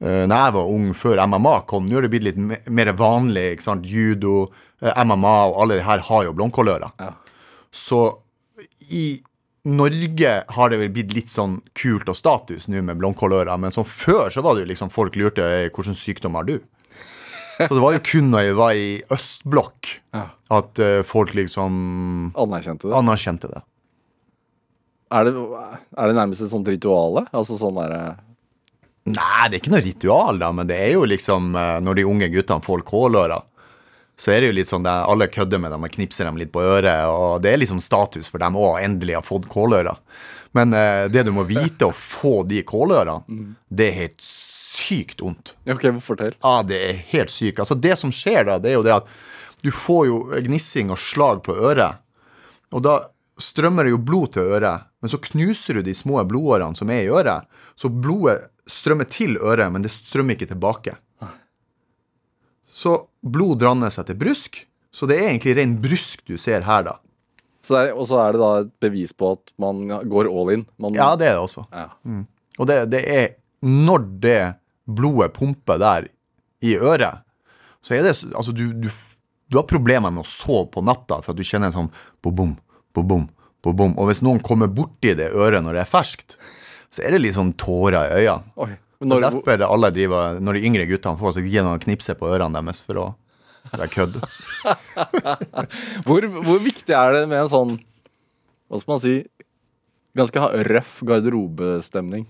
Når 0.00 0.34
jeg 0.34 0.54
var 0.58 0.72
ung, 0.72 0.90
før 0.96 1.22
MMA 1.24 1.54
kom, 1.70 1.86
nå 1.88 1.98
er 1.98 2.04
det 2.06 2.12
blitt 2.12 2.26
litt 2.26 2.40
mer 2.68 2.92
vanlig. 2.98 3.46
ikke 3.56 3.64
sant? 3.64 3.86
Judo, 3.88 4.50
eh, 4.84 4.92
MMA 5.08 5.36
og 5.48 5.62
alle 5.62 5.78
de 5.78 5.86
her 5.86 6.04
har 6.04 6.26
jo 6.26 6.34
blomkålører. 6.36 6.92
Ja. 7.00 7.14
Så 7.72 8.02
i 8.92 9.22
Norge 9.66 10.32
har 10.54 10.70
det 10.70 10.78
vel 10.78 10.92
blitt 10.94 11.14
litt 11.16 11.30
sånn 11.32 11.58
kult 11.74 12.06
og 12.12 12.14
status 12.18 12.68
nå 12.70 12.82
med 12.86 13.00
blomkålører, 13.00 13.50
men 13.58 13.72
sånn 13.74 13.86
før 13.88 14.30
så 14.30 14.44
var 14.46 14.54
det 14.54 14.62
jo 14.66 14.70
liksom 14.70 14.92
folk 14.94 15.16
lurte 15.18 15.42
«Hey, 15.42 15.70
hvilken 15.74 15.96
sykdom 15.98 16.38
har 16.38 16.46
du? 16.46 16.60
Så 17.56 17.70
det 17.72 17.80
var 17.82 17.94
jo 17.96 18.02
kun 18.04 18.28
når 18.30 18.42
jeg 18.44 18.56
var 18.58 18.76
i 18.76 18.88
østblokk 19.16 19.88
Ja. 20.14 20.26
at 20.52 20.78
eh, 20.78 21.00
folk 21.08 21.32
liksom 21.34 21.78
Anerkjente 22.36 22.86
det. 22.90 22.94
anerkjente 22.98 23.48
det. 23.54 23.62
Er 25.16 25.24
det, 25.24 25.32
er 25.96 26.06
det 26.10 26.16
nærmest 26.18 26.42
et 26.44 26.50
sånt 26.52 26.68
rituale? 26.68 27.24
Altså 27.32 27.56
sånn 27.58 27.78
derre 27.80 28.16
Nei, 29.06 29.46
det 29.48 29.54
er 29.56 29.60
ikke 29.62 29.70
noe 29.72 29.84
ritual, 29.86 30.38
da, 30.42 30.48
men 30.52 30.66
det 30.66 30.76
er 30.82 30.92
jo 30.96 31.04
liksom 31.06 31.52
eh, 31.56 31.76
når 31.80 31.94
de 32.00 32.04
unge 32.10 32.28
guttene 32.34 32.62
får 32.64 32.82
kålører, 32.88 33.44
så 34.16 34.32
er 34.32 34.40
det 34.40 34.48
jo 34.50 34.56
litt 34.56 34.70
sånn 34.70 34.86
at 34.88 35.10
alle 35.10 35.28
kødder 35.28 35.60
med 35.60 35.74
dem 35.74 35.84
og 35.84 35.92
knipser 35.92 36.24
dem 36.28 36.38
litt 36.40 36.52
på 36.54 36.62
øret, 36.64 37.04
og 37.12 37.42
det 37.44 37.52
er 37.52 37.60
liksom 37.60 37.82
status 37.84 38.30
for 38.32 38.40
dem 38.40 38.56
òg, 38.56 38.78
endelig 38.84 39.18
har 39.18 39.26
fått 39.26 39.48
kålører. 39.52 39.98
Men 40.56 40.72
eh, 40.72 41.04
det 41.12 41.26
du 41.26 41.34
må 41.36 41.44
vite 41.44 41.88
å 41.88 41.92
få 41.92 42.40
de 42.48 42.62
kålørene, 42.64 43.52
det 43.68 43.90
er 43.90 43.98
helt 43.98 44.24
sykt 44.24 45.20
vondt. 45.20 45.52
Ok, 45.68 45.84
fortell. 46.04 46.32
Ja, 46.40 46.62
det 46.64 46.80
er 46.80 47.02
helt 47.12 47.34
sykt. 47.34 47.60
Altså, 47.60 47.76
det 47.76 47.98
som 48.00 48.14
skjer 48.14 48.48
da, 48.48 48.56
det 48.62 48.72
er 48.72 48.78
jo 48.78 48.86
det 48.86 48.96
at 48.96 49.12
du 49.64 49.68
får 49.74 50.06
jo 50.08 50.16
gnissing 50.46 50.92
og 50.94 51.00
slag 51.00 51.42
på 51.44 51.56
øret, 51.56 52.00
og 52.72 52.82
da 52.86 52.98
strømmer 53.40 53.84
det 53.84 53.92
jo 53.92 54.00
blod 54.00 54.32
til 54.36 54.48
øret, 54.56 54.88
men 55.02 55.12
så 55.12 55.20
knuser 55.20 55.76
du 55.76 55.84
de 55.84 55.94
små 55.96 56.22
blodårene 56.28 56.78
som 56.78 56.90
er 56.92 57.04
i 57.04 57.10
øret, 57.12 57.44
så 57.76 57.92
blodet 57.92 58.48
strømmer 58.70 59.08
til 59.12 59.36
øret, 59.36 59.68
men 59.72 59.84
det 59.84 59.92
strømmer 59.92 60.36
ikke 60.36 60.48
tilbake. 60.50 60.96
Så 62.76 62.92
blod 63.24 63.60
dranner 63.62 63.92
seg 63.94 64.08
til 64.10 64.18
brusk, 64.20 64.60
så 64.92 65.08
det 65.08 65.16
er 65.20 65.30
egentlig 65.30 65.56
ren 65.56 65.76
brusk 65.80 66.22
du 66.28 66.36
ser 66.40 66.64
her, 66.66 66.84
da. 66.84 66.96
Og 67.96 68.04
så 68.06 68.20
er 68.22 68.36
det 68.36 68.40
da 68.42 68.50
et 68.62 68.72
bevis 68.84 69.14
på 69.16 69.32
at 69.34 69.52
man 69.58 69.86
går 70.06 70.28
all 70.30 70.52
in. 70.54 70.66
Man, 70.78 70.94
Ja, 70.94 71.14
det 71.18 71.30
er 71.30 71.38
det 71.38 71.42
også. 71.42 71.64
Ja. 71.72 71.88
Og 72.60 72.68
det, 72.68 72.76
det 72.92 73.02
er 73.10 73.26
når 73.66 74.04
det 74.22 74.40
blodet 74.86 75.32
pumper 75.34 75.80
der 75.82 76.06
i 76.62 76.76
øret, 76.76 77.24
så 77.82 77.96
er 77.96 78.04
det 78.06 78.14
Altså, 78.34 78.52
du, 78.52 78.70
du, 78.72 78.88
du 79.50 79.58
har 79.58 79.66
problemer 79.66 80.12
med 80.14 80.22
å 80.22 80.28
sove 80.28 80.68
på 80.70 80.84
natta 80.84 81.20
for 81.24 81.32
at 81.34 81.40
du 81.40 81.44
kjenner 81.46 81.72
en 81.72 81.76
sånn 81.80 81.90
bo-bom, 82.22 82.54
bo-bom, 82.94 83.26
bo-bom. 83.64 83.96
Og 83.98 84.10
hvis 84.10 84.22
noen 84.22 84.40
kommer 84.44 84.70
borti 84.70 85.16
det 85.18 85.32
øret 85.34 85.64
når 85.64 85.78
det 85.80 85.84
er 85.84 85.90
ferskt, 85.90 86.36
så 86.92 87.02
er 87.02 87.16
det 87.16 87.24
litt 87.24 87.36
sånn 87.36 87.54
tårer 87.58 87.98
i 88.12 88.22
øynene. 88.22 88.54
Oi. 88.62 88.72
Når, 89.00 89.20
Derfor 89.26 89.52
er 89.52 89.58
det 89.60 89.68
alle 89.68 89.90
driver, 89.92 90.38
når 90.40 90.56
de 90.56 90.64
yngre 90.70 90.86
guttene 90.88 91.20
får, 91.20 91.34
så 91.36 91.42
gir 91.44 91.66
de 91.66 91.74
knipse 91.84 92.14
på 92.16 92.30
ørene 92.32 92.62
deres 92.62 92.80
for 92.80 93.00
å 93.02 93.06
være 93.72 93.88
kødd. 93.92 94.16
hvor, 96.06 96.26
hvor 96.46 96.62
viktig 96.64 96.94
er 96.96 97.12
det 97.18 97.24
med 97.28 97.42
en 97.42 97.50
sånn 97.52 97.74
Hva 98.70 98.80
skal 98.80 98.92
man 98.94 99.02
si 99.02 99.14
Ganske 100.16 100.48
røff 100.70 101.00
garderobestemning? 101.04 102.24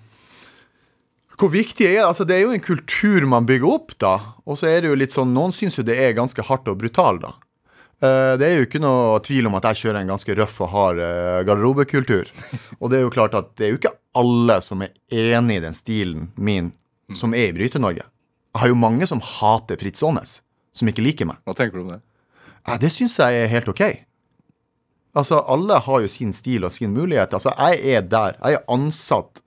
Hvor 1.36 1.52
viktig 1.52 1.84
er 1.86 1.98
det? 2.00 2.04
Altså, 2.08 2.24
det 2.26 2.38
er 2.38 2.46
jo 2.46 2.54
en 2.56 2.64
kultur 2.64 3.26
man 3.30 3.46
bygger 3.46 3.68
opp, 3.68 3.92
da. 4.00 4.14
Og 4.48 4.56
så 4.58 4.70
er 4.72 4.80
det 4.82 4.90
jo 4.90 4.96
litt 4.98 5.14
sånn 5.14 5.34
Noen 5.36 5.52
syns 5.54 5.76
jo 5.78 5.84
det 5.86 5.94
er 6.00 6.16
ganske 6.16 6.42
hardt 6.48 6.66
og 6.72 6.80
brutalt, 6.80 7.22
da. 7.22 7.34
Eh, 8.02 8.32
Det 8.40 8.48
er 8.48 8.56
jo 8.58 8.66
ikke 8.66 8.80
noe 8.82 9.20
tvil 9.24 9.46
om 9.46 9.54
at 9.60 9.68
jeg 9.70 9.82
kjører 9.84 10.00
en 10.00 10.10
ganske 10.16 10.36
røff 10.40 10.56
og 10.64 10.72
hard 10.72 10.98
eh, 11.04 11.44
garderobekultur. 11.46 12.32
Og 12.80 12.90
det 12.90 12.98
er 12.98 13.06
jo 13.06 13.12
klart 13.14 13.36
at 13.38 13.52
det 13.60 13.68
er 13.68 13.74
jo 13.74 13.78
ikke 13.78 13.94
alle 14.16 14.58
som 14.64 14.82
er 14.84 14.94
enig 15.12 15.60
i 15.60 15.64
den 15.64 15.76
stilen 15.76 16.30
min 16.36 16.72
som 17.14 17.34
er 17.36 17.50
i 17.50 17.54
Bryte-Norge. 17.54 18.02
Jeg 18.56 18.62
har 18.62 18.72
jo 18.72 18.78
mange 18.80 19.06
som 19.06 19.20
hater 19.22 19.78
Fritz 19.78 20.02
Aanes, 20.02 20.40
som 20.74 20.88
ikke 20.88 21.04
liker 21.04 21.28
meg. 21.28 21.38
Hva 21.46 21.54
tenker 21.54 21.78
du 21.78 21.84
om 21.84 21.94
det? 21.94 22.00
Ja, 22.66 22.78
det 22.82 22.90
syns 22.94 23.18
jeg 23.20 23.42
er 23.42 23.50
helt 23.52 23.68
OK. 23.70 23.82
Altså, 25.16 25.38
alle 25.48 25.78
har 25.80 26.02
jo 26.02 26.10
sin 26.10 26.32
stil 26.36 26.66
og 26.66 26.74
sin 26.74 26.92
mulighet. 26.96 27.32
Altså, 27.36 27.52
jeg 27.54 27.94
er 27.94 28.02
der. 28.04 28.36
Jeg 28.42 28.58
er 28.58 28.72
ansatt 28.72 29.42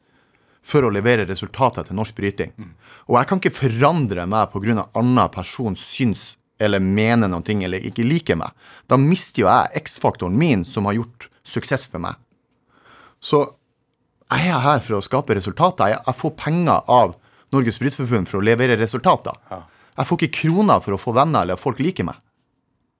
for 0.66 0.86
å 0.86 0.92
levere 0.94 1.28
resultater 1.30 1.86
til 1.86 1.98
norsk 1.98 2.16
bryting. 2.18 2.54
Og 3.10 3.18
jeg 3.18 3.30
kan 3.30 3.42
ikke 3.42 3.58
forandre 3.58 4.26
meg 4.30 4.54
pga. 4.54 4.88
annen 4.94 5.30
person 5.34 5.76
syns 5.76 6.36
eller 6.60 6.84
mener 6.84 7.30
noe 7.32 7.44
eller 7.64 7.86
ikke 7.88 8.04
liker 8.04 8.36
meg. 8.36 8.52
Da 8.88 8.98
mister 8.98 9.42
jo 9.44 9.48
jeg 9.48 9.84
X-faktoren 9.84 10.36
min, 10.38 10.66
som 10.66 10.86
har 10.86 10.98
gjort 10.98 11.30
suksess 11.44 11.88
for 11.88 12.04
meg. 12.04 12.16
Så 13.20 13.46
jeg 14.38 14.54
er 14.54 14.62
her 14.62 14.82
for 14.86 15.00
å 15.00 15.02
skape 15.02 15.36
resultater. 15.38 15.94
Jeg, 15.94 16.04
jeg 16.06 16.20
får 16.20 16.36
penger 16.38 16.86
av 16.86 17.16
Norges 17.56 17.80
Brytforbund 17.82 18.30
for 18.30 18.40
å 18.40 18.46
levere 18.46 18.78
resultater. 18.78 19.38
Jeg 19.50 20.08
får 20.08 20.20
ikke 20.20 20.38
kroner 20.44 20.84
for 20.86 20.96
å 20.96 21.02
få 21.02 21.14
venner 21.18 21.44
eller 21.44 21.58
at 21.58 21.64
folk 21.64 21.82
liker 21.82 22.06
meg. 22.08 22.20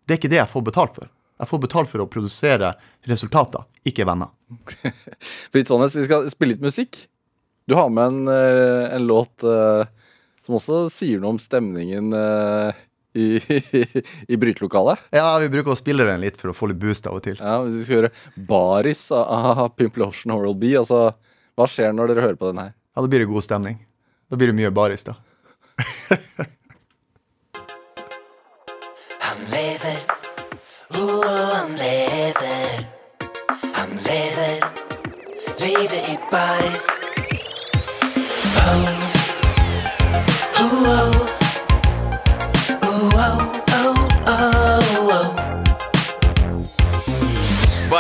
Det 0.06 0.16
er 0.16 0.22
ikke 0.22 0.32
det 0.34 0.42
jeg 0.42 0.52
får 0.52 0.66
betalt 0.72 0.96
for. 0.98 1.12
Jeg 1.40 1.48
får 1.52 1.62
betalt 1.64 1.92
for 1.92 2.04
å 2.04 2.10
produsere 2.12 2.74
resultater, 3.08 3.64
ikke 3.88 4.08
venner. 4.10 4.34
Fritz 5.54 5.72
Aanes, 5.72 5.96
vi 5.96 6.08
skal 6.08 6.28
spille 6.34 6.56
litt 6.56 6.66
musikk. 6.66 6.98
Du 7.70 7.78
har 7.78 7.92
med 7.94 8.10
en, 8.10 8.28
eh, 8.34 8.90
en 8.98 9.06
låt 9.08 9.46
eh, 9.46 9.86
som 10.44 10.58
også 10.58 10.82
sier 10.92 11.22
noe 11.22 11.36
om 11.36 11.40
stemningen 11.40 12.10
eh, 12.18 12.82
i, 13.20 13.28
i 14.34 14.40
brytelokalet. 14.40 15.10
Ja, 15.16 15.28
vi 15.44 15.50
bruker 15.54 15.74
å 15.76 15.80
spille 15.80 16.08
den 16.08 16.24
litt 16.24 16.40
for 16.40 16.54
å 16.54 16.56
få 16.58 16.72
litt 16.72 16.80
boost 16.82 17.08
av 17.10 17.20
og 17.20 17.26
til. 17.28 17.38
Ja, 17.40 17.60
Hvis 17.66 17.82
vi 17.82 17.88
skal 17.88 18.02
høre 18.02 18.14
Baris 18.50 19.04
av 19.16 19.68
Pimple 19.80 20.08
Ocean 20.08 20.36
Oral 20.36 20.56
B, 20.60 20.74
altså 20.80 21.10
hva 21.60 21.66
skjer 21.68 21.92
når 21.92 22.14
dere 22.14 22.24
hører 22.24 22.40
på 22.40 22.48
den 22.54 22.62
her? 22.64 22.72
Ja, 22.96 23.04
da 23.04 23.08
blir 23.12 23.20
det 23.26 23.32
god 23.32 23.44
stemning. 23.44 23.82
Da 24.32 24.38
blir 24.40 24.48
det 24.52 24.56
mye 24.56 24.72
baris, 24.72 25.04
da. 25.04 25.18
Han 29.20 29.38
lever, 29.52 29.98
oh, 30.96 31.54
han 31.54 31.76
lever. 31.78 32.88
Han 33.76 33.90
lever 34.08 34.64
livet 35.60 36.10
i 36.10 36.18
baris. 36.32 36.88
Oh, 38.56 38.88
oh, 38.88 38.99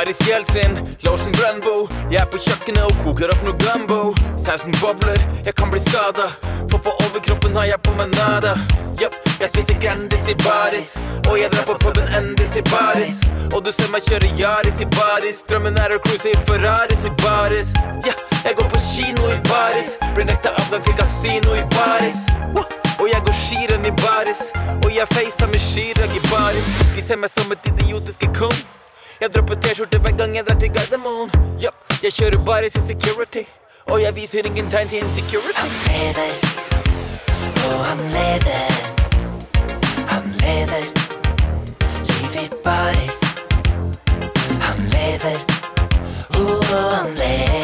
Baris 0.09 0.27
Jeltsin, 0.27 0.97
lotion 1.01 1.31
Brøndbo. 1.31 1.87
Jeg 2.09 2.23
er 2.23 2.29
på 2.33 2.39
kjøkkenet 2.41 2.81
og 2.81 2.95
koker 3.03 3.29
opp 3.29 3.43
noe 3.45 3.53
gumbo. 3.61 3.97
Sausen 4.41 4.73
bobler, 4.79 5.19
jeg 5.45 5.53
kan 5.53 5.69
bli 5.69 5.77
skada. 5.83 6.31
For 6.71 6.81
på 6.81 6.95
overkroppen 7.05 7.53
har 7.53 7.67
jeg 7.69 7.77
på 7.85 7.93
meg 7.93 8.15
nada. 8.15 8.55
Yup, 8.97 9.13
jeg 9.37 9.51
spiser 9.51 9.77
Grandis 9.83 10.25
i 10.33 10.33
baris. 10.41 10.95
Og 11.29 11.37
jeg 11.37 11.51
drar 11.53 11.67
på 11.67 11.75
puben 11.83 12.09
Endis 12.17 12.55
i 12.57 12.63
baris. 12.71 13.19
Og 13.53 13.61
du 13.67 13.69
ser 13.69 13.91
meg 13.93 14.01
kjøre 14.07 14.31
Yaris 14.39 14.81
i 14.81 14.87
baris. 14.97 15.43
Drømmen 15.45 15.77
er 15.77 15.93
å 15.93 16.01
cruise 16.01 16.33
i 16.33 16.41
Ferraris 16.49 17.05
i 17.05 17.13
baris. 17.21 17.69
Ja, 18.09 18.17
jeg 18.47 18.57
går 18.57 18.71
på 18.73 18.81
kino 18.87 19.29
i 19.29 19.37
baris. 19.45 19.93
Blir 20.17 20.25
nekta 20.31 20.55
avgang 20.63 20.81
til 20.89 20.97
kasino 20.97 21.53
i 21.53 21.61
baris. 21.77 22.25
Og 22.97 23.05
jeg 23.13 23.21
går 23.29 23.39
skirenn 23.43 23.85
i 23.85 23.93
baris. 24.01 24.47
Og 24.81 24.89
jeg 24.89 25.05
facetime 25.13 25.53
med 25.53 25.63
Chirag 25.69 26.17
i 26.17 26.25
baris. 26.31 26.75
De 26.97 27.05
ser 27.11 27.21
meg 27.21 27.29
som 27.29 27.53
et 27.53 27.73
idiotiske 27.75 28.33
ikon. 28.33 28.57
Jeg 29.21 29.33
dropper 29.35 29.55
T-skjorte 29.55 29.99
hver 29.99 30.17
gang 30.17 30.35
jeg 30.35 30.45
drar 30.47 30.59
til 30.59 30.69
Gardermoen. 30.73 31.31
Yup, 31.63 31.75
jeg 32.03 32.13
kjører 32.13 32.45
baris 32.45 32.75
i 32.75 32.79
security. 32.79 33.43
Og 33.91 34.01
jeg 34.01 34.15
viser 34.15 34.45
ingen 34.45 34.71
tegn 34.71 34.87
til 34.87 35.03
insecurity. 35.03 35.59
Han 35.59 35.71
lever, 35.87 36.31
og 37.67 37.85
han 37.85 37.99
lever. 38.15 38.71
Han 40.13 40.23
lever 40.43 40.83
livet 42.09 42.43
i 42.43 42.49
baris. 42.63 43.19
Han 44.67 44.77
lever, 44.95 45.37
og 46.39 46.65
han 46.95 47.15
lever. 47.15 47.58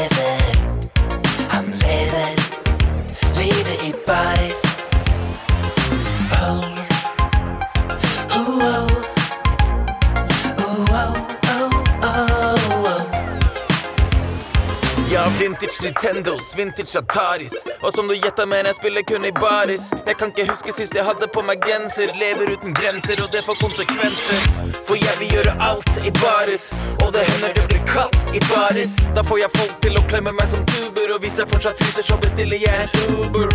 Har 15.25 15.31
vintage 15.39 15.81
Nintendos, 15.81 16.55
vintage 16.57 16.99
Ataris. 16.99 17.53
Og 17.81 17.93
som 17.93 18.07
du 18.07 18.13
gjetta, 18.13 18.45
men 18.45 18.65
jeg 18.65 18.75
spiller 18.75 19.01
kun 19.01 19.25
i 19.25 19.31
baris. 19.31 19.89
Jeg 20.05 20.17
kan 20.19 20.29
ikke 20.29 20.45
huske 20.51 20.73
sist 20.77 20.93
jeg 20.95 21.05
hadde 21.07 21.27
på 21.33 21.41
meg 21.41 21.65
genser. 21.65 22.13
Lever 22.21 22.51
uten 22.53 22.75
grenser, 22.77 23.17
og 23.23 23.31
det 23.33 23.41
får 23.47 23.57
konsekvenser. 23.57 24.45
For 24.85 24.95
jeg 25.01 25.15
vil 25.21 25.33
gjøre 25.35 25.55
alt 25.69 25.97
i 26.05 26.13
baris. 26.21 26.67
Og 27.01 27.09
det 27.17 27.25
hender 27.31 27.57
det 27.57 27.65
blir 27.71 27.81
kaldt 27.89 28.37
i 28.37 28.43
baris. 28.51 28.93
Da 29.17 29.25
får 29.25 29.41
jeg 29.41 29.51
folk 29.57 29.75
til 29.87 29.97
å 29.97 30.05
klemme 30.13 30.37
meg 30.37 30.47
som 30.53 30.61
tuber. 30.75 31.17
Og 31.17 31.19
hvis 31.25 31.41
jeg 31.41 31.49
fortsatt 31.49 31.81
fryser, 31.81 32.05
så 32.05 32.21
bestiller 32.21 32.61
jeg 32.61 32.85
en 32.85 33.17
Uber. 33.17 33.49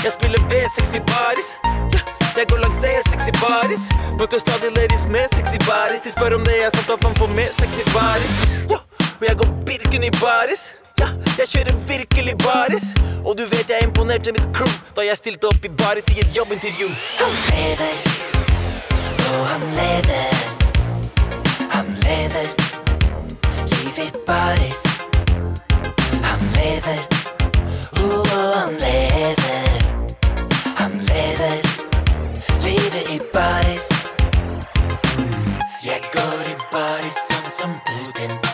Jeg 0.00 0.16
spiller 0.16 0.40
V6 0.48 0.96
i 0.96 1.04
baris. 1.12 1.58
Jeg 2.40 2.48
går 2.48 2.64
langs 2.64 2.80
E6 2.80 3.28
i 3.28 3.34
baris. 3.44 3.88
Møter 4.16 4.40
stadig 4.40 4.72
ladies 4.80 5.04
med 5.12 5.28
sexy 5.36 5.60
baris. 5.68 6.00
De 6.00 6.10
spør 6.16 6.40
om 6.40 6.48
det 6.48 6.56
er 6.64 6.72
sant 6.72 6.96
at 6.96 7.04
man 7.04 7.20
får 7.20 7.36
mer 7.36 7.52
sexy 7.60 7.84
baris. 7.92 8.38
Og 8.72 9.28
jeg 9.28 9.36
går 9.36 9.58
Birken 9.68 10.08
i 10.08 10.10
baris. 10.24 10.72
Ja, 11.00 11.08
jeg 11.38 11.46
kjører 11.48 11.76
virkelig 11.88 12.34
baris. 12.38 12.94
Og 13.24 13.38
du 13.38 13.44
vet 13.54 13.70
jeg 13.70 13.86
imponerte 13.86 14.32
mitt 14.32 14.48
crew 14.56 14.72
da 14.96 15.04
jeg 15.06 15.16
stilte 15.16 15.50
opp 15.50 15.64
i 15.64 15.70
baris 15.82 16.08
i 16.14 16.20
et 16.20 16.36
jobbintervju. 16.36 16.88
Han 17.22 17.32
lever, 17.50 17.94
og 19.28 19.46
han 19.52 19.68
lever. 19.78 20.34
Han 21.72 21.86
lever 22.04 22.46
Livet 23.72 23.98
i 23.98 24.10
baris. 24.26 24.82
Han 26.22 26.40
lever, 26.56 27.00
og 28.02 28.28
han 28.28 28.72
lever. 28.84 29.68
Han 30.76 30.92
lever 30.92 31.56
livet 32.64 33.10
i 33.10 33.20
baris. 33.32 33.88
Jeg 35.84 36.00
går 36.12 36.42
i 36.50 36.56
baris 36.72 37.22
sånn 37.30 37.50
som 37.60 37.78
Putin. 37.88 38.51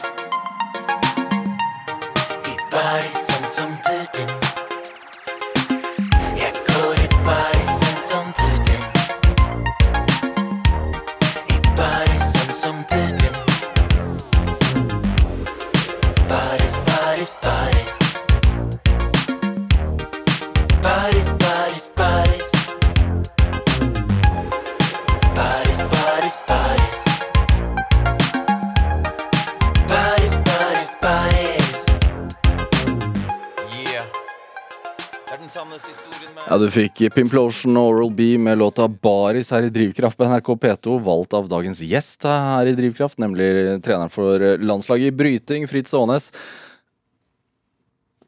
Ja, 36.49 36.59
Du 36.59 36.69
fikk 36.73 37.03
Pimplotion 37.15 37.77
og 37.77 37.93
Oral 37.93 38.13
B 38.17 38.31
med 38.41 38.59
låta 38.59 38.89
Baris 38.89 39.51
her 39.53 39.67
i 39.67 39.73
Drivkraft 39.73 40.19
på 40.19 40.29
NRK 40.29 40.53
P2, 40.63 40.99
valgt 41.05 41.35
av 41.37 41.49
dagens 41.51 41.83
gjest 41.85 42.25
her 42.29 42.71
i 42.71 42.77
Drivkraft, 42.79 43.19
nemlig 43.23 43.49
treneren 43.85 44.13
for 44.13 44.43
landslaget 44.63 45.13
i 45.13 45.17
bryting, 45.19 45.67
Fritz 45.71 45.95
Aanes. 45.95 46.31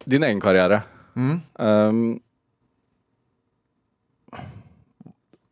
Din 0.04 0.24
egen 0.26 0.40
karriere. 0.42 0.82
Um, 1.14 2.20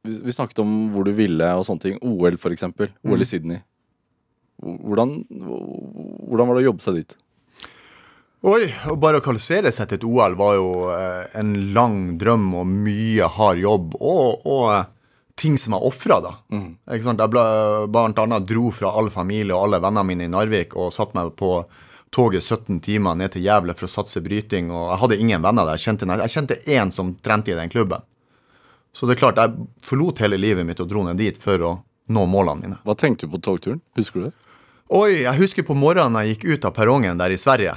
vi, 0.08 0.20
vi 0.24 0.32
snakket 0.32 0.62
om 0.62 0.76
hvor 0.94 1.04
du 1.08 1.12
ville 1.16 1.48
og 1.56 1.66
sånne 1.68 1.84
ting. 1.84 1.98
OL, 2.04 2.38
for 2.40 2.54
eksempel. 2.54 2.92
OL 3.04 3.24
i 3.24 3.28
Sydney. 3.28 3.62
Hvordan, 4.58 5.20
hvordan 5.30 6.48
var 6.48 6.56
det 6.58 6.64
å 6.64 6.68
jobbe 6.70 6.84
seg 6.84 7.00
dit? 7.02 7.16
Oi, 8.46 8.68
og 8.86 9.00
bare 9.02 9.18
å 9.18 9.22
kvalifisere 9.24 9.72
seg 9.74 9.88
til 9.90 9.98
et 9.98 10.04
OL 10.06 10.36
var 10.38 10.52
jo 10.54 10.68
eh, 10.94 11.24
en 11.40 11.56
lang 11.74 11.96
drøm 12.20 12.52
og 12.60 12.68
mye 12.70 13.26
hard 13.34 13.58
jobb, 13.58 13.96
og, 13.98 14.46
og 14.46 14.66
eh, 14.76 14.84
ting 15.38 15.56
som 15.58 15.74
jeg 15.74 15.88
ofra, 15.88 16.20
da. 16.22 16.32
Ikke 16.94 17.06
sant? 17.08 17.22
Jeg 17.22 17.32
ble, 17.34 17.42
blant 17.90 18.20
annet 18.22 18.46
dro 18.46 18.70
fra 18.74 18.92
all 18.94 19.10
familie 19.10 19.56
og 19.56 19.66
alle 19.66 19.80
vennene 19.82 20.06
mine 20.06 20.28
i 20.28 20.30
Narvik 20.30 20.76
og 20.78 20.94
satte 20.94 21.18
meg 21.18 21.32
på 21.38 21.64
toget 22.14 22.46
17 22.46 22.78
timer 22.86 23.18
ned 23.18 23.34
til 23.34 23.42
Gävle 23.42 23.74
for 23.76 23.88
å 23.88 23.92
satse 23.92 24.22
bryting, 24.24 24.70
og 24.70 24.86
jeg 24.92 25.00
hadde 25.02 25.18
ingen 25.18 25.42
venner 25.44 25.66
der. 25.66 25.76
Jeg 25.76 25.90
kjente, 25.90 26.08
jeg 26.22 26.34
kjente 26.36 26.60
én 26.78 26.94
som 26.94 27.12
trente 27.18 27.52
i 27.52 27.58
den 27.58 27.74
klubben. 27.74 28.06
Så 28.94 29.06
det 29.06 29.18
er 29.18 29.22
klart, 29.24 29.42
jeg 29.42 29.66
forlot 29.84 30.22
hele 30.22 30.38
livet 30.38 30.66
mitt 30.66 30.80
og 30.80 30.88
dro 30.90 31.02
ned 31.06 31.18
dit 31.20 31.36
for 31.42 31.66
å 31.66 31.74
nå 32.08 32.24
målene 32.30 32.62
mine. 32.62 32.78
Hva 32.86 32.94
tenkte 32.98 33.26
du 33.26 33.34
på 33.34 33.42
togturen? 33.44 33.82
Husker 33.98 34.22
du 34.22 34.28
det? 34.30 34.34
Oi, 34.94 35.24
jeg 35.26 35.36
husker 35.42 35.66
på 35.68 35.76
morgenen 35.76 36.16
jeg 36.22 36.38
gikk 36.38 36.46
ut 36.54 36.70
av 36.70 36.78
perrongen 36.78 37.18
der 37.20 37.34
i 37.34 37.36
Sverige. 37.40 37.74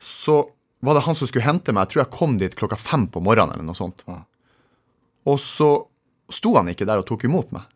Så 0.00 0.40
var 0.80 0.94
det 0.94 1.04
han 1.08 1.16
som 1.18 1.28
skulle 1.28 1.46
hente 1.46 1.72
meg. 1.74 1.86
Jeg 1.88 1.92
tror 1.94 2.02
jeg 2.04 2.14
kom 2.18 2.36
dit 2.38 2.54
klokka 2.58 2.78
fem 2.78 3.06
på 3.10 3.22
morgenen 3.24 3.54
eller 3.56 3.66
noe 3.66 3.78
sånt. 3.78 4.04
Ja. 4.06 4.20
Og 5.28 5.40
så 5.42 5.70
sto 6.32 6.54
han 6.56 6.70
ikke 6.70 6.86
der 6.88 7.02
og 7.02 7.06
tok 7.08 7.24
imot 7.26 7.50
meg. 7.56 7.66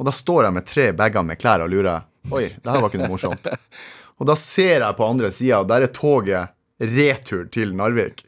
Og 0.00 0.08
da 0.08 0.12
står 0.14 0.48
jeg 0.48 0.56
med 0.56 0.66
tre 0.66 0.88
bager 0.96 1.22
med 1.22 1.38
klær 1.38 1.62
og 1.62 1.70
lurer. 1.70 2.02
Oi, 2.34 2.48
det 2.56 2.66
her 2.72 2.80
var 2.82 2.90
ikke 2.90 3.02
noe 3.04 3.12
morsomt. 3.12 3.46
Og 4.18 4.28
da 4.30 4.36
ser 4.38 4.78
jeg 4.78 4.94
på 4.94 5.02
andre 5.10 5.26
sida, 5.34 5.56
og 5.58 5.66
der 5.66 5.82
er 5.84 5.90
toget 5.90 6.52
retur 6.78 7.48
til 7.50 7.72
Narvik. 7.74 8.20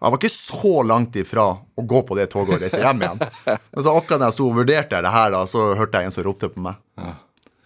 Og 0.00 0.06
jeg 0.06 0.12
var 0.14 0.16
ikke 0.16 0.30
så 0.32 0.70
langt 0.88 1.18
ifra 1.20 1.44
å 1.76 1.84
gå 1.84 2.00
på 2.08 2.16
det 2.16 2.24
toget 2.32 2.54
og 2.56 2.62
reise 2.64 2.80
hjem 2.80 3.02
igjen. 3.04 3.20
Men 3.76 3.84
så 3.84 3.92
akkurat 4.00 4.22
da 4.22 4.30
jeg 4.30 4.36
sto 4.38 4.46
og 4.48 4.56
vurderte 4.62 5.02
det 5.04 5.12
her, 5.12 5.34
da, 5.36 5.42
så 5.44 5.66
hørte 5.76 6.00
jeg 6.00 6.08
en 6.08 6.14
som 6.16 6.24
ropte 6.24 6.48
på 6.54 6.62
meg. 6.64 6.80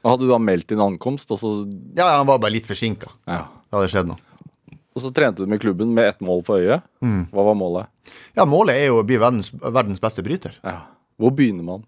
Og 0.03 0.11
Hadde 0.11 0.27
du 0.27 0.33
da 0.35 0.41
meldt 0.43 0.67
din 0.75 0.83
ankomst, 0.83 1.31
og 1.31 1.39
så, 1.41 1.53
Ja, 1.95 2.09
han 2.19 2.27
var 2.27 2.43
bare 2.43 2.57
litt 2.57 2.67
forsinka. 2.67 3.13
ja. 3.31 3.45
Det 3.71 3.79
hadde 3.79 3.93
skjedd 3.95 4.11
noe. 4.11 4.19
Og 4.95 5.03
så 5.03 5.11
trente 5.15 5.43
du 5.43 5.51
med 5.51 5.61
klubben 5.63 5.91
med 5.95 6.07
ett 6.13 6.21
mål 6.23 6.45
for 6.47 6.63
øyet? 6.63 6.85
Hva 7.35 7.47
var 7.49 7.57
målet? 7.59 7.91
Ja, 8.37 8.47
målet 8.47 8.79
er 8.79 8.93
jo 8.93 9.01
å 9.01 9.07
bli 9.07 9.19
verdens, 9.19 9.51
verdens 9.51 10.03
beste 10.03 10.23
bryter. 10.23 10.55
Ja. 10.63 10.85
Hvor 11.19 11.35
begynner 11.35 11.67
man? 11.67 11.83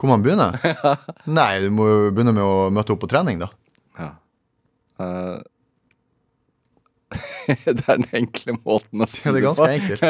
Hvor 0.00 0.10
man 0.10 0.24
begynner? 0.24 0.56
Nei, 1.38 1.60
du 1.62 1.70
må 1.74 1.86
jo 1.86 2.10
begynne 2.10 2.34
med 2.34 2.42
å 2.42 2.68
møte 2.74 2.94
opp 2.94 3.02
på 3.04 3.10
trening, 3.10 3.42
da. 3.42 3.50
Ja. 4.00 4.10
Uh... 5.00 5.38
det 7.66 7.72
er 7.74 7.98
den 7.98 8.06
enkle 8.14 8.54
måten 8.60 9.02
å 9.02 9.08
si 9.10 9.22
Ja, 9.26 9.32
det 9.34 9.40
er 9.40 9.46
ganske 9.48 9.70
enkelt. 9.70 10.04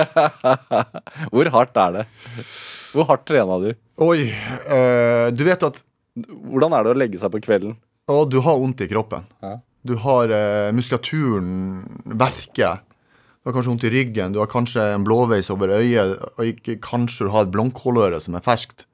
Hvor 1.33 1.53
hardt 1.55 1.81
er 1.81 1.95
det? 1.97 2.05
Hvor 2.93 3.09
hardt 3.09 3.25
trena 3.29 3.57
du? 3.63 3.71
Oi, 4.05 4.27
øh, 4.29 5.29
du 5.33 5.47
vet 5.47 5.65
at 5.65 5.81
Hvordan 6.21 6.75
er 6.77 6.85
det 6.85 6.93
å 6.93 6.99
legge 6.99 7.21
seg 7.21 7.33
på 7.33 7.41
kvelden? 7.45 7.77
å, 8.11 8.25
du 8.27 8.41
har 8.43 8.59
vondt 8.59 8.83
i 8.83 8.89
kroppen. 8.91 9.27
Ja. 9.45 9.57
Du 9.83 9.95
har 10.05 10.29
eh, 10.29 10.73
muskulaturen 10.77 11.85
verker. 12.05 12.83
Du 13.41 13.49
har 13.49 13.57
kanskje 13.57 13.73
vondt 13.73 13.87
i 13.89 13.93
ryggen, 13.95 14.35
du 14.35 14.39
har 14.43 14.51
kanskje 14.53 14.83
en 14.93 15.05
blåveis 15.07 15.49
over 15.53 15.73
øyet, 15.79 16.19
og 16.37 16.67
kanskje 16.85 17.25
du 17.25 17.31
har 17.33 17.47
et 17.47 17.55
blomkåløre 17.55 18.19
som 18.21 18.37
er 18.37 18.45
ferskt. 18.45 18.85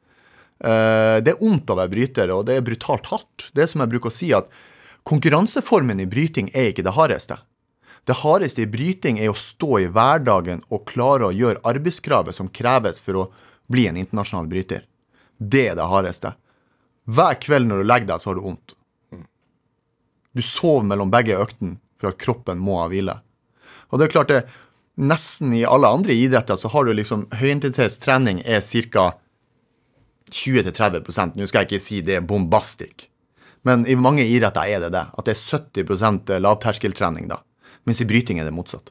Eh, 0.62 1.18
det 1.26 1.34
er 1.34 1.40
vondt 1.40 1.72
å 1.72 1.78
være 1.80 1.90
bryter, 1.90 2.30
og 2.30 2.46
det 2.46 2.60
er 2.60 2.64
brutalt 2.66 3.10
hardt. 3.10 3.48
Det 3.52 3.64
er 3.64 3.72
som 3.72 3.82
jeg 3.82 3.90
bruker 3.96 4.12
å 4.12 4.14
si, 4.14 4.30
at 4.36 4.46
konkurranseformen 5.06 6.00
i 6.02 6.06
bryting 6.06 6.52
er 6.54 6.70
ikke 6.70 6.86
det 6.86 6.94
hardeste. 6.94 7.40
Det 8.06 8.20
hardeste 8.22 8.62
i 8.62 8.70
bryting 8.70 9.18
er 9.18 9.32
å 9.32 9.38
stå 9.38 9.80
i 9.82 9.90
hverdagen 9.90 10.62
og 10.70 10.86
klare 10.86 11.26
å 11.26 11.34
gjøre 11.34 11.64
arbeidskravet 11.66 12.38
som 12.38 12.52
kreves 12.54 13.02
for 13.02 13.18
å 13.18 13.28
bli 13.66 13.88
en 13.90 13.98
internasjonal 13.98 14.46
bryter. 14.46 14.86
Det 15.38 15.66
er 15.72 15.74
det 15.74 15.90
hardeste. 15.90 16.36
Hver 17.10 17.38
kveld 17.42 17.66
når 17.66 17.82
du 17.82 17.90
legger 17.90 18.12
deg, 18.12 18.22
så 18.22 18.30
har 18.30 18.38
du 18.38 18.46
vondt. 18.46 18.76
Du 20.36 20.42
sover 20.44 20.84
mellom 20.84 21.10
begge 21.12 21.38
øktene 21.40 21.78
for 21.96 22.12
at 22.12 22.20
kroppen 22.20 22.60
må 22.60 22.76
ha 22.82 22.90
hvile. 22.92 23.16
Og 23.88 23.98
det 23.98 24.06
er 24.06 24.12
klart 24.12 24.32
det, 24.32 24.42
nesten 25.00 25.54
i 25.56 25.64
alle 25.64 25.88
andre 25.88 26.16
idretter 26.16 26.58
så 26.60 26.68
har 26.72 26.84
du 26.84 26.92
liksom 26.96 27.26
høyintensitetstrening 27.40 28.42
er 28.44 28.60
ca. 28.64 29.12
20-30% 30.26 31.36
Nå 31.38 31.46
skal 31.46 31.62
jeg 31.62 31.68
ikke 31.68 31.84
si 31.84 32.00
det 32.02 32.16
er 32.18 32.24
bombastisk, 32.26 33.04
men 33.62 33.84
i 33.86 33.94
mange 33.94 34.24
idretter 34.26 34.66
er 34.66 34.82
det 34.82 34.90
det. 34.94 35.04
At 35.14 35.28
det 35.28 35.36
er 35.36 35.60
70% 35.86 36.32
lavterskeltrening 36.42 37.28
da. 37.30 37.38
Mens 37.86 38.02
i 38.02 38.06
bryting 38.08 38.40
er 38.42 38.48
det 38.48 38.54
motsatt. 38.54 38.90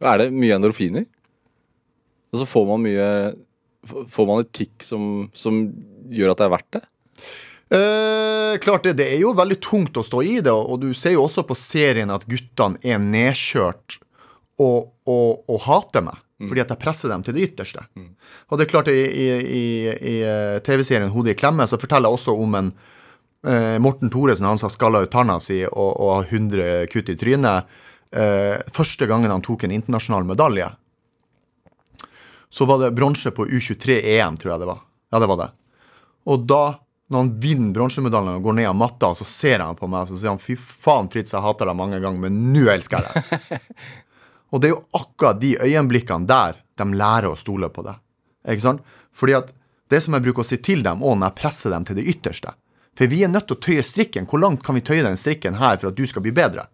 Er 0.00 0.20
det 0.20 0.30
mye 0.32 0.56
endorfiner? 0.56 1.04
Og 2.32 2.40
så 2.40 2.48
får 2.48 2.70
man 2.72 2.82
mye 2.88 3.08
Får 3.84 4.24
man 4.24 4.40
et 4.40 4.48
kick 4.56 4.80
som, 4.80 5.26
som 5.36 5.58
gjør 6.08 6.30
at 6.32 6.38
det 6.40 6.44
er 6.46 6.52
verdt 6.54 6.70
det? 6.72 6.80
Eh, 7.74 8.58
klart 8.62 8.86
det, 8.86 8.96
det 9.00 9.08
er 9.16 9.22
jo 9.24 9.34
veldig 9.34 9.58
tungt 9.64 9.96
å 9.98 10.04
stå 10.06 10.22
i 10.22 10.38
det, 10.44 10.52
og 10.52 10.78
du 10.82 10.92
ser 10.94 11.16
jo 11.16 11.24
også 11.26 11.42
på 11.48 11.56
serien 11.58 12.12
at 12.14 12.26
guttene 12.30 12.78
er 12.86 13.00
nedkjørt 13.02 13.98
og, 14.62 14.92
og, 15.10 15.42
og 15.50 15.64
hater 15.66 16.04
meg. 16.06 16.20
Fordi 16.44 16.60
at 16.60 16.72
jeg 16.72 16.80
presser 16.82 17.12
dem 17.12 17.22
til 17.24 17.36
det 17.36 17.46
ytterste. 17.48 17.84
Og 18.50 18.58
det 18.58 18.66
er 18.66 18.70
klart, 18.70 18.90
i, 18.90 19.04
i, 19.06 19.26
i, 19.38 19.64
i 19.94 20.14
eh, 20.26 20.58
TV-serien 20.66 21.10
'Hodet 21.10 21.34
i 21.34 21.38
klemme' 21.38 21.66
så 21.70 21.78
forteller 21.80 22.10
jeg 22.10 22.18
også 22.18 22.34
om 22.36 22.56
en 22.58 22.70
eh, 23.46 23.78
Morten 23.78 24.10
Thoresen, 24.10 24.46
han 24.46 24.60
som 24.60 24.72
skalla 24.72 25.04
ut 25.04 25.12
tanna 25.12 25.38
si 25.40 25.62
og, 25.64 25.90
og 25.94 26.10
har 26.18 26.32
100 26.34 26.86
kutt 26.92 27.08
i 27.08 27.16
trynet. 27.16 27.70
Eh, 28.14 28.60
første 28.74 29.08
gangen 29.10 29.30
han 29.30 29.42
tok 29.42 29.64
en 29.64 29.74
internasjonal 29.74 30.26
medalje, 30.28 30.68
så 32.54 32.66
var 32.70 32.82
det 32.82 32.94
bronse 32.94 33.32
på 33.34 33.46
U23-EM, 33.46 34.36
tror 34.38 34.54
jeg 34.54 34.62
det 34.62 34.70
var. 34.70 34.82
Ja, 35.10 35.18
det 35.22 35.30
var 35.30 35.40
det. 35.40 35.50
Og 36.30 36.44
da, 36.46 36.62
når 37.12 37.20
han 37.20 37.32
vinner 37.40 37.74
bronsemedaljen 37.76 38.38
og 38.38 38.46
går 38.46 38.56
ned 38.58 38.68
av 38.70 38.76
matta, 38.80 39.10
så 39.18 39.26
ser 39.28 39.60
han 39.60 39.76
på 39.76 39.88
meg 39.90 40.06
og 40.06 40.12
så 40.12 40.20
sier 40.20 40.32
han, 40.32 40.40
fy 40.40 40.56
faen, 40.56 41.10
Fritz, 41.12 41.34
jeg 41.34 41.44
hater 41.44 41.68
deg 41.68 41.76
mange 41.76 42.00
ganger, 42.00 42.22
men 42.24 42.38
nå 42.54 42.64
elsker 42.72 43.04
jeg 43.04 43.24
deg. 43.28 43.74
og 44.50 44.62
det 44.62 44.70
er 44.70 44.72
jo 44.72 44.82
akkurat 45.00 45.42
de 45.42 45.52
øyeblikkene 45.60 46.30
der 46.30 46.62
de 46.80 46.88
lærer 46.96 47.28
å 47.30 47.38
stole 47.38 47.68
på 47.70 47.84
deg. 47.86 48.00
Ikke 48.48 48.64
sant? 48.64 48.84
Fordi 49.14 49.36
at 49.36 49.52
det 49.92 50.00
som 50.02 50.16
jeg 50.16 50.24
bruker 50.24 50.42
å 50.42 50.48
si 50.48 50.58
til 50.64 50.82
dem, 50.84 51.04
og 51.04 51.18
når 51.18 51.30
jeg 51.30 51.40
presser 51.42 51.74
dem 51.74 51.84
til 51.86 52.00
det 52.00 52.06
ytterste 52.14 52.56
For 52.96 53.10
vi 53.10 53.24
er 53.26 53.30
nødt 53.30 53.48
til 53.50 53.56
å 53.56 53.62
tøye 53.62 53.82
strikken. 53.82 54.26
Hvor 54.30 54.40
langt 54.40 54.62
kan 54.64 54.76
vi 54.78 54.84
tøye 54.86 55.04
den 55.04 55.18
strikken 55.18 55.58
her 55.58 55.76
for 55.76 55.90
at 55.90 55.98
du 55.98 56.06
skal 56.06 56.22
bli 56.22 56.32
bedre? 56.32 56.68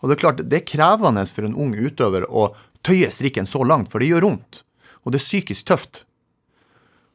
Og 0.00 0.08
det 0.08 0.16
er 0.16 0.20
klart, 0.20 0.42
det 0.44 0.58
er 0.58 0.68
krevende 0.68 1.24
for 1.26 1.46
en 1.46 1.56
ung 1.56 1.72
utøver 1.74 2.26
å 2.28 2.50
tøye 2.84 3.08
strikken 3.10 3.48
så 3.48 3.64
langt, 3.64 3.88
for 3.90 3.98
det 3.98 4.10
gjør 4.10 4.28
vondt. 4.28 4.60
Og 5.04 5.12
det 5.12 5.20
er 5.20 5.24
psykisk 5.24 5.66
tøft. 5.70 6.04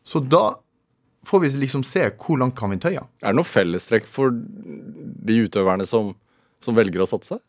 Så 0.01 0.21
da 0.25 0.57
får 1.25 1.43
vi 1.43 1.51
liksom 1.65 1.83
se 1.87 2.05
hvor 2.15 2.39
langt 2.39 2.57
kan 2.57 2.71
vi 2.73 2.79
tøye. 2.81 3.03
Er 3.21 3.33
det 3.33 3.39
noe 3.39 3.47
fellestrekk 3.47 4.07
for 4.09 4.33
de 4.33 5.43
utøverne 5.45 5.87
som, 5.89 6.13
som 6.63 6.77
velger 6.77 7.03
å 7.03 7.09
satse? 7.09 7.39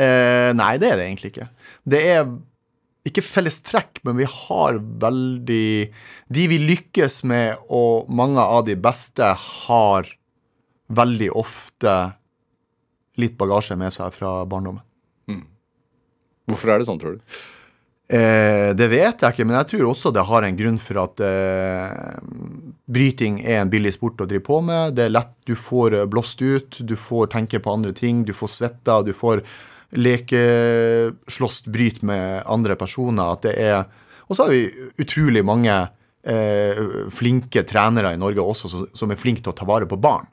Eh, 0.00 0.50
nei, 0.56 0.74
det 0.80 0.92
er 0.92 1.00
det 1.00 1.08
egentlig 1.08 1.32
ikke. 1.32 1.48
Det 1.88 2.00
er 2.12 2.24
ikke 3.08 3.24
fellestrekk, 3.24 4.02
men 4.04 4.18
vi 4.18 4.26
har 4.28 4.76
veldig 4.76 5.68
De 6.28 6.46
vi 6.52 6.58
lykkes 6.60 7.22
med, 7.28 7.62
og 7.72 8.10
mange 8.12 8.44
av 8.44 8.66
de 8.68 8.76
beste, 8.76 9.24
har 9.24 10.08
veldig 10.90 11.30
ofte 11.38 11.94
litt 13.20 13.36
bagasje 13.40 13.76
med 13.78 13.92
seg 13.94 14.12
fra 14.16 14.40
barndommen. 14.48 14.84
Hvorfor 16.50 16.72
er 16.72 16.80
det 16.80 16.88
sånn, 16.88 17.00
tror 17.00 17.18
du? 17.18 17.40
Eh, 18.10 18.72
det 18.74 18.88
vet 18.90 19.20
jeg 19.22 19.34
ikke, 19.34 19.44
men 19.46 19.54
jeg 19.60 19.68
tror 19.70 19.92
også 19.92 20.10
det 20.10 20.24
har 20.26 20.42
en 20.42 20.56
grunn 20.58 20.78
for 20.82 20.98
at 21.04 21.20
eh, 21.22 22.16
bryting 22.90 23.36
er 23.44 23.60
en 23.60 23.70
billig 23.70 23.92
sport 23.94 24.24
å 24.24 24.26
drive 24.26 24.42
på 24.48 24.58
med. 24.66 24.96
Det 24.98 25.04
er 25.06 25.12
lett, 25.12 25.36
du 25.46 25.54
får 25.54 25.94
eh, 25.94 26.08
blåst 26.10 26.42
ut, 26.42 26.80
du 26.82 26.96
får 26.98 27.30
tenke 27.36 27.60
på 27.62 27.74
andre 27.76 27.94
ting, 27.94 28.24
du 28.26 28.32
får 28.34 28.50
svetta, 28.56 28.96
du 29.06 29.12
får 29.14 29.44
leke, 29.94 30.40
slåss, 31.30 31.62
bryt 31.70 32.02
med 32.06 32.42
andre 32.50 32.74
personer. 32.78 33.36
At 33.36 33.46
det 33.46 33.54
er 33.62 33.84
Og 34.30 34.36
så 34.36 34.46
har 34.46 34.50
vi 34.54 34.90
utrolig 35.02 35.44
mange 35.46 35.74
eh, 36.22 36.82
flinke 37.10 37.62
trenere 37.66 38.12
i 38.14 38.18
Norge 38.18 38.42
også 38.42 38.70
som, 38.70 38.84
som 38.94 39.10
er 39.10 39.18
flinke 39.18 39.42
til 39.42 39.50
å 39.54 39.58
ta 39.58 39.66
vare 39.66 39.86
på 39.90 39.98
barn. 39.98 40.26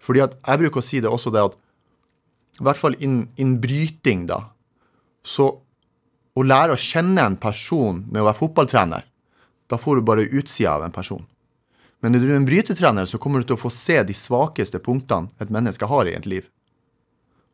Fordi 0.00 0.22
at 0.24 0.38
jeg 0.38 0.62
bruker 0.62 0.80
å 0.80 0.84
si 0.84 1.02
det 1.02 1.10
også 1.10 1.30
det 1.34 1.42
at 1.44 1.58
i 2.60 2.64
hvert 2.64 2.78
fall 2.78 2.96
innen 2.98 3.28
in 3.40 3.58
bryting, 3.60 4.24
da, 4.28 4.40
så 5.22 5.50
å 6.40 6.46
lære 6.46 6.74
å 6.74 6.80
kjenne 6.80 7.24
en 7.26 7.36
person 7.40 8.04
med 8.08 8.22
å 8.22 8.28
være 8.28 8.40
fotballtrener, 8.40 9.04
da 9.70 9.78
får 9.78 10.00
du 10.00 10.06
bare 10.08 10.28
utsida 10.28 10.76
av 10.76 10.86
en 10.86 10.94
person. 10.94 11.22
Men 12.00 12.14
når 12.14 12.22
du 12.22 12.30
er 12.30 12.38
en 12.38 12.48
brytetrener, 12.48 13.06
så 13.06 13.20
kommer 13.20 13.42
du 13.42 13.50
til 13.50 13.58
å 13.58 13.60
få 13.60 13.70
se 13.74 13.98
de 14.06 14.16
svakeste 14.16 14.80
punktene 14.82 15.28
et 15.42 15.52
menneske 15.52 15.88
har 15.90 16.08
i 16.08 16.16
et 16.16 16.28
liv. 16.28 16.48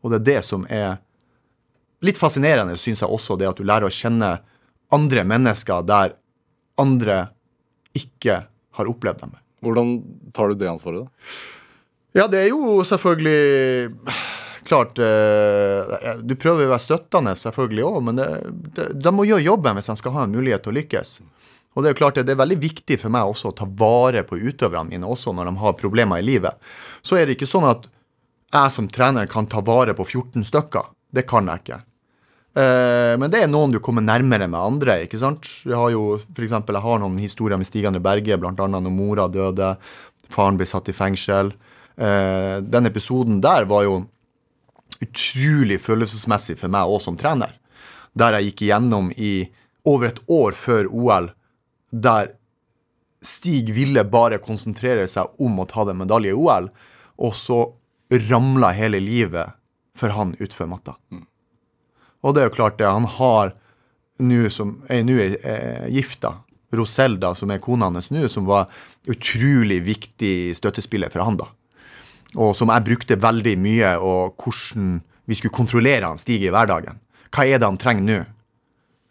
Og 0.04 0.12
det 0.12 0.20
er 0.20 0.26
det 0.28 0.42
som 0.46 0.66
er 0.70 1.00
litt 2.06 2.20
fascinerende, 2.20 2.76
syns 2.78 3.02
jeg 3.02 3.10
også, 3.10 3.38
det 3.40 3.48
at 3.50 3.58
du 3.58 3.66
lærer 3.66 3.88
å 3.88 3.94
kjenne 3.94 4.36
andre 4.94 5.24
mennesker 5.26 5.82
der 5.88 6.14
andre 6.78 7.18
ikke 7.96 8.44
har 8.78 8.90
opplevd 8.90 9.24
dem. 9.24 9.36
Hvordan 9.64 9.92
tar 10.36 10.52
du 10.52 10.60
det 10.60 10.70
ansvaret, 10.70 11.06
da? 11.06 11.36
Ja, 12.16 12.26
det 12.32 12.44
er 12.44 12.52
jo 12.52 12.78
selvfølgelig 12.86 14.06
Klart 14.66 14.98
eh, 14.98 16.12
Du 16.26 16.34
prøver 16.38 16.66
å 16.66 16.72
være 16.72 16.82
støttende, 16.82 17.36
selvfølgelig 17.38 17.86
òg, 17.86 17.98
men 18.08 18.18
det, 18.18 18.28
det, 18.76 18.90
de 18.98 19.14
må 19.14 19.26
gjøre 19.28 19.46
jobben 19.46 19.78
hvis 19.78 19.90
de 19.92 19.98
skal 20.00 20.16
ha 20.16 20.26
en 20.26 20.34
mulighet 20.34 20.64
til 20.64 20.74
å 20.74 20.78
lykkes. 20.80 21.16
Og 21.76 21.84
det 21.84 21.90
er 21.90 21.92
jo 21.94 22.00
klart 22.00 22.18
det, 22.18 22.32
er 22.32 22.40
veldig 22.40 22.58
viktig 22.62 22.96
for 23.02 23.12
meg 23.12 23.28
også 23.28 23.50
å 23.50 23.56
ta 23.56 23.66
vare 23.68 24.24
på 24.26 24.38
utøverne 24.40 24.88
mine 24.94 25.08
også 25.12 25.34
når 25.36 25.50
de 25.50 25.58
har 25.60 25.76
problemer 25.76 26.22
i 26.22 26.24
livet. 26.24 26.56
Så 27.04 27.18
er 27.18 27.28
det 27.28 27.36
ikke 27.36 27.50
sånn 27.50 27.68
at 27.68 27.84
jeg 28.54 28.72
som 28.72 28.88
trener 28.88 29.28
kan 29.28 29.48
ta 29.50 29.60
vare 29.64 29.92
på 29.96 30.06
14 30.06 30.46
stykker. 30.48 30.88
Det 31.12 31.26
kan 31.28 31.50
jeg 31.50 31.62
ikke. 31.62 31.80
Eh, 32.56 33.12
men 33.20 33.28
det 33.28 33.42
er 33.44 33.52
noen 33.52 33.74
du 33.74 33.80
kommer 33.84 34.04
nærmere 34.04 34.48
med 34.48 34.60
andre. 34.60 35.02
ikke 35.04 35.20
sant? 35.20 35.44
Jeg 35.66 35.76
har 35.76 35.92
jo 35.92 36.16
for 36.24 36.46
eksempel, 36.46 36.78
jeg 36.78 36.86
har 36.88 37.00
noen 37.02 37.20
historier 37.20 37.60
med 37.60 37.68
Stig 37.68 37.84
André 37.84 38.00
Berge, 38.00 38.40
bl.a. 38.40 38.54
når 38.56 38.88
mora 38.88 39.28
døde, 39.28 39.74
faren 40.32 40.56
ble 40.56 40.68
satt 40.68 40.88
i 40.88 40.96
fengsel. 40.96 41.52
Eh, 41.96 42.56
den 42.64 42.88
episoden 42.88 43.42
der 43.44 43.68
var 43.68 43.84
jo 43.84 43.98
utrolig 45.02 45.78
følelsesmessig 45.84 46.56
for 46.60 46.72
meg 46.72 46.88
òg 46.88 47.02
som 47.04 47.18
trener. 47.18 47.54
Der 48.16 48.36
jeg 48.36 48.50
gikk 48.50 48.66
igjennom 48.66 49.10
i 49.16 49.48
over 49.86 50.10
et 50.10 50.20
år 50.32 50.56
før 50.56 50.88
OL, 50.90 51.30
der 51.92 52.34
Stig 53.26 53.72
ville 53.74 54.04
bare 54.06 54.38
konsentrere 54.38 55.06
seg 55.10 55.40
om 55.42 55.56
å 55.58 55.66
ta 55.66 55.86
den 55.88 55.98
medalje 55.98 56.30
i 56.30 56.36
OL, 56.36 56.68
og 57.18 57.32
så 57.34 57.60
ramla 58.12 58.70
hele 58.76 59.00
livet 59.02 59.56
for 59.96 60.14
han 60.14 60.34
utfor 60.38 60.68
matta. 60.70 60.94
Og 62.22 62.34
det 62.36 62.42
er 62.42 62.50
jo 62.50 62.56
klart 62.58 62.78
det. 62.78 62.86
Han 62.86 63.08
har 63.16 63.54
nå 64.22 64.50
som 64.52 64.76
er 64.92 65.02
nå 65.06 65.16
eh, 65.18 65.88
gifta, 65.92 66.36
Roselda, 66.76 67.32
som 67.38 67.50
er 67.50 67.62
kona 67.62 67.88
hans 67.88 68.10
nå, 68.10 68.26
som 68.28 68.46
var 68.48 68.66
utrolig 69.08 69.80
viktig 69.86 70.54
støttespiller 70.58 71.12
for 71.12 71.24
han, 71.24 71.38
da. 71.40 71.48
Og 72.34 72.56
som 72.58 72.72
jeg 72.72 72.86
brukte 72.88 73.18
veldig 73.22 73.54
mye, 73.62 73.92
og 74.02 74.34
hvordan 74.42 74.96
vi 75.26 75.34
skulle 75.38 75.54
kontrollere 75.54 76.06
han 76.06 76.18
Stig 76.18 76.42
i 76.42 76.50
hverdagen. 76.50 76.98
Hva 77.34 77.46
er 77.46 77.60
det 77.60 77.68
han 77.68 77.78
trenger 77.80 78.06
nå? 78.06 78.18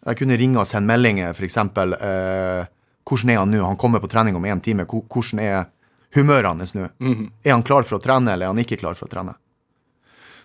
Jeg 0.06 0.20
kunne 0.20 0.36
ringe 0.38 0.60
og 0.62 0.68
sende 0.68 0.92
meldinger, 0.92 1.32
f.eks. 1.34 1.56
Eh, 1.58 2.68
hvordan 3.06 3.32
er 3.32 3.40
han 3.40 3.50
nå? 3.52 3.64
Han 3.66 3.80
kommer 3.80 4.02
på 4.02 4.10
trening 4.10 4.36
om 4.38 4.46
én 4.46 4.62
time. 4.62 4.86
Hvordan 4.86 5.42
er 5.42 5.66
humøret 6.14 6.48
hans 6.52 6.76
nå? 6.76 6.88
Er 7.44 7.52
han 7.52 7.66
klar 7.66 7.86
for 7.88 7.98
å 7.98 8.02
trene, 8.02 8.32
eller 8.32 8.46
er 8.46 8.54
han 8.54 8.62
ikke 8.62 8.78
klar 8.80 8.96
for 8.98 9.08
å 9.08 9.12
trene? 9.12 9.34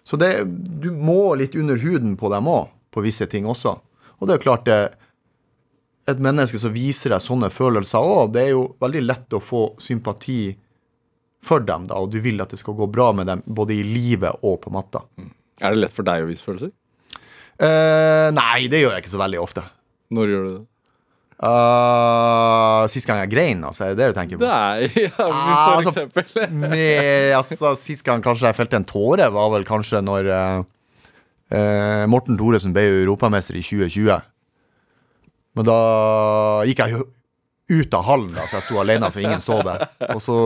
Så 0.04 0.18
det, 0.18 0.44
du 0.82 0.90
må 0.92 1.36
litt 1.38 1.56
under 1.56 1.78
huden 1.78 2.18
på 2.18 2.32
dem 2.34 2.50
òg, 2.50 2.72
på 2.92 3.04
visse 3.06 3.28
ting 3.30 3.46
også. 3.46 3.76
Og 4.18 4.28
det 4.28 4.34
er 4.34 4.42
jo 4.42 4.48
klart 4.50 4.68
det 4.70 4.82
Et 6.10 6.18
menneske 6.18 6.58
som 6.58 6.74
viser 6.74 7.14
deg 7.14 7.22
sånne 7.22 7.52
følelser 7.54 8.02
òg, 8.02 8.32
det 8.34 8.42
er 8.42 8.50
jo 8.56 8.64
veldig 8.82 9.02
lett 9.06 9.36
å 9.38 9.40
få 9.40 9.76
sympati 9.80 10.50
for 11.46 11.64
dem, 11.66 11.88
da, 11.89 11.98
og 11.98 12.12
du 12.14 12.20
vil 12.22 12.42
at 12.44 12.52
det 12.54 12.60
skal 12.62 12.76
gå 12.78 12.86
bra 12.94 13.12
med 13.18 13.26
dem 13.32 13.42
både 13.48 13.74
i 13.80 13.84
livet 13.86 14.44
og 14.46 14.60
på 14.62 14.70
matta. 14.74 15.02
Er 15.62 15.74
det 15.74 15.82
lett 15.84 15.96
for 15.96 16.06
deg 16.06 16.24
å 16.26 16.30
vise 16.30 16.46
følelser? 16.46 16.70
Uh, 17.62 18.30
nei, 18.34 18.68
det 18.72 18.80
gjør 18.84 18.96
jeg 18.96 19.04
ikke 19.04 19.14
så 19.16 19.22
veldig 19.22 19.39
ofte. 19.42 19.64
Når 20.14 20.30
gjør 20.34 20.46
du 20.46 20.52
det? 20.56 20.62
Uh, 21.42 22.84
sist 22.94 23.08
gang 23.10 23.24
jeg 23.24 23.32
grein, 23.34 23.64
altså, 23.66 23.88
er 23.88 23.96
det 23.96 24.02
det 24.04 24.10
du 24.12 24.18
tenker 24.20 24.38
på? 24.42 24.46
Nei, 24.46 24.89
ja, 25.08 25.12
Ah, 25.26 25.72
for 25.72 25.80
altså- 25.82 25.94
eksempel. 26.06 26.52
Med, 26.54 27.34
altså, 27.38 27.74
Sist 27.80 28.06
gang 28.06 28.22
kanskje 28.26 28.50
jeg 28.52 28.58
felte 28.60 28.78
en 28.82 28.86
tåre, 28.89 29.30
var 29.34 29.50
vel 29.56 29.66
kanskje 29.68 30.02
når 30.06 30.30
uh, 30.30 32.06
Morten 32.12 32.38
Thoresen 32.39 32.74
ble 32.76 32.86
europamester 33.02 33.58
i 33.58 33.64
2020. 33.66 34.22
Men 35.58 35.68
da 35.68 35.80
gikk 36.70 36.80
jeg 36.86 36.94
jo 36.96 37.02
ut 37.72 37.94
av 37.98 38.06
hallen, 38.08 38.32
da, 38.36 38.46
så 38.48 38.60
jeg 38.60 38.66
sto 38.68 38.80
alene 38.82 39.10
så 39.12 39.20
ingen 39.24 39.42
så 39.44 39.58
det. 39.66 39.76
Og 40.14 40.22
så 40.24 40.38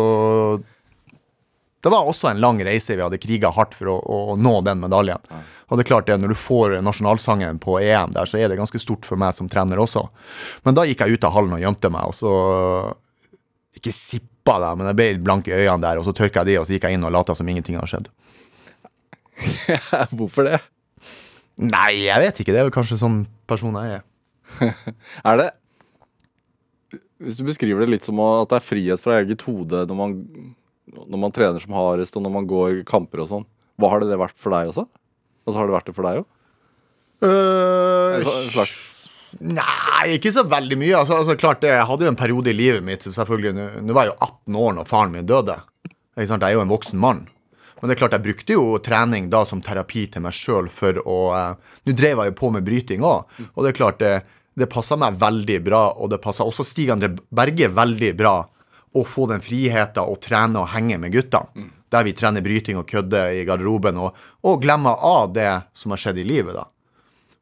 Det 1.86 1.92
var 1.94 2.08
også 2.10 2.32
en 2.32 2.40
lang 2.42 2.58
reise. 2.66 2.96
Vi 2.98 3.04
hadde 3.04 3.22
kriga 3.22 3.52
hardt 3.54 3.76
for 3.78 3.92
å, 3.94 3.96
å 4.02 4.36
nå 4.42 4.56
den 4.66 4.80
medaljen. 4.82 5.22
Og 5.70 5.78
det 5.78 5.86
er 5.86 5.90
klart 5.92 6.08
det, 6.10 6.18
Når 6.22 6.34
du 6.34 6.38
får 6.40 6.80
nasjonalsangen 6.82 7.60
på 7.62 7.78
EM 7.78 8.16
der, 8.16 8.26
så 8.26 8.40
er 8.42 8.50
det 8.50 8.58
ganske 8.58 8.82
stort 8.82 9.06
for 9.06 9.22
meg 9.22 9.36
som 9.38 9.50
trener 9.52 9.82
også. 9.82 10.08
Men 10.66 10.78
da 10.78 10.86
gikk 10.90 11.04
jeg 11.06 11.20
ut 11.20 11.28
av 11.30 11.36
hallen 11.38 11.54
og 11.58 11.62
gjemte 11.62 11.92
meg, 11.94 12.10
og 12.10 12.18
så 12.18 12.32
ikke 13.78 13.94
sippa 13.94 14.58
deg, 14.64 14.80
men 14.80 14.90
jeg 14.90 14.98
ble 14.98 15.10
blank 15.28 15.50
i 15.52 15.54
øynene 15.60 15.84
der, 15.84 16.02
og 16.02 16.08
så 16.08 16.14
tørka 16.16 16.42
jeg 16.42 16.54
de, 16.54 16.58
og 16.62 16.66
så 16.66 16.74
gikk 16.74 16.90
jeg 16.90 16.98
inn 16.98 17.06
og 17.06 17.14
lata 17.14 17.38
som 17.38 17.50
ingenting 17.54 17.78
har 17.78 17.92
skjedd. 17.92 18.10
Hvorfor 20.18 20.50
det? 20.50 20.62
Nei, 21.62 22.06
jeg 22.08 22.26
vet 22.26 22.42
ikke. 22.42 22.52
Det 22.52 22.62
er 22.62 22.68
vel 22.68 22.76
kanskje 22.76 23.00
sånn 23.00 23.22
person 23.50 23.78
jeg 23.80 24.00
er. 24.00 24.06
Er 25.30 25.40
det 25.40 25.48
Hvis 27.22 27.38
du 27.40 27.46
beskriver 27.48 27.82
det 27.86 27.94
litt 27.94 28.08
som 28.08 28.20
at 28.22 28.52
det 28.52 28.60
er 28.60 28.66
frihet 28.66 29.02
fra 29.02 29.18
eget 29.22 29.42
hode 29.48 29.86
når 29.90 29.98
man, 29.98 30.14
når 31.04 31.22
man 31.22 31.36
trener 31.36 31.62
som 31.62 31.76
hardest, 31.78 32.16
og 32.18 32.26
når 32.26 32.34
man 32.40 32.50
går 32.50 32.82
kamper 32.88 33.24
og 33.24 33.32
sånn, 33.32 33.46
hva 33.82 33.92
har 33.92 34.02
det, 34.02 34.12
det 34.14 34.20
vært 34.22 34.38
for 34.40 34.56
deg 34.56 34.72
også? 34.72 34.86
Altså 35.46 35.60
Har 35.60 35.70
det 35.70 35.76
vært 35.76 35.90
det 35.90 35.96
for 35.96 36.08
deg 36.08 36.22
òg? 36.22 36.28
En 37.26 38.54
slags 38.54 38.84
Nei, 39.36 40.16
ikke 40.16 40.32
så 40.32 40.46
veldig 40.48 40.78
mye. 40.80 40.94
Altså, 40.96 41.18
altså 41.20 41.36
klart 41.36 41.60
det, 41.64 41.74
Jeg 41.74 41.88
hadde 41.90 42.06
jo 42.06 42.12
en 42.14 42.20
periode 42.20 42.52
i 42.52 42.56
livet 42.56 42.86
mitt 42.88 43.04
selvfølgelig, 43.04 43.82
Nå 43.84 43.96
var 43.96 44.08
jeg 44.08 44.14
jo 44.14 44.30
18 44.30 44.60
år 44.62 44.76
når 44.78 44.88
faren 44.88 45.12
min 45.12 45.28
døde. 45.28 45.58
Ikke 46.16 46.30
sant? 46.30 46.46
Jeg 46.46 46.56
er 46.56 46.56
jo 46.56 46.64
en 46.64 46.72
voksen 46.72 47.02
mann. 47.02 47.26
Men 47.82 47.92
det 47.92 47.98
er 47.98 48.00
klart 48.00 48.16
jeg 48.16 48.24
brukte 48.24 48.56
jo 48.56 48.78
trening 48.84 49.28
da 49.30 49.44
som 49.48 49.60
terapi 49.64 50.06
til 50.14 50.24
meg 50.24 50.36
sjøl 50.36 50.70
for 50.72 51.02
å 51.04 51.20
eh, 51.36 51.76
Nå 51.86 51.96
drev 52.00 52.22
jeg 52.24 52.32
jo 52.32 52.38
på 52.40 52.52
med 52.56 52.66
bryting 52.66 53.04
òg, 53.06 53.36
og 53.52 53.66
det 53.66 53.74
er 53.74 53.78
klart 53.78 54.00
det, 54.00 54.14
det 54.56 54.70
passa 54.72 54.96
meg 54.98 55.20
veldig 55.22 55.58
bra, 55.66 55.82
og 56.00 56.10
det 56.14 56.22
passa 56.24 56.48
også 56.48 56.64
Stig 56.66 56.94
André 56.96 57.12
Berge 57.36 57.68
veldig 57.76 58.14
bra 58.18 58.38
å 58.96 59.04
få 59.04 59.26
den 59.32 59.44
friheten 59.44 60.08
å 60.08 60.16
trene 60.22 60.62
og 60.64 60.72
henge 60.72 60.98
med 61.02 61.12
gutta. 61.16 61.44
Der 61.92 62.06
vi 62.08 62.14
trener 62.18 62.44
bryting 62.44 62.80
og 62.80 62.88
kødder 62.90 63.36
i 63.36 63.44
garderoben, 63.48 64.00
og, 64.02 64.16
og 64.48 64.64
glemmer 64.64 64.98
av 65.06 65.34
det 65.36 65.50
som 65.78 65.94
har 65.94 66.02
skjedd 66.02 66.22
i 66.24 66.26
livet, 66.28 66.56
da. 66.58 66.66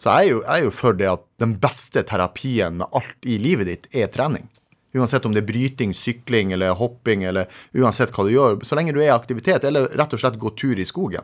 Så 0.01 0.12
jeg 0.12 0.26
er, 0.26 0.32
jo, 0.34 0.39
jeg 0.43 0.60
er 0.60 0.66
jo 0.66 0.72
for 0.76 0.97
det 0.99 1.08
at 1.08 1.22
den 1.39 1.54
beste 1.64 2.01
terapien 2.04 2.82
med 2.82 2.97
alt 2.97 3.30
i 3.30 3.38
livet 3.39 3.70
ditt 3.70 3.86
er 3.95 4.10
trening. 4.12 4.49
Uansett 4.93 5.24
om 5.26 5.34
det 5.34 5.41
er 5.41 5.47
bryting, 5.47 5.93
sykling 5.95 6.51
eller 6.54 6.76
hopping, 6.78 7.24
eller 7.30 7.47
uansett 7.74 8.12
hva 8.14 8.26
du 8.28 8.34
gjør. 8.34 8.60
Så 8.68 8.76
lenge 8.78 8.93
du 8.93 8.99
er 8.99 9.08
i 9.08 9.16
aktivitet, 9.16 9.64
eller 9.66 9.88
rett 9.95 10.14
og 10.14 10.22
slett 10.22 10.36
gå 10.41 10.51
tur 10.60 10.78
i 10.82 10.86
skogen. 10.86 11.24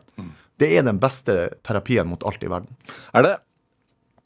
Det 0.59 0.71
er 0.77 0.87
den 0.87 0.97
beste 1.01 1.35
terapien 1.65 2.07
mot 2.09 2.23
alt 2.25 2.41
i 2.45 2.49
verden. 2.51 2.71
Er 3.13 3.27
det 3.27 3.35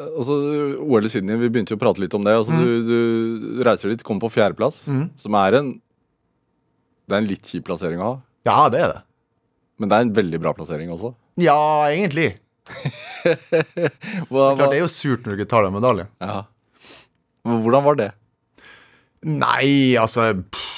Altså, 0.04 0.34
OL 0.82 1.06
i 1.06 1.10
Sydney, 1.10 1.38
vi 1.38 1.52
begynte 1.54 1.76
jo 1.76 1.78
å 1.78 1.82
prate 1.84 2.02
litt 2.02 2.16
om 2.18 2.24
det. 2.26 2.34
Altså, 2.34 2.56
du, 2.58 2.82
du 2.82 3.60
reiser 3.64 3.92
dit, 3.94 4.02
kommer 4.04 4.24
på 4.26 4.32
fjerdeplass, 4.34 4.80
som 5.22 5.36
er 5.38 5.54
en 5.60 5.68
Det 7.08 7.16
er 7.18 7.22
en 7.24 7.28
litt 7.30 7.50
kjip 7.50 7.66
plassering 7.68 8.00
å 8.02 8.08
ha, 8.08 8.14
Ja, 8.48 8.58
det 8.74 8.80
er 8.86 8.94
det. 8.94 9.02
men 9.80 9.90
det 9.92 9.98
er 9.98 10.06
en 10.08 10.14
veldig 10.16 10.40
bra 10.44 10.54
plassering 10.56 10.92
også. 10.94 11.14
Ja, 11.42 11.58
egentlig. 11.90 12.38
Hva, 14.30 14.54
Klart 14.56 14.70
det 14.72 14.78
er 14.78 14.84
jo 14.84 14.92
surt 14.92 15.26
når 15.26 15.34
du 15.36 15.42
ikke 15.42 15.50
tar 15.52 15.66
deg 15.68 15.74
medalje. 15.76 16.08
ja. 16.24 16.44
Men 17.44 17.60
Hvordan 17.66 17.84
var 17.84 17.98
det? 18.00 18.06
Nei, 19.28 19.96
altså 20.00 20.30
pff, 20.36 20.70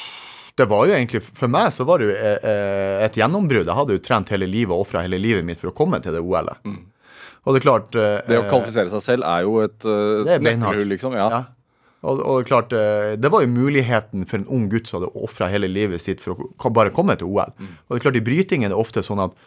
Det 0.58 0.66
var 0.70 0.88
jo 0.90 0.94
egentlig 0.96 1.20
For 1.26 1.50
meg 1.52 1.68
så 1.74 1.86
var 1.86 2.02
det 2.02 2.08
jo 2.08 2.16
eh, 2.16 2.40
eh, 2.42 3.04
et 3.06 3.18
gjennombrudd. 3.20 3.68
Jeg 3.70 3.78
hadde 3.78 3.98
jo 3.98 4.02
trent 4.06 4.32
hele 4.34 4.48
livet 4.50 4.74
og 4.74 4.82
ofra 4.86 5.04
hele 5.06 5.20
livet 5.22 5.46
mitt 5.46 5.60
for 5.62 5.70
å 5.70 5.76
komme 5.78 6.00
til 6.02 6.16
det 6.18 6.22
OL-et. 6.26 6.62
Og 7.46 7.54
det 7.54 7.60
er 7.62 7.66
klart 7.68 7.94
eh, 8.02 8.16
Det 8.26 8.40
å 8.40 8.48
kvalifisere 8.50 8.90
seg 8.96 9.04
selv 9.06 9.28
er 9.30 9.46
jo 9.46 9.60
et, 9.62 9.78
et 9.86 10.42
nøkkelhull, 10.46 10.90
liksom. 10.96 11.14
Ja. 11.20 11.28
Ja. 11.30 11.42
Og, 12.06 12.22
og 12.22 12.48
klart, 12.48 12.74
eh, 12.76 13.16
det 13.18 13.32
var 13.34 13.42
jo 13.44 13.52
muligheten 13.52 14.28
for 14.30 14.40
en 14.40 14.48
ung 14.54 14.70
gutt 14.70 14.90
som 14.90 15.00
hadde 15.00 15.12
ofra 15.26 15.50
hele 15.50 15.70
livet 15.72 16.04
sitt 16.04 16.22
for 16.22 16.38
å 16.38 16.74
bare 16.74 16.94
komme 16.94 17.18
til 17.18 17.32
OL. 17.32 17.54
Og 17.58 17.96
det 17.96 18.00
er 18.00 18.06
klart, 18.08 18.20
i 18.20 18.26
brytingen 18.26 18.70
er 18.70 18.76
det 18.76 18.82
ofte 18.82 19.04
sånn 19.06 19.24
at 19.26 19.38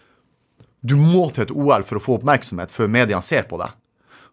du 0.81 0.95
må 0.99 1.29
til 1.35 1.47
et 1.47 1.55
OL 1.55 1.85
for 1.87 1.99
å 1.99 2.03
få 2.03 2.17
oppmerksomhet 2.19 2.75
før 2.75 2.91
mediene 2.91 3.23
ser 3.25 3.47
på 3.51 3.59
deg. 3.61 3.75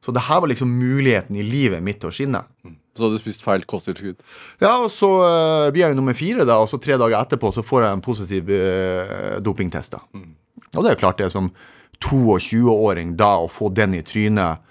Så 0.06 0.14
det 0.14 0.26
her 0.28 0.42
var 0.44 0.52
liksom 0.52 0.70
muligheten 0.70 1.38
i 1.40 1.46
livet 1.46 1.82
mitt 1.82 1.98
til 2.02 2.12
å 2.12 2.14
skinne. 2.14 2.44
Så 2.96 3.08
hadde 3.08 3.18
du 3.18 3.24
spist 3.24 3.42
feil 3.42 3.64
kosttilskudd. 3.66 4.20
Ja, 4.62 4.76
og 4.84 4.92
så 4.94 5.10
uh, 5.18 5.72
blir 5.74 5.82
jeg 5.82 5.96
jo 5.96 5.98
nummer 5.98 6.18
fire, 6.18 6.46
da, 6.46 6.60
og 6.62 6.70
så 6.70 6.78
tre 6.82 7.00
dager 7.02 7.18
etterpå 7.18 7.50
så 7.56 7.64
får 7.66 7.88
jeg 7.88 7.98
en 7.98 8.04
positiv 8.06 8.52
uh, 8.54 9.40
dopingtest. 9.42 9.98
da. 9.98 10.04
Og 10.76 10.84
det 10.84 10.92
er 10.92 10.96
jo 10.96 11.02
klart 11.02 11.24
det 11.24 11.32
som 11.34 11.50
22-åring 11.98 13.16
da 13.18 13.32
å 13.42 13.50
få 13.50 13.72
den 13.74 13.98
i 13.98 14.04
trynet, 14.06 14.62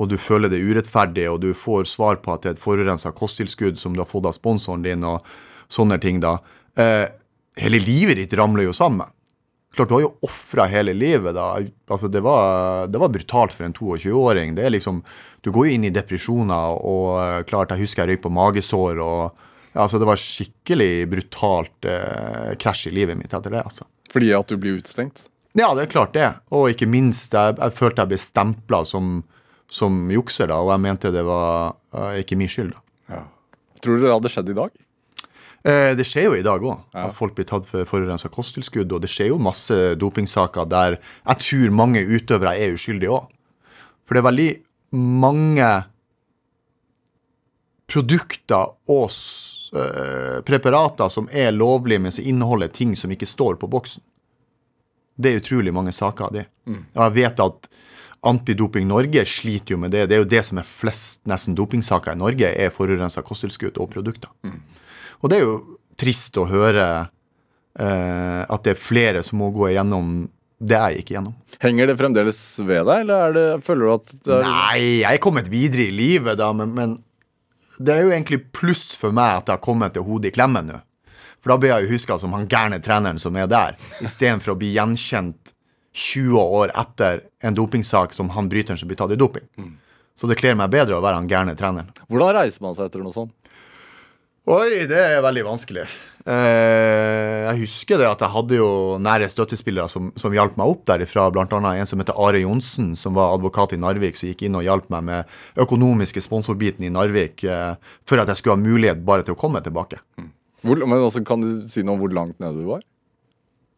og 0.00 0.08
du 0.08 0.16
føler 0.20 0.48
det 0.52 0.62
urettferdig, 0.62 1.26
og 1.28 1.40
du 1.42 1.50
får 1.56 1.90
svar 1.90 2.20
på 2.24 2.32
at 2.32 2.44
det 2.44 2.52
er 2.52 2.54
et 2.56 2.62
forurensa 2.62 3.12
kosttilskudd 3.16 3.76
som 3.80 3.96
du 3.96 4.00
har 4.00 4.08
fått 4.08 4.28
av 4.28 4.36
sponsoren 4.36 4.84
din, 4.84 5.04
og 5.04 5.26
sånne 5.72 5.98
ting, 6.00 6.20
da. 6.22 6.38
Eh, 6.80 7.04
hele 7.60 7.80
livet 7.82 8.16
ditt 8.16 8.32
ramler 8.38 8.68
jo 8.68 8.76
sammen. 8.76 9.12
Klart, 9.72 9.88
du 9.88 9.94
har 9.94 10.02
jo 10.04 10.14
ofra 10.28 10.66
hele 10.68 10.92
livet, 10.96 11.32
da. 11.36 11.54
Altså, 11.88 12.08
det 12.12 12.20
var, 12.24 12.88
det 12.92 13.00
var 13.00 13.12
brutalt 13.12 13.54
for 13.56 13.64
en 13.64 13.72
22-åring. 13.76 14.54
Det 14.56 14.66
er 14.66 14.74
liksom 14.74 15.00
Du 15.40 15.50
går 15.50 15.66
jo 15.66 15.76
inn 15.76 15.86
i 15.88 15.92
depresjoner, 15.92 16.76
og 16.86 17.08
eh, 17.18 17.40
klart, 17.48 17.72
jeg 17.72 17.84
husker 17.84 18.04
jeg 18.04 18.12
røyk 18.12 18.24
på 18.26 18.32
magesår, 18.36 19.00
og 19.02 19.44
altså, 19.72 19.98
det 19.98 20.08
var 20.08 20.20
skikkelig 20.20 20.92
brutalt 21.10 21.88
eh, 21.88 22.52
krasj 22.60 22.88
i 22.88 22.94
livet 23.00 23.18
mitt 23.18 23.32
etter 23.32 23.52
det, 23.52 23.64
altså. 23.64 23.88
Fordi 24.12 24.32
at 24.36 24.48
du 24.48 24.60
blir 24.60 24.76
utestengt. 24.80 25.24
Ja, 25.56 25.72
det 25.76 25.86
er 25.86 25.92
klart 25.92 26.14
det. 26.16 26.28
Og 26.52 26.70
ikke 26.72 26.88
minst, 26.88 27.32
jeg, 27.32 27.56
jeg 27.58 27.76
følte 27.76 28.04
jeg 28.04 28.12
ble 28.12 28.20
stempla 28.20 28.84
som, 28.88 29.18
som 29.72 30.02
jukser, 30.12 30.50
da, 30.52 30.58
og 30.60 30.72
jeg 30.74 30.82
mente 30.84 31.12
det 31.14 31.22
var 31.24 31.76
uh, 31.96 32.12
ikke 32.20 32.36
min 32.36 32.50
skyld, 32.52 32.74
da. 32.76 33.22
Tror 33.82 33.96
du 33.98 34.04
det 34.04 34.12
hadde 34.12 34.30
skjedd 34.30 34.50
i 34.52 34.56
dag? 34.58 34.74
Eh, 35.64 35.92
det 35.98 36.04
skjer 36.06 36.28
jo 36.28 36.34
i 36.38 36.42
dag 36.46 36.62
òg, 36.62 36.80
Ja. 36.94 37.06
at 37.08 37.14
folk 37.14 37.34
blir 37.34 37.46
tatt 37.46 37.66
for 37.66 37.86
forurensa 37.86 38.28
kosttilskudd. 38.30 38.92
Og 38.94 39.00
det 39.02 39.10
skjer 39.10 39.30
jo 39.32 39.38
masse 39.42 39.74
dopingsaker 39.98 40.68
der 40.70 40.96
jeg 40.98 41.40
tror 41.42 41.74
mange 41.74 42.02
utøvere 42.02 42.52
er 42.58 42.74
uskyldige 42.76 43.10
òg. 43.14 43.26
For 44.06 44.14
det 44.14 44.22
er 44.22 44.28
veldig 44.28 44.50
mange 45.22 45.70
produkter 47.92 48.72
og 48.90 49.10
eh, 49.76 50.38
preparater 50.46 51.10
som 51.12 51.28
er 51.30 51.52
lovlige, 51.54 52.00
men 52.00 52.14
som 52.14 52.24
inneholder 52.26 52.72
ting 52.72 52.94
som 52.98 53.10
ikke 53.14 53.28
står 53.28 53.58
på 53.60 53.70
boksen. 53.70 54.02
Det 55.18 55.30
er 55.32 55.42
utrolig 55.42 55.74
mange 55.74 55.92
saker 55.94 56.30
av 56.30 56.36
det. 56.38 56.46
Og 56.66 57.02
jeg 57.04 57.16
vet 57.18 57.42
at 57.44 57.68
Antidoping 58.22 58.86
Norge 58.86 59.24
sliter 59.26 59.74
jo 59.74 59.80
med 59.82 59.90
det. 59.94 60.06
Det 60.10 60.16
er 60.16 60.22
jo 60.22 60.30
det 60.30 60.44
som 60.46 60.60
er 60.62 60.66
flest 60.68 61.24
nesten 61.30 61.56
dopingsaker 61.58 62.14
i 62.14 62.20
Norge, 62.20 62.52
er 62.54 62.74
forurensa 62.74 63.24
kosttilskudd 63.26 63.80
og 63.82 63.90
produkter. 63.90 64.30
Og 65.22 65.30
det 65.30 65.40
er 65.40 65.42
jo 65.42 65.56
trist 65.98 66.38
å 66.38 66.46
høre 66.50 66.86
eh, 67.78 68.42
at 68.46 68.62
det 68.64 68.76
er 68.76 68.80
flere 68.80 69.24
som 69.26 69.42
må 69.42 69.50
gå 69.54 69.72
igjennom 69.72 70.28
det 70.62 70.78
jeg 70.78 71.00
gikk 71.00 71.10
igjennom. 71.12 71.34
Henger 71.62 71.90
det 71.90 71.96
fremdeles 71.98 72.40
ved 72.62 72.86
deg, 72.86 73.02
eller 73.02 73.24
er 73.26 73.34
det, 73.34 73.46
føler 73.66 73.88
du 73.88 73.94
at 73.96 74.14
det 74.14 74.36
er, 74.36 74.44
Nei, 74.46 74.78
jeg 75.02 75.18
er 75.18 75.22
kommet 75.22 75.50
videre 75.50 75.88
i 75.88 75.94
livet, 75.94 76.38
da, 76.38 76.52
men, 76.54 76.74
men 76.76 76.94
det 77.82 77.96
er 77.96 78.06
jo 78.06 78.12
egentlig 78.14 78.44
pluss 78.54 78.92
for 78.98 79.14
meg 79.14 79.40
at 79.40 79.50
jeg 79.50 79.58
har 79.58 79.64
kommet 79.64 79.96
til 79.96 80.06
hodet 80.06 80.30
i 80.30 80.36
klemmen 80.36 80.70
nå. 80.70 80.78
For 81.42 81.50
da 81.50 81.58
blir 81.58 81.72
jeg 81.72 81.88
jo 81.88 81.96
huska 81.96 82.20
som 82.22 82.34
han 82.36 82.46
gærne 82.46 82.78
treneren 82.82 83.18
som 83.18 83.34
er 83.34 83.48
der, 83.50 83.74
istedenfor 84.04 84.54
å 84.54 84.60
bli 84.60 84.70
gjenkjent 84.76 85.56
20 85.92 86.38
år 86.40 86.72
etter 86.82 87.24
en 87.44 87.56
dopingsak 87.56 88.14
som 88.16 88.32
han 88.32 88.48
bryteren 88.48 88.80
som 88.80 88.88
blir 88.88 88.98
tatt 89.00 89.12
i 89.12 89.20
doping. 89.20 89.44
Så 90.16 90.28
det 90.28 90.38
kler 90.40 90.56
meg 90.58 90.72
bedre 90.72 90.96
å 90.98 91.04
være 91.04 91.20
han 91.20 91.28
gærne 91.30 91.56
treneren. 91.58 91.92
Hvordan 92.08 92.36
reiser 92.36 92.64
man 92.64 92.76
seg 92.76 92.88
etter 92.88 93.04
noe 93.04 93.14
sånt? 93.14 93.32
Oi, 94.50 94.88
det 94.90 94.98
er 94.98 95.20
veldig 95.22 95.44
vanskelig. 95.46 95.84
Eh, 96.26 97.44
jeg 97.46 97.60
husker 97.60 98.00
det 98.00 98.08
at 98.08 98.22
jeg 98.24 98.34
hadde 98.34 98.58
jo 98.58 98.68
nære 99.02 99.28
støttespillere 99.30 99.86
som, 99.90 100.08
som 100.18 100.34
hjalp 100.34 100.56
meg 100.58 100.72
opp 100.72 100.82
derifra, 100.90 101.28
blant 101.34 101.54
annet 101.54 101.78
en 101.78 101.86
som 101.86 102.02
heter 102.02 102.18
Are 102.18 102.40
Johnsen, 102.42 102.92
som 102.98 103.14
var 103.14 103.36
advokat 103.36 103.76
i 103.76 103.78
Narvik, 103.78 104.18
som 104.18 104.32
gikk 104.32 104.42
inn 104.48 104.58
og 104.58 104.66
hjalp 104.66 104.88
meg 104.94 105.06
med 105.06 105.62
økonomiske 105.62 106.24
sponsorbiten 106.26 106.88
i 106.88 106.90
Narvik, 106.90 107.44
eh, 107.46 107.76
for 108.06 108.22
at 108.22 108.32
jeg 108.32 108.40
skulle 108.40 108.58
ha 108.58 108.64
mulighet 108.64 109.04
bare 109.06 109.26
til 109.26 109.36
å 109.36 109.38
komme 109.38 109.62
tilbake. 109.62 110.02
Hvor, 110.62 110.82
men 110.86 110.98
altså, 110.98 111.22
Kan 111.26 111.42
du 111.42 111.68
si 111.70 111.86
noe 111.86 111.94
om 111.94 112.02
hvor 112.02 112.14
langt 112.14 112.42
nede 112.42 112.62
du 112.62 112.66
var? 112.70 112.82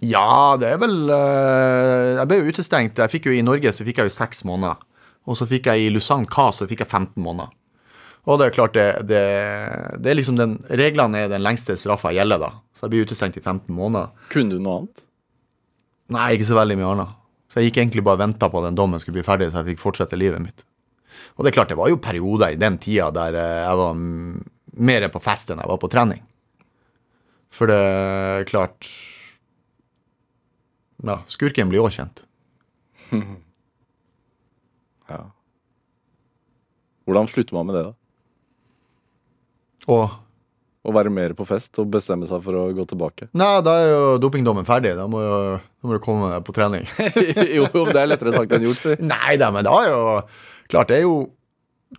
Ja, 0.04 0.56
det 0.60 0.68
er 0.74 0.80
vel 0.82 1.10
eh, 1.12 2.14
Jeg 2.18 2.28
ble 2.30 2.38
jo 2.40 2.52
utestengt. 2.52 2.98
Jeg 3.00 3.12
fikk 3.12 3.28
jo 3.30 3.34
I 3.36 3.44
Norge 3.46 3.72
så 3.72 3.86
fikk 3.86 4.02
jeg 4.02 4.10
jo 4.10 4.14
seks 4.14 4.44
måneder. 4.48 4.80
Og 5.24 5.38
så 5.38 5.46
fikk 5.48 5.70
jeg 5.70 5.86
i 5.86 5.92
Lausanne 5.92 6.28
Ka 6.30 6.50
så 6.52 6.68
fikk 6.68 6.84
jeg 6.84 6.90
15 6.90 7.22
måneder. 7.24 7.52
Og 8.24 8.38
det 8.40 8.46
er 8.46 8.54
klart, 8.56 8.76
det, 8.76 9.04
det, 9.08 9.22
det 10.00 10.12
er 10.12 10.16
liksom 10.16 10.36
den 10.38 10.56
Reglene 10.68 11.24
er 11.24 11.32
den 11.32 11.44
lengste 11.44 11.76
straffa 11.76 12.12
gjelder, 12.16 12.40
da. 12.40 12.50
Så 12.76 12.86
jeg 12.86 12.94
blir 12.94 13.08
utestengt 13.08 13.36
i 13.36 13.42
15 13.42 13.68
måneder. 13.76 14.12
Kunne 14.32 14.56
du 14.56 14.62
noe 14.64 14.82
annet? 14.82 15.04
Nei, 16.14 16.30
ikke 16.36 16.48
så 16.48 16.56
veldig 16.56 16.78
mye 16.80 16.92
annet. 16.92 17.18
Så 17.52 17.60
jeg 17.60 17.70
gikk 17.70 17.82
egentlig 17.82 18.04
bare 18.04 18.18
og 18.18 18.24
venta 18.24 18.48
på 18.50 18.60
at 18.60 18.68
den 18.68 18.78
dommen 18.78 19.00
skulle 19.00 19.18
bli 19.18 19.26
ferdig, 19.26 19.50
så 19.52 19.60
jeg 19.60 19.74
fikk 19.74 19.82
fortsette 19.84 20.18
livet 20.20 20.42
mitt. 20.42 20.64
Og 21.36 21.44
det 21.44 21.52
er 21.52 21.56
klart, 21.58 21.72
det 21.72 21.78
var 21.78 21.90
jo 21.92 22.00
perioder 22.02 22.54
i 22.54 22.60
den 22.60 22.78
tida 22.82 23.10
der 23.14 23.36
eh, 23.38 23.60
jeg 23.64 23.80
var 23.80 24.00
mer 24.88 25.08
på 25.12 25.22
fest 25.22 25.52
enn 25.52 25.62
jeg 25.62 25.70
var 25.70 25.80
på 25.82 25.90
trening. 25.92 26.24
For 27.54 27.70
det 27.70 27.78
er 27.78 28.48
klart 28.48 28.88
Ja, 31.04 31.20
skurken 31.30 31.70
blir 31.70 31.84
òg 31.84 31.92
kjent. 31.94 32.24
ja. 35.12 35.20
Hvordan 37.04 37.28
slutter 37.28 37.56
man 37.58 37.68
med 37.68 37.76
det, 37.76 37.84
da? 37.90 37.96
Og 39.92 40.20
Å 40.84 40.92
være 40.92 41.08
mer 41.12 41.32
på 41.32 41.46
fest 41.48 41.78
og 41.80 41.88
bestemme 41.92 42.26
seg 42.28 42.42
for 42.44 42.56
å 42.60 42.66
gå 42.76 42.84
tilbake? 42.88 43.30
Nei, 43.40 43.52
da 43.64 43.72
er 43.80 43.86
jo 43.88 44.00
dopingdommen 44.20 44.66
ferdig. 44.68 44.90
Da 44.98 45.06
må, 45.08 45.22
jo, 45.24 45.38
da 45.56 45.88
må 45.88 45.96
du 45.96 46.00
komme 46.04 46.28
på 46.44 46.52
trening. 46.56 46.84
jo, 47.56 47.64
det 47.88 48.02
er 48.02 48.10
lettere 48.10 48.34
sagt 48.34 48.52
enn 48.52 48.66
gjort, 48.66 48.82
si. 48.82 48.96
Nei 49.14 49.38
da, 49.40 49.48
men 49.54 49.64
det 49.64 49.72
er 49.72 49.88
jo 49.88 50.02
Klart, 50.68 50.88
det 50.88 50.98
er 50.98 51.06
jo 51.06 51.16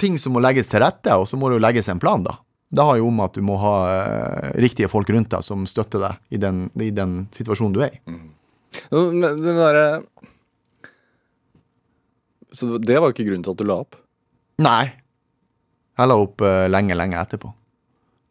ting 0.02 0.20
som 0.22 0.34
må 0.36 0.42
legges 0.42 0.70
til 0.70 0.82
rette, 0.82 1.14
og 1.18 1.26
så 1.30 1.38
må 1.38 1.50
det 1.50 1.58
jo 1.58 1.64
legges 1.66 1.90
en 1.90 2.02
plan, 2.02 2.22
da. 2.26 2.38
Det 2.76 2.86
har 2.86 2.98
jo 3.00 3.10
om 3.10 3.20
at 3.26 3.38
du 3.38 3.44
må 3.46 3.58
ha 3.62 3.74
eh, 3.90 4.48
riktige 4.62 4.90
folk 4.92 5.10
rundt 5.14 5.30
deg 5.34 5.46
som 5.46 5.66
støtter 5.70 6.02
deg 6.02 6.38
i 6.38 6.42
den, 6.42 6.66
i 6.82 6.90
den 6.94 7.20
situasjonen 7.34 7.76
du 7.78 7.84
er 7.86 7.94
i. 7.94 8.02
Men 8.92 9.42
den 9.42 9.60
derre 9.60 10.04
Så 12.56 12.78
det 12.80 13.00
var 13.02 13.12
ikke 13.12 13.26
grunnen 13.28 13.44
til 13.44 13.56
at 13.56 13.62
du 13.62 13.66
la 13.68 13.80
opp? 13.84 13.98
Nei. 14.64 14.86
Jeg 15.96 16.12
la 16.12 16.16
opp 16.20 16.44
eh, 16.44 16.68
lenge, 16.72 16.96
lenge 16.96 17.20
etterpå. 17.20 17.50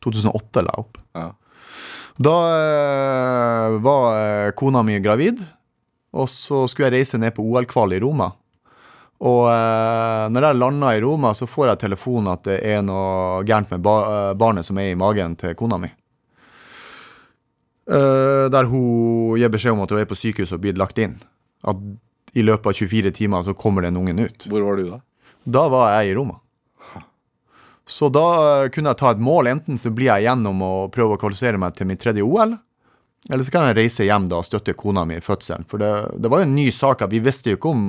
2008 0.05 0.63
la 0.65 0.73
jeg 0.73 0.85
opp. 0.85 1.01
Ja. 1.17 1.27
Da 2.25 2.37
eh, 2.55 3.77
var 3.85 4.17
eh, 4.21 4.53
kona 4.57 4.85
mi 4.87 4.97
gravid, 5.05 5.43
og 6.15 6.29
så 6.31 6.65
skulle 6.71 6.89
jeg 6.89 7.03
reise 7.03 7.21
ned 7.21 7.35
på 7.37 7.45
OL-kval 7.45 7.97
i 7.97 8.01
Roma. 8.05 8.31
Og 9.25 9.43
eh, 9.51 10.25
når 10.31 10.49
jeg 10.49 10.59
landa 10.61 10.93
i 10.95 11.03
Roma, 11.05 11.33
så 11.35 11.49
får 11.51 11.73
jeg 11.73 11.83
telefon 11.85 12.29
at 12.33 12.45
det 12.49 12.61
er 12.75 12.85
noe 12.87 13.43
gærent 13.47 13.73
med 13.75 13.85
ba 13.85 13.97
eh, 14.09 14.33
barnet 14.39 14.67
som 14.67 14.79
er 14.81 14.93
i 14.93 14.99
magen 14.99 15.37
til 15.41 15.57
kona 15.59 15.81
mi. 15.81 15.91
Eh, 17.85 18.47
der 18.49 18.71
hun 18.71 19.37
gir 19.37 19.53
beskjed 19.53 19.75
om 19.77 19.83
at 19.85 19.93
hun 19.93 20.01
er 20.01 20.09
på 20.09 20.17
sykehus 20.17 20.55
og 20.57 20.63
blir 20.65 20.79
lagt 20.81 20.99
inn. 21.03 21.19
At 21.65 21.81
i 22.35 22.45
løpet 22.45 22.71
av 22.71 22.79
24 22.79 23.13
timer 23.15 23.45
så 23.45 23.55
kommer 23.55 23.85
den 23.85 23.99
ungen 24.01 24.25
ut. 24.25 24.47
Hvor 24.49 24.65
var 24.65 24.81
du 24.81 24.89
da? 24.89 25.01
Da 25.45 25.67
var 25.69 25.93
jeg 25.99 26.13
i 26.13 26.17
Roma. 26.17 26.41
Så 27.85 28.09
da 28.09 28.25
eh, 28.65 28.71
kunne 28.73 28.95
jeg 28.95 29.01
ta 29.03 29.13
et 29.13 29.21
mål. 29.21 29.51
Enten 29.53 29.81
så 29.81 29.93
blir 29.93 30.09
jeg 30.09 30.25
igjennom 30.25 30.63
og 30.65 30.95
prøver 30.95 31.19
å 31.19 31.21
kvalifisere 31.21 31.61
meg 31.61 31.77
til 31.77 31.91
mitt 31.91 32.01
tredje 32.01 32.25
OL, 32.25 32.57
eller 33.33 33.45
så 33.45 33.53
kan 33.53 33.69
jeg 33.69 33.79
reise 33.79 34.05
hjem 34.05 34.27
da 34.29 34.41
og 34.41 34.49
støtte 34.49 34.75
kona 34.77 35.05
mi 35.09 35.17
i 35.17 35.25
fødselen. 35.25 35.65
For 35.69 35.81
det, 35.81 35.93
det 36.21 36.29
var 36.33 36.43
jo 36.43 36.49
en 36.49 36.57
ny 36.57 36.67
sak. 36.73 37.05
Vi 37.09 37.23
visste 37.25 37.53
jo 37.53 37.59
ikke 37.59 37.73
om 37.73 37.87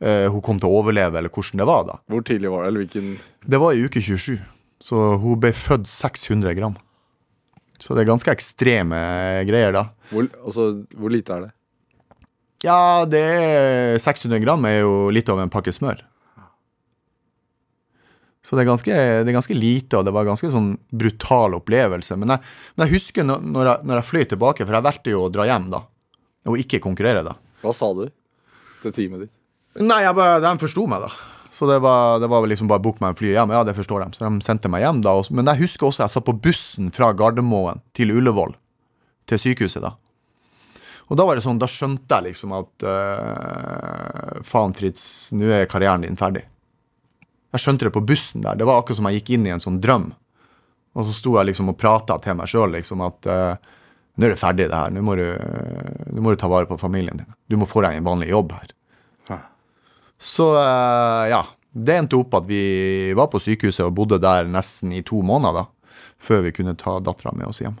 eh, 0.00 0.26
hun 0.32 0.42
kom 0.44 0.60
til 0.60 0.68
å 0.68 0.80
overleve, 0.82 1.20
eller 1.20 1.32
hvordan 1.32 1.62
det 1.62 1.68
var 1.68 1.86
da. 1.88 2.00
Hvor 2.12 2.24
tidlig 2.28 2.52
var 2.52 2.64
det? 2.64 2.72
Eller 2.72 2.84
hvilken 2.84 3.14
Det 3.52 3.60
var 3.60 3.76
i 3.76 3.84
uke 3.84 4.02
27, 4.04 4.34
så 4.84 5.04
hun 5.20 5.40
ble 5.40 5.52
født 5.56 5.88
600 5.88 6.56
gram. 6.58 6.76
Så 7.82 7.94
det 7.94 8.04
er 8.04 8.10
ganske 8.10 8.32
ekstreme 8.32 8.98
greier 9.48 9.74
da. 9.76 9.86
Hvor, 10.10 10.28
altså, 10.44 10.70
hvor 10.96 11.12
lite 11.12 11.34
er 11.36 11.46
det? 11.46 11.52
Ja, 12.64 13.04
det 13.08 13.20
er 13.20 13.98
600 14.02 14.40
gram 14.42 14.64
er 14.66 14.80
jo 14.80 15.08
litt 15.14 15.28
over 15.30 15.44
en 15.44 15.52
pakke 15.52 15.74
smør. 15.76 16.00
Så 18.46 18.54
det 18.54 18.62
er, 18.62 18.68
ganske, 18.68 18.96
det 19.26 19.26
er 19.26 19.34
ganske 19.34 19.56
lite, 19.58 19.98
og 19.98 20.06
det 20.06 20.12
var 20.14 20.22
en 20.22 20.30
ganske 20.30 20.48
sånn 20.54 20.68
brutal 20.94 21.56
opplevelse. 21.58 22.14
Men 22.14 22.36
jeg, 22.36 22.52
men 22.76 22.84
jeg 22.86 22.94
husker 22.94 23.26
når, 23.26 23.72
jeg, 23.72 23.86
når 23.90 23.98
jeg 23.98 24.06
fløy 24.06 24.26
tilbake, 24.30 24.66
for 24.66 24.78
jeg 24.78 24.86
valgte 24.86 25.14
jo 25.14 25.24
å 25.24 25.32
dra 25.34 25.48
hjem 25.50 25.66
da, 25.72 25.80
og 26.46 26.60
ikke 26.62 26.78
konkurrere 26.84 27.24
da. 27.26 27.34
Hva 27.64 27.72
sa 27.74 27.90
du 27.98 28.04
til 28.84 28.94
teamet 28.94 29.24
ditt? 29.24 29.32
Nei, 29.82 29.98
jeg 30.06 30.14
bare, 30.16 30.38
de 30.44 30.52
forsto 30.62 30.86
meg 30.88 31.02
da. 31.02 31.10
Så 31.56 31.66
det 31.66 31.78
var, 31.78 32.18
det 32.20 32.28
var 32.28 32.44
liksom 32.44 32.68
bare 32.68 32.82
å 32.82 32.84
booke 32.84 33.00
meg 33.00 33.14
en 33.14 33.16
fly 33.16 33.30
hjem. 33.32 33.52
Ja, 33.54 33.62
det 33.64 33.72
forstår 33.78 34.02
de. 34.02 34.16
Så 34.18 34.26
de 34.26 34.44
sendte 34.44 34.68
meg 34.68 34.82
hjem 34.84 34.98
da. 35.04 35.14
Men 35.32 35.48
jeg 35.54 35.62
husker 35.62 35.88
også 35.88 36.02
jeg 36.02 36.12
satt 36.12 36.26
på 36.26 36.34
bussen 36.44 36.90
fra 36.92 37.14
Gardermoen 37.16 37.80
til 37.96 38.12
Ullevål, 38.12 38.52
til 39.30 39.40
sykehuset 39.40 39.80
da. 39.86 39.94
Og 41.06 41.16
da 41.16 41.24
var 41.24 41.38
det 41.38 41.46
sånn, 41.46 41.60
da 41.62 41.68
skjønte 41.70 42.18
jeg 42.18 42.26
liksom 42.32 42.52
at 42.58 42.84
uh, 42.84 44.36
faen, 44.44 44.76
Fritz, 44.76 45.06
nå 45.38 45.48
er 45.54 45.68
karrieren 45.70 46.04
din 46.04 46.20
ferdig. 46.20 46.44
Jeg 47.54 47.62
skjønte 47.62 47.88
det 47.88 47.94
på 47.94 48.04
bussen 48.04 48.44
der. 48.44 48.58
Det 48.58 48.68
var 48.68 48.82
akkurat 48.82 49.00
som 49.00 49.08
jeg 49.08 49.22
gikk 49.22 49.32
inn 49.38 49.48
i 49.48 49.54
en 49.54 49.62
sånn 49.62 49.80
drøm. 49.80 50.10
Og 50.98 51.08
så 51.08 51.14
sto 51.14 51.38
jeg 51.38 51.54
liksom 51.54 51.72
og 51.72 51.80
prata 51.80 52.18
til 52.20 52.36
meg 52.36 52.52
sjøl 52.52 52.74
liksom 52.76 53.06
at 53.06 53.30
uh, 53.32 53.76
nå 54.20 54.28
er 54.28 54.36
det 54.36 54.42
ferdig, 54.42 54.68
det 54.68 54.76
her. 54.76 54.92
Nå 54.92 55.00
må, 55.06 55.16
du, 55.16 55.24
nå 56.12 56.20
må 56.20 56.36
du 56.36 56.40
ta 56.42 56.52
vare 56.52 56.68
på 56.68 56.76
familien 56.80 57.22
din. 57.22 57.32
Du 57.48 57.56
må 57.56 57.70
få 57.70 57.86
deg 57.86 57.96
en 57.96 58.12
vanlig 58.12 58.34
jobb 58.34 58.52
her. 58.58 58.75
Så 60.18 60.50
eh, 60.56 61.28
ja, 61.32 61.42
Det 61.70 61.96
endte 61.96 62.16
opp 62.16 62.34
at 62.38 62.46
vi 62.48 63.12
var 63.16 63.28
på 63.32 63.40
sykehuset 63.42 63.84
og 63.84 63.94
bodde 63.98 64.20
der 64.22 64.48
nesten 64.48 64.94
i 64.96 65.04
to 65.04 65.20
måneder, 65.20 65.66
da, 65.66 65.96
før 66.16 66.46
vi 66.46 66.54
kunne 66.56 66.76
ta 66.78 66.98
dattera 67.04 67.34
med 67.36 67.50
oss 67.50 67.60
hjem. 67.60 67.76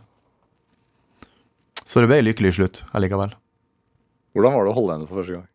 Så 1.86 2.02
det 2.02 2.10
ble 2.10 2.24
lykkelig 2.26 2.56
slutt 2.58 2.82
allikevel. 2.96 3.32
Hvordan 4.36 4.52
var 4.52 4.66
det 4.66 4.72
å 4.72 4.76
holde 4.76 4.96
henne 4.96 5.08
for 5.08 5.22
første 5.22 5.38
gang? 5.38 5.46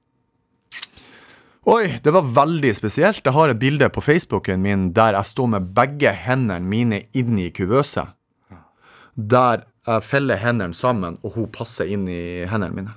Oi, 1.70 2.00
det 2.02 2.10
var 2.16 2.26
veldig 2.26 2.72
spesielt. 2.74 3.22
Jeg 3.22 3.36
har 3.36 3.52
et 3.52 3.60
bilde 3.62 3.86
på 3.94 4.02
Facebooken 4.02 4.64
min 4.64 4.88
der 4.98 5.14
jeg 5.14 5.30
står 5.30 5.52
med 5.52 5.68
begge 5.78 6.10
hendene 6.18 6.66
mine 6.66 7.04
inni 7.14 7.52
i 7.52 7.54
kuvøset. 7.54 8.16
Der 9.14 9.68
jeg 9.86 10.06
feller 10.06 10.42
hendene 10.42 10.74
sammen, 10.78 11.20
og 11.22 11.36
hun 11.38 11.52
passer 11.54 11.90
inn 11.90 12.08
i 12.10 12.48
hendene 12.50 12.74
mine. 12.74 12.96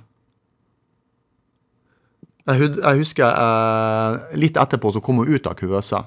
Jeg, 2.45 2.75
jeg 2.77 3.01
husker 3.01 3.25
eh, 3.25 4.35
litt 4.37 4.57
etterpå 4.61 4.91
så 4.93 5.01
kom 5.03 5.23
hun 5.23 5.31
ut 5.31 5.47
av 5.49 5.57
kuvøsa. 5.57 6.03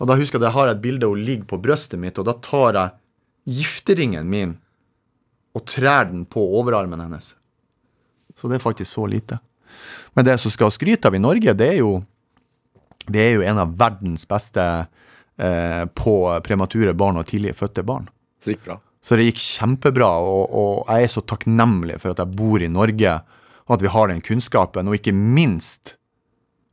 Og 0.00 0.08
da 0.08 0.16
husker 0.18 0.38
jeg 0.38 0.44
at 0.44 0.48
jeg 0.48 0.56
har 0.56 0.72
et 0.72 0.82
bilde 0.82 1.08
hun 1.10 1.22
ligger 1.26 1.48
på 1.50 1.60
brøstet 1.62 2.00
mitt, 2.00 2.18
og 2.18 2.26
da 2.28 2.36
tar 2.42 2.78
jeg 2.78 3.56
gifteringen 3.58 4.28
min 4.30 4.56
og 5.52 5.64
trær 5.68 6.06
den 6.08 6.24
på 6.30 6.42
overarmen 6.60 7.02
hennes. 7.02 7.34
Så 8.38 8.48
det 8.48 8.58
er 8.58 8.64
faktisk 8.64 8.90
så 8.94 9.06
lite. 9.10 9.38
Men 10.16 10.24
det 10.24 10.38
som 10.40 10.52
skal 10.52 10.72
skryte 10.72 11.10
av 11.10 11.16
i 11.16 11.20
Norge, 11.20 11.54
det 11.58 11.68
er 11.74 11.78
jo, 11.82 11.98
det 13.08 13.20
er 13.20 13.36
jo 13.36 13.44
en 13.50 13.60
av 13.60 13.74
verdens 13.78 14.24
beste 14.28 14.64
eh, 14.72 15.84
på 15.92 16.16
premature 16.46 16.94
barn 16.96 17.20
og 17.20 17.28
tidlig 17.28 17.54
fødte 17.58 17.84
barn. 17.86 18.08
Så 18.40 18.50
det 18.50 18.56
gikk 18.56 18.66
bra. 18.70 18.78
Så 19.02 19.18
det 19.18 19.26
gikk 19.26 19.42
kjempebra, 19.42 20.08
og, 20.22 20.42
og 20.54 20.90
jeg 20.92 21.08
er 21.08 21.10
så 21.10 21.24
takknemlig 21.26 21.98
for 21.98 22.14
at 22.14 22.22
jeg 22.22 22.38
bor 22.38 22.62
i 22.62 22.70
Norge, 22.70 23.16
og 23.66 23.76
at 23.76 23.84
vi 23.84 23.92
har 23.92 24.10
den 24.10 24.22
kunnskapen, 24.24 24.88
og 24.88 24.98
ikke 24.98 25.14
minst 25.14 25.96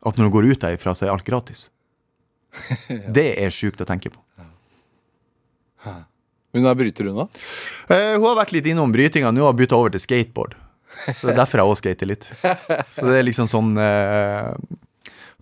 at 0.05 0.17
når 0.17 0.29
du 0.29 0.35
går 0.37 0.47
ut 0.53 0.63
derifra, 0.63 0.95
så 0.95 1.07
er 1.07 1.13
alt 1.13 1.27
gratis. 1.27 1.67
Det 3.15 3.33
er 3.37 3.53
sjukt 3.53 3.81
å 3.83 3.87
tenke 3.87 4.11
på. 4.13 4.21
Men 6.49 6.65
er 6.65 6.77
bryter, 6.77 7.11
hun 7.11 7.21
da? 7.21 7.27
Eh, 7.93 8.15
hun 8.17 8.25
har 8.25 8.39
vært 8.39 8.55
litt 8.55 8.67
innom 8.71 8.91
brytinga, 8.93 9.29
nå 9.31 9.45
har 9.45 9.53
hun 9.53 9.59
bytta 9.59 9.77
over 9.77 9.93
til 9.93 10.01
skateboard. 10.01 10.55
Så 10.89 11.27
det 11.27 11.35
er 11.35 11.41
derfor 11.43 11.61
jeg 11.61 11.69
også 11.69 11.83
skater 11.83 12.09
litt. 12.09 12.25
Så 12.95 13.05
det 13.05 13.19
er 13.19 13.27
liksom 13.27 13.49
sånn 13.51 13.75
eh, 13.77 14.49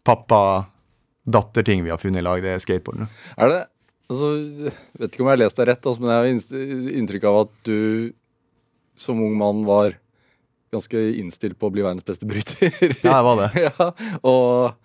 pappa-datter-ting 0.07 1.85
vi 1.85 1.93
har 1.93 2.01
funnet 2.01 2.21
i 2.21 2.27
lag, 2.27 2.43
det 2.43 2.57
er 2.57 2.63
skateboard 2.63 3.05
nå. 3.05 3.07
Er 3.37 3.53
det 3.53 3.61
altså, 4.11 4.33
Vet 4.99 5.13
ikke 5.13 5.23
om 5.23 5.31
jeg 5.31 5.37
har 5.37 5.43
lest 5.45 5.61
deg 5.61 5.69
rett, 5.71 5.87
altså, 5.87 6.03
men 6.03 6.11
jeg 6.11 6.19
har 6.19 6.99
inntrykk 7.01 7.29
av 7.31 7.39
at 7.45 7.55
du 7.67 7.79
som 8.97 9.19
ung 9.21 9.35
mann 9.39 9.63
var 9.67 9.95
ganske 10.73 11.01
innstilt 11.21 11.57
på 11.59 11.69
å 11.69 11.73
bli 11.73 11.83
verdens 11.85 12.05
beste 12.07 12.27
bryter. 12.29 12.71
Ja, 13.03 13.17
jeg 13.17 13.25
var 13.27 13.41
det. 13.41 13.49
ja, 13.67 13.87
og 14.27 14.75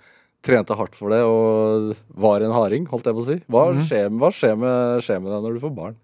trente 0.43 0.75
hardt 0.79 0.97
for 0.99 1.13
det 1.15 1.21
og 1.27 1.93
var 2.19 2.43
en 2.43 2.55
harding, 2.55 2.87
holdt 2.91 3.07
jeg 3.07 3.15
på 3.19 3.23
å 3.23 3.27
si. 3.29 3.37
Hva 3.51 3.65
Mhm. 3.73 3.85
skjer, 3.87 4.09
hva 4.19 4.31
skjer, 4.35 4.57
med, 4.59 5.03
skjer 5.07 5.21
med 5.23 5.33
deg 5.35 5.45
når 5.47 5.55
du 5.59 5.63
får 5.67 5.75
barn? 5.77 5.97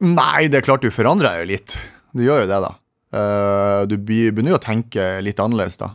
Nei, 0.00 0.46
det 0.50 0.60
er 0.60 0.66
klart 0.66 0.82
du 0.86 0.90
forandrer 0.94 1.40
deg 1.40 1.48
litt. 1.52 1.76
Du 2.14 2.22
gjør 2.22 2.44
jo 2.44 2.50
det, 2.50 2.58
da. 2.62 2.72
Eh, 3.18 3.86
du 3.90 3.96
begynner 3.98 4.52
jo 4.54 4.58
å 4.58 4.62
tenke 4.62 5.06
litt 5.24 5.40
annerledes, 5.42 5.78
da. 5.80 5.92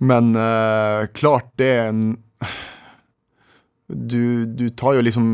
Men 0.00 0.34
eh, 0.36 1.06
klart 1.16 1.52
det 1.56 1.68
er 1.78 1.86
en 1.92 2.02
du, 3.88 4.44
du 4.50 4.66
tar 4.76 4.96
jo 4.98 5.04
liksom 5.06 5.26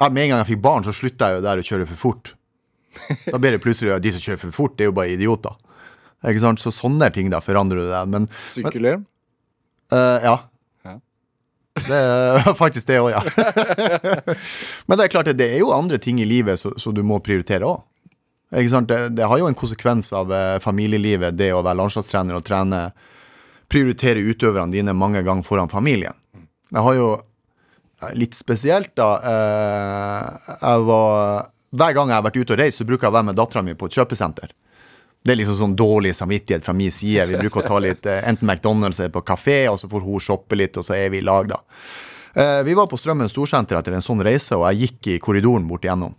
ja, 0.00 0.08
Med 0.10 0.24
en 0.26 0.30
gang 0.34 0.40
jeg 0.42 0.48
fikk 0.56 0.64
barn, 0.64 0.84
så 0.84 0.92
slutta 0.92 1.28
jeg 1.30 1.38
jo 1.38 1.44
der 1.46 1.60
å 1.62 1.64
kjøre 1.68 1.86
for 1.92 2.00
fort. 2.00 2.32
Da 3.32 3.40
blir 3.40 3.56
det 3.56 3.62
plutselig 3.64 3.94
at 3.94 4.04
de 4.04 4.12
som 4.14 4.22
kjører 4.22 4.42
for 4.46 4.56
fort, 4.56 4.76
det 4.78 4.86
er 4.86 4.92
jo 4.92 4.96
bare 4.96 5.14
idioter. 5.14 5.56
Ikke 6.24 6.42
sant? 6.42 6.62
Så 6.62 6.72
sånne 6.72 7.10
ting 7.12 7.30
da 7.32 7.42
forandrer 7.44 7.84
du 7.84 7.90
deg. 7.90 8.10
Men 8.12 8.28
Sykkelhjelm? 8.54 9.06
Uh, 9.92 10.18
ja. 10.24 10.36
Ja. 10.86 10.94
Det 11.88 11.98
er 11.98 12.54
faktisk 12.56 12.88
det 12.88 13.00
òg, 13.02 13.10
ja. 13.12 13.20
Men 14.88 14.98
det 14.98 15.04
er 15.04 15.12
klart, 15.12 15.28
det, 15.28 15.36
det 15.42 15.50
er 15.52 15.60
jo 15.60 15.74
andre 15.74 15.98
ting 16.00 16.20
i 16.22 16.28
livet 16.28 16.60
som 16.60 16.94
du 16.94 17.02
må 17.04 17.18
prioritere 17.24 17.66
òg. 17.68 17.82
Det, 18.54 18.98
det 19.16 19.26
har 19.26 19.40
jo 19.40 19.48
en 19.50 19.56
konsekvens 19.58 20.12
av 20.14 20.30
eh, 20.32 20.58
familielivet, 20.62 21.34
det 21.34 21.50
å 21.50 21.62
være 21.64 21.80
landslagstrener 21.80 22.38
og 22.38 22.46
trene 22.46 22.86
Prioritere 23.74 24.20
utøverne 24.20 24.70
dine 24.70 24.92
mange 24.94 25.22
ganger 25.24 25.42
foran 25.42 25.70
familien. 25.72 26.14
Jeg 26.70 26.82
har 26.84 26.94
jo 26.98 27.06
litt 28.14 28.36
spesielt, 28.36 28.92
da 28.98 29.08
eh, 29.24 30.50
Jeg 30.60 30.84
var 30.86 31.48
Hver 31.74 31.94
gang 31.96 32.10
jeg 32.12 32.18
har 32.20 32.26
vært 32.26 32.36
ute 32.38 32.54
og 32.54 32.60
reist, 32.60 32.78
så 32.80 32.86
bruker 32.86 33.08
jeg 33.08 33.12
å 33.12 33.16
være 33.18 33.28
med 33.30 33.38
dattera 33.40 33.62
mi 33.66 33.74
på 33.74 33.88
et 33.90 33.96
kjøpesenter. 33.98 34.52
Det 35.24 35.32
er 35.32 35.38
liksom 35.40 35.56
sånn 35.56 35.76
dårlig 35.78 36.12
samvittighet 36.14 36.64
fra 36.66 36.74
min 36.76 36.92
side. 36.92 37.24
Vi 37.30 37.38
bruker 37.40 37.62
å 37.62 37.68
ta 37.68 37.78
litt 37.80 38.06
eh, 38.06 38.20
enten 38.28 38.46
McDonald's 38.50 39.00
eller 39.00 39.14
på 39.14 39.22
kafé, 39.24 39.62
og 39.72 39.78
så 39.80 39.88
får 39.88 40.04
hun 40.04 40.20
shoppe 40.20 40.58
litt, 40.60 40.76
og 40.76 40.84
så 40.86 40.98
er 40.98 41.08
vi 41.14 41.22
i 41.22 41.24
lag, 41.24 41.48
da. 41.48 41.62
Eh, 42.34 42.60
Vi 42.66 42.76
var 42.76 42.90
på 42.90 42.98
Strømmen 43.00 43.30
storsenter 43.32 43.78
etter 43.78 43.96
en 43.96 44.04
sånn 44.04 44.20
reise, 44.22 44.58
og 44.58 44.66
jeg 44.68 44.84
gikk 44.84 45.10
i 45.14 45.18
korridoren 45.24 45.66
bort 45.70 45.86
igjennom. 45.88 46.12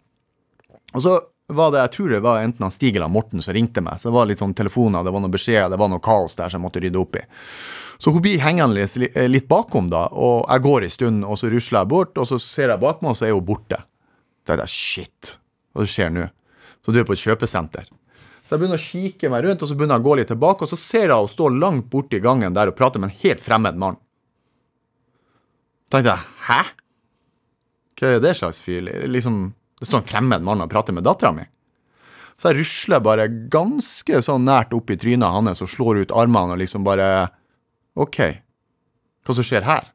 Og 0.95 1.06
så 1.06 1.20
var 1.53 1.70
det, 1.72 1.84
jeg 1.84 1.93
tror 1.93 2.10
det 2.16 2.24
var 2.26 2.41
enten 2.41 2.66
han 2.66 2.74
Stig 2.74 2.95
eller 2.97 3.12
Morten 3.14 3.43
som 3.45 3.53
ringte 3.53 3.84
meg. 3.86 3.99
Så 4.01 4.10
det 4.10 4.16
var 4.18 4.26
litt 4.26 4.41
sånn 4.41 4.58
telefoner, 4.58 5.06
det 5.06 5.14
var 5.14 5.22
noen 5.22 5.38
beskjeder, 5.38 5.70
det 5.70 5.78
var 5.80 5.91
noe 5.93 6.01
kaos 6.01 6.34
der 6.39 6.49
som 6.49 6.58
jeg 6.60 6.66
måtte 6.66 6.82
rydde 6.82 7.01
opp 7.03 7.20
i. 7.22 7.26
Så 8.01 8.12
hun 8.12 8.24
blir 8.26 8.41
hengende 8.41 8.74
litt, 8.82 9.16
eh, 9.16 9.47
bakom, 9.47 9.88
da, 9.88 10.08
og 10.12 10.49
jeg 10.49 10.66
går 10.66 10.84
en 10.84 10.89
stund, 10.97 11.26
og 11.30 11.38
så 11.38 11.53
rusler 11.53 11.84
jeg 11.84 11.93
bort, 11.93 12.18
og 12.18 12.28
så 12.28 12.41
ser 12.41 12.74
jeg 12.74 12.82
bak 12.82 13.06
meg, 13.06 13.14
og 13.14 13.20
så 13.22 13.28
er 13.30 13.38
hun 13.38 13.45
borte. 13.45 13.84
Da 14.45 14.53
er 14.58 14.66
jeg, 14.66 14.74
shit, 14.74 15.38
hva 15.76 15.86
skjer 15.89 16.13
nå? 16.13 16.30
Så 16.86 16.93
du 16.93 17.01
er 17.01 17.07
på 17.07 17.15
et 17.15 17.21
kjøpesenter. 17.21 17.89
Så 18.45 18.53
jeg 18.53 18.61
begynner 18.61 18.78
å 18.78 18.86
kikke 18.86 19.30
meg 19.34 19.45
rundt, 19.45 19.63
og 19.65 19.69
så 19.69 19.76
begynner 19.78 19.97
jeg 19.97 20.03
å 20.03 20.05
gå 20.05 20.15
litt 20.19 20.30
tilbake, 20.30 20.65
og 20.65 20.69
så 20.69 20.78
ser 20.78 21.07
jeg 21.07 21.15
henne 21.15 21.34
stå 21.34 21.49
langt 21.49 21.88
borte 21.89 22.19
i 22.19 22.23
gangen 22.23 22.53
der 22.53 22.69
og 22.69 22.78
prate 22.78 23.01
med 23.01 23.09
en 23.09 23.21
helt 23.23 23.41
fremmed 23.41 23.80
mann. 23.82 23.97
Tenkte 25.89 26.13
jeg, 26.13 26.30
hæ? 26.45 26.59
Hva 27.95 28.11
er 28.11 28.21
det 28.21 28.36
slags 28.38 28.61
fyr? 28.61 28.86
Liksom, 29.09 29.41
det 29.82 29.89
står 29.89 30.03
en 30.03 30.09
fremmed 30.11 30.45
mann 30.45 30.61
og 30.61 30.69
prater 30.69 30.93
med 30.93 31.07
dattera 31.07 31.34
mi. 31.34 31.47
Så 32.36 32.51
jeg 32.51 32.59
rusler 32.59 33.01
bare 33.03 33.30
ganske 33.51 34.21
sånn 34.21 34.45
nært 34.45 34.76
opp 34.76 34.91
i 34.91 34.99
trynet 34.99 35.32
hans 35.32 35.63
og 35.63 35.71
slår 35.71 36.03
ut 36.03 36.15
armene 36.15 36.53
og 36.53 36.61
liksom 36.61 36.84
bare 36.86 37.30
OK, 37.95 38.19
hva 39.26 39.36
som 39.38 39.47
skjer 39.47 39.65
her? 39.65 39.88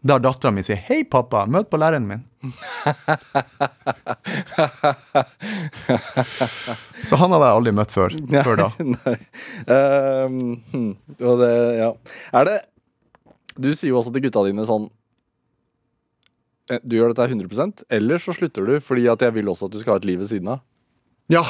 Der 0.00 0.16
dattera 0.18 0.50
mi 0.50 0.62
sier 0.64 0.80
'Hei, 0.80 1.04
pappa, 1.04 1.44
møt 1.46 1.70
på 1.70 1.76
læreren 1.76 2.06
min'. 2.08 2.24
Så 7.08 7.16
han 7.20 7.32
hadde 7.34 7.44
jeg 7.44 7.56
aldri 7.58 7.72
møtt 7.76 7.92
før, 7.92 8.08
før 8.46 8.56
da. 8.56 8.68
Nei. 8.94 9.16
Hm, 9.68 10.96
og 11.20 11.34
det, 11.42 11.52
ja. 11.76 11.92
Er 12.32 12.44
det 12.48 12.56
Du 13.60 13.68
sier 13.74 13.90
jo 13.90 13.98
også 14.00 14.12
til 14.14 14.22
gutta 14.24 14.40
dine 14.46 14.64
sånn 14.64 14.88
eh, 16.72 16.80
Du 16.80 16.96
gjør 16.96 17.12
dette 17.12 17.28
100% 17.28 17.84
eller 17.92 18.16
så 18.22 18.32
slutter 18.32 18.64
du 18.64 18.80
fordi 18.80 19.04
at 19.12 19.20
jeg 19.20 19.36
vil 19.36 19.48
også 19.52 19.68
at 19.68 19.74
du 19.74 19.80
skal 19.82 19.92
ha 19.98 20.00
et 20.00 20.08
liv 20.08 20.16
ved 20.22 20.32
siden 20.32 20.48
av. 20.56 20.60
Ja. 21.28 21.44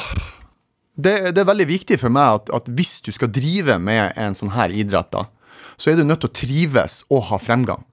Det, 0.91 1.31
det 1.31 1.39
er 1.39 1.47
veldig 1.47 1.71
viktig 1.71 1.95
for 2.01 2.11
meg 2.11 2.41
at, 2.41 2.51
at 2.51 2.67
hvis 2.67 2.99
du 3.05 3.11
skal 3.15 3.31
drive 3.31 3.79
med 3.79 4.11
en 4.19 4.35
sånn 4.35 4.51
her 4.57 4.69
idrett, 4.75 5.07
da, 5.15 5.31
så 5.79 5.91
er 5.91 5.95
du 5.97 6.03
nødt 6.03 6.19
til 6.25 6.29
å 6.29 6.37
trives 6.41 6.93
og 7.07 7.21
ha 7.31 7.37
fremgang. 7.39 7.83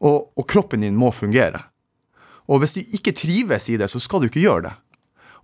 Og, 0.00 0.30
og 0.38 0.46
kroppen 0.46 0.84
din 0.84 0.98
må 0.98 1.10
fungere. 1.14 1.64
Og 2.48 2.62
hvis 2.62 2.76
du 2.76 2.80
ikke 2.80 3.12
trives 3.12 3.68
i 3.68 3.76
det, 3.80 3.90
så 3.90 4.00
skal 4.00 4.22
du 4.22 4.28
ikke 4.30 4.44
gjøre 4.44 4.68
det. 4.68 4.74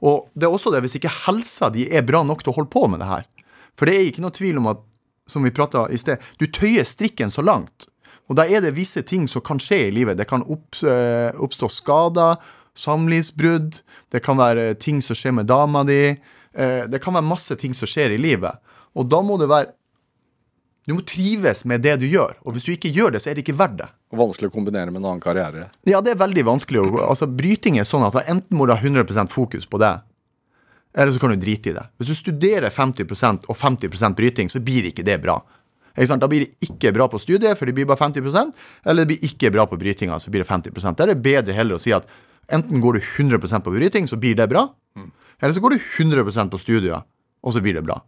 Og 0.04 0.28
det 0.34 0.46
er 0.46 0.54
også 0.54 0.72
det 0.72 0.82
hvis 0.84 0.96
ikke 0.98 1.12
helsa 1.26 1.70
di 1.72 1.86
er 1.88 2.04
bra 2.06 2.22
nok 2.26 2.42
til 2.44 2.52
å 2.52 2.58
holde 2.58 2.72
på 2.72 2.86
med 2.90 3.02
det 3.02 3.08
her. 3.08 3.26
For 3.78 3.88
det 3.88 3.96
er 3.96 4.08
ikke 4.08 4.22
noe 4.24 4.34
tvil 4.34 4.60
om 4.60 4.70
at, 4.70 4.82
som 5.30 5.44
vi 5.44 5.52
prata 5.54 5.86
i 5.90 5.98
sted, 5.98 6.22
du 6.38 6.46
tøyer 6.46 6.86
strikken 6.86 7.32
så 7.32 7.42
langt. 7.44 7.88
Og 8.28 8.38
da 8.38 8.46
er 8.48 8.62
det 8.64 8.74
visse 8.76 9.02
ting 9.04 9.26
som 9.28 9.42
kan 9.44 9.60
skje 9.60 9.88
i 9.88 9.94
livet. 9.94 10.16
Det 10.16 10.26
kan 10.28 10.44
oppstå 10.44 11.68
skader, 11.72 12.38
samlivsbrudd, 12.78 13.80
det 14.12 14.22
kan 14.24 14.38
være 14.40 14.74
ting 14.80 15.02
som 15.04 15.16
skjer 15.18 15.36
med 15.36 15.46
dama 15.50 15.84
di. 15.84 16.16
eh, 16.54 16.84
Det 16.88 17.02
kan 17.02 17.14
være 17.14 17.26
masse 17.28 17.56
ting 17.56 17.74
som 17.74 17.86
skjer 17.86 18.14
i 18.14 18.18
livet. 18.18 18.56
Og 18.94 19.08
da 19.08 19.22
må 19.22 19.38
du 19.38 19.46
være 19.46 19.72
Du 20.86 20.92
må 20.92 21.00
trives 21.00 21.64
med 21.64 21.80
det 21.80 21.96
du 22.00 22.06
gjør. 22.06 22.36
Og 22.44 22.52
hvis 22.52 22.64
du 22.66 22.72
ikke 22.72 22.92
gjør 22.92 23.12
det, 23.12 23.22
så 23.22 23.30
er 23.30 23.34
det 23.34 23.46
ikke 23.46 23.56
verdt 23.56 23.78
det. 23.78 23.88
Vanskelig 24.14 24.50
å 24.50 24.54
kombinere 24.54 24.92
med 24.92 25.02
en 25.02 25.08
annen 25.10 25.22
karriere. 25.22 25.68
Ja, 25.88 26.00
det 26.04 26.14
er 26.14 26.20
veldig 26.20 26.44
vanskelig. 26.46 26.82
Altså, 27.02 27.26
Bryting 27.26 27.80
er 27.80 27.88
sånn 27.88 28.04
at 28.06 28.16
enten 28.24 28.58
må 28.58 28.68
du 28.68 28.74
ha 28.74 28.78
100% 28.78 29.32
fokus 29.32 29.66
på 29.66 29.80
det, 29.82 29.96
eller 30.94 31.12
så 31.12 31.18
kan 31.18 31.34
du 31.34 31.40
drite 31.42 31.72
i 31.72 31.74
det. 31.74 31.82
Hvis 31.98 32.12
du 32.12 32.14
studerer 32.14 32.70
50% 32.70 33.48
og 33.50 33.56
50% 33.58 34.14
bryting, 34.14 34.50
så 34.50 34.62
blir 34.62 34.86
ikke 34.86 35.02
det 35.06 35.18
bra. 35.24 35.40
Ikke? 35.98 36.18
Da 36.22 36.28
blir 36.30 36.46
det 36.46 36.68
ikke 36.68 36.92
bra 36.94 37.08
på 37.10 37.18
studiet, 37.22 37.58
for 37.58 37.66
det 37.66 37.74
blir 37.74 37.88
bare 37.90 37.98
50% 37.98 38.54
eller 38.84 39.02
det 39.02 39.10
blir 39.10 39.26
ikke 39.30 39.50
bra 39.54 39.66
på 39.70 39.78
brytinga, 39.78 40.18
så 40.22 40.30
blir 40.30 40.44
det 40.44 40.50
50 40.50 40.70
Da 40.94 41.04
er 41.04 41.14
det 41.14 41.22
bedre 41.22 41.54
heller 41.54 41.78
å 41.78 41.82
si 41.82 41.92
at 41.94 42.06
enten 42.48 42.80
går 42.80 42.98
du 42.98 43.00
100% 43.00 43.64
på 43.64 43.74
bryting, 43.74 44.06
så 44.06 44.16
blir 44.16 44.34
det 44.34 44.48
bra, 44.48 44.68
eller 45.40 45.54
så 45.54 45.60
går 45.60 45.70
du 45.70 45.78
100% 45.78 46.50
på 46.50 46.58
studiet, 46.58 47.02
og 47.44 47.52
så 47.52 47.60
blir 47.60 47.76
det 47.76 47.84
bra. 47.84 47.98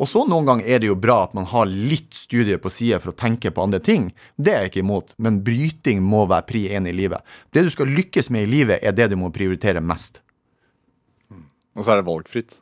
Og 0.00 0.08
så 0.08 0.24
noen 0.28 0.48
ganger 0.48 0.68
er 0.72 0.80
det 0.80 0.88
jo 0.88 0.96
bra 0.98 1.18
at 1.26 1.34
man 1.36 1.48
har 1.50 1.68
litt 1.68 2.16
studie 2.16 2.56
på 2.60 2.72
sida 2.72 2.98
for 3.02 3.12
å 3.12 3.16
tenke 3.16 3.52
på 3.52 3.64
andre 3.64 3.80
ting. 3.84 4.08
Det 4.36 4.52
er 4.52 4.64
jeg 4.64 4.72
ikke 4.72 4.84
imot, 4.84 5.12
men 5.20 5.42
bryting 5.44 6.00
må 6.04 6.24
være 6.30 6.48
pri 6.48 6.62
én 6.76 6.88
i 6.88 6.94
livet. 6.96 7.24
Det 7.52 7.66
du 7.66 7.72
skal 7.72 7.92
lykkes 7.92 8.32
med 8.32 8.46
i 8.46 8.52
livet, 8.54 8.80
er 8.80 8.96
det 8.96 9.10
du 9.12 9.18
må 9.20 9.32
prioritere 9.34 9.84
mest. 9.84 10.22
Og 11.76 11.84
så 11.84 11.92
er 11.92 12.00
det 12.00 12.08
valgfritt. 12.08 12.56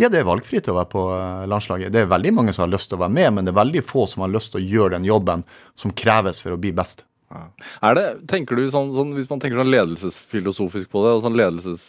Ja, 0.00 0.08
det 0.08 0.22
er 0.22 0.28
valgfritt 0.28 0.68
å 0.70 0.78
være 0.78 0.88
på 0.88 1.04
eh, 1.12 1.46
landslaget. 1.50 1.92
Det 1.92 2.04
er 2.04 2.12
veldig 2.12 2.32
mange 2.32 2.56
som 2.56 2.64
har 2.64 2.72
lyst 2.72 2.88
til 2.88 2.96
å 2.96 3.02
være 3.02 3.16
med, 3.18 3.34
men 3.36 3.44
det 3.44 3.52
er 3.52 3.60
veldig 3.60 3.84
få 3.84 4.06
som 4.08 4.24
har 4.24 4.32
lyst 4.32 4.54
til 4.54 4.62
å 4.62 4.68
gjøre 4.74 4.94
den 4.96 5.08
jobben 5.08 5.44
som 5.76 5.92
kreves 5.92 6.40
for 6.40 6.56
å 6.56 6.60
bli 6.60 6.72
best. 6.76 7.04
Er 7.30 7.94
det, 7.94 8.04
tenker 8.26 8.58
du 8.58 8.64
sånn, 8.72 8.88
sånn 8.90 9.12
Hvis 9.14 9.28
man 9.30 9.38
tenker 9.38 9.60
sånn 9.60 9.70
ledelsesfilosofisk 9.70 10.90
på 10.90 11.04
det, 11.04 11.12
og 11.14 11.22
sånn 11.22 11.36
ledelses, 11.38 11.84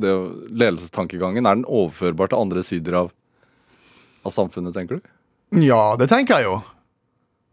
det, 0.00 0.14
ledelsestankegangen, 0.48 1.44
er 1.44 1.58
den 1.58 1.66
overførbar 1.68 2.32
til 2.32 2.40
andre 2.40 2.64
sider 2.64 2.96
av, 3.02 3.10
av 4.24 4.32
samfunnet, 4.32 4.72
tenker 4.76 5.00
du? 5.00 5.10
Ja, 5.60 5.98
det 6.00 6.08
tenker 6.12 6.40
jeg 6.40 6.48
jo. 6.48 6.60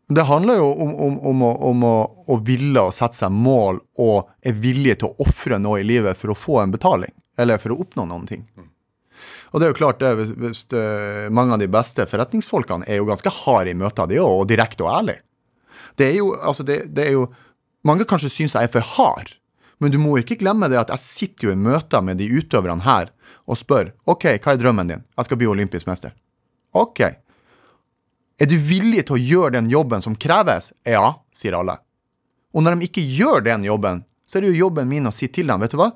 Det 0.08 0.24
handler 0.24 0.62
jo 0.62 0.72
om, 0.72 0.96
om, 1.04 1.20
om, 1.20 1.44
å, 1.44 1.52
om 1.68 1.84
å, 1.84 1.96
å 2.32 2.40
ville 2.48 2.80
å 2.80 2.94
sette 2.96 3.20
seg 3.20 3.34
mål 3.34 3.82
og 4.00 4.30
er 4.40 4.56
villig 4.56 5.02
til 5.02 5.12
å 5.12 5.28
ofre 5.28 5.60
noe 5.60 5.82
i 5.82 5.88
livet 5.88 6.16
for 6.16 6.32
å 6.32 6.38
få 6.38 6.62
en 6.62 6.72
betaling, 6.72 7.12
eller 7.36 7.60
for 7.60 7.76
å 7.76 7.82
oppnå 7.84 8.08
noen 8.08 8.28
ting. 8.30 8.46
Og 9.52 9.60
det 9.60 9.68
er 9.68 9.74
jo 9.74 9.80
klart 9.80 10.00
det, 10.00 10.14
hvis, 10.20 10.32
hvis 10.40 10.66
det, 10.72 10.86
Mange 11.34 11.56
av 11.56 11.62
de 11.62 11.70
beste 11.72 12.04
forretningsfolkene 12.08 12.88
er 12.88 13.00
jo 13.02 13.08
ganske 13.08 13.32
harde 13.42 13.72
i 13.72 13.78
møter, 13.80 14.08
de 14.08 14.20
òg, 14.24 14.44
og 14.44 14.50
direkte 14.52 14.86
og 14.86 14.94
ærlig. 14.94 15.20
Det 15.98 16.12
er 16.12 16.18
jo, 16.20 16.32
altså 16.36 16.66
det, 16.66 16.88
det 16.96 17.10
er 17.10 17.18
jo 17.18 17.28
Mange 17.86 18.04
kanskje 18.10 18.28
syns 18.34 18.56
jeg 18.58 18.68
er 18.68 18.72
for 18.74 18.84
hard, 18.84 19.30
men 19.80 19.94
du 19.94 20.00
må 20.02 20.18
ikke 20.20 20.36
glemme 20.42 20.68
det 20.68 20.80
at 20.82 20.90
jeg 20.92 21.00
sitter 21.00 21.48
jo 21.48 21.54
i 21.54 21.60
møter 21.62 22.02
med 22.04 22.18
de 22.20 22.26
utøverne 22.28 22.84
her 22.84 23.14
og 23.48 23.56
spør 23.56 23.94
OK, 24.10 24.26
hva 24.44 24.56
er 24.56 24.60
drømmen 24.60 24.90
din? 24.92 25.06
Jeg 25.16 25.30
skal 25.30 25.40
bli 25.40 25.48
olympisk 25.48 25.88
mester. 25.88 26.12
OK. 26.76 27.00
Er 28.38 28.50
du 28.50 28.58
villig 28.60 29.06
til 29.08 29.16
å 29.16 29.22
gjøre 29.22 29.54
den 29.56 29.70
jobben 29.72 30.04
som 30.04 30.18
kreves? 30.20 30.74
Ja, 30.84 31.22
sier 31.32 31.56
alle. 31.62 31.78
Og 32.52 32.66
når 32.66 32.76
de 32.76 32.90
ikke 32.90 33.06
gjør 33.06 33.46
den 33.46 33.64
jobben, 33.70 34.04
så 34.28 34.38
er 34.38 34.46
det 34.46 34.52
jo 34.52 34.66
jobben 34.66 34.90
min 34.90 35.08
å 35.08 35.16
si 35.16 35.30
til 35.32 35.48
dem, 35.48 35.64
vet 35.64 35.74
du 35.74 35.80
hva? 35.80 35.94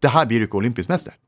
Det 0.00 0.14
her 0.14 0.26
blir 0.30 0.40
du 0.40 0.48
ikke 0.48 0.62
olympisk 0.62 0.88
mester. 0.88 1.18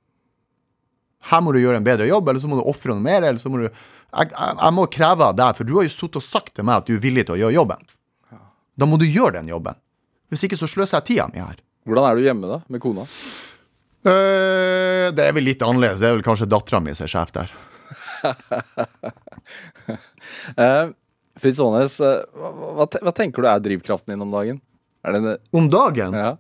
Her 1.29 1.43
må 1.45 1.53
du 1.53 1.61
gjøre 1.61 1.83
en 1.83 1.87
bedre 1.87 2.09
jobb, 2.09 2.31
eller 2.31 2.41
så 2.41 2.49
må 2.49 2.57
du 2.57 2.67
ofre 2.71 2.95
noe 2.95 3.05
mer, 3.05 3.21
eller 3.21 3.41
så 3.43 3.53
må 3.53 3.61
du 3.61 3.67
jeg, 3.69 4.31
jeg, 4.33 4.55
jeg 4.57 4.75
må 4.75 4.87
kreve 4.91 5.29
av 5.29 5.37
deg, 5.39 5.59
for 5.59 5.69
du 5.69 5.75
har 5.77 5.87
jo 5.87 5.93
sittet 5.93 6.19
og 6.23 6.27
sagt 6.27 6.55
til 6.57 6.67
meg 6.67 6.81
at 6.81 6.89
du 6.89 6.97
er 6.97 7.03
villig 7.03 7.27
til 7.29 7.37
å 7.37 7.41
gjøre 7.45 7.59
jobben. 7.59 7.91
Da 8.81 8.89
må 8.89 8.97
du 9.01 9.05
gjøre 9.05 9.37
den 9.39 9.51
jobben. 9.53 9.77
Hvis 10.33 10.47
ikke 10.47 10.59
så 10.59 10.69
sløser 10.71 11.01
jeg 11.01 11.09
tida 11.11 11.29
mi 11.33 11.43
her. 11.43 11.59
Hvordan 11.89 12.07
er 12.07 12.17
du 12.17 12.25
hjemme, 12.25 12.49
da, 12.49 12.61
med 12.71 12.83
kona? 12.83 13.05
Eh, 14.01 15.11
det 15.13 15.27
er 15.27 15.35
vel 15.37 15.45
litt 15.45 15.65
annerledes. 15.65 16.01
Det 16.01 16.09
er 16.09 16.17
vel 16.17 16.25
kanskje 16.25 16.49
dattera 16.49 16.81
mi 16.85 16.95
som 16.97 17.09
er 17.09 17.15
sjef 17.17 17.35
der. 17.37 17.53
Eh, 20.61 20.91
Fritz 21.41 21.59
Aanes, 21.65 21.95
eh, 22.05 22.21
hva, 22.37 22.85
hva, 22.85 23.13
tenker 23.17 23.43
du 23.43 23.49
er 23.49 23.63
drivkraften 23.65 24.13
din 24.13 24.23
om 24.23 24.35
dagen? 24.35 24.59
Det 25.01 25.17
en, 25.17 25.29
Om 25.57 25.69
dagen 25.73 26.15
ja? 26.15 26.35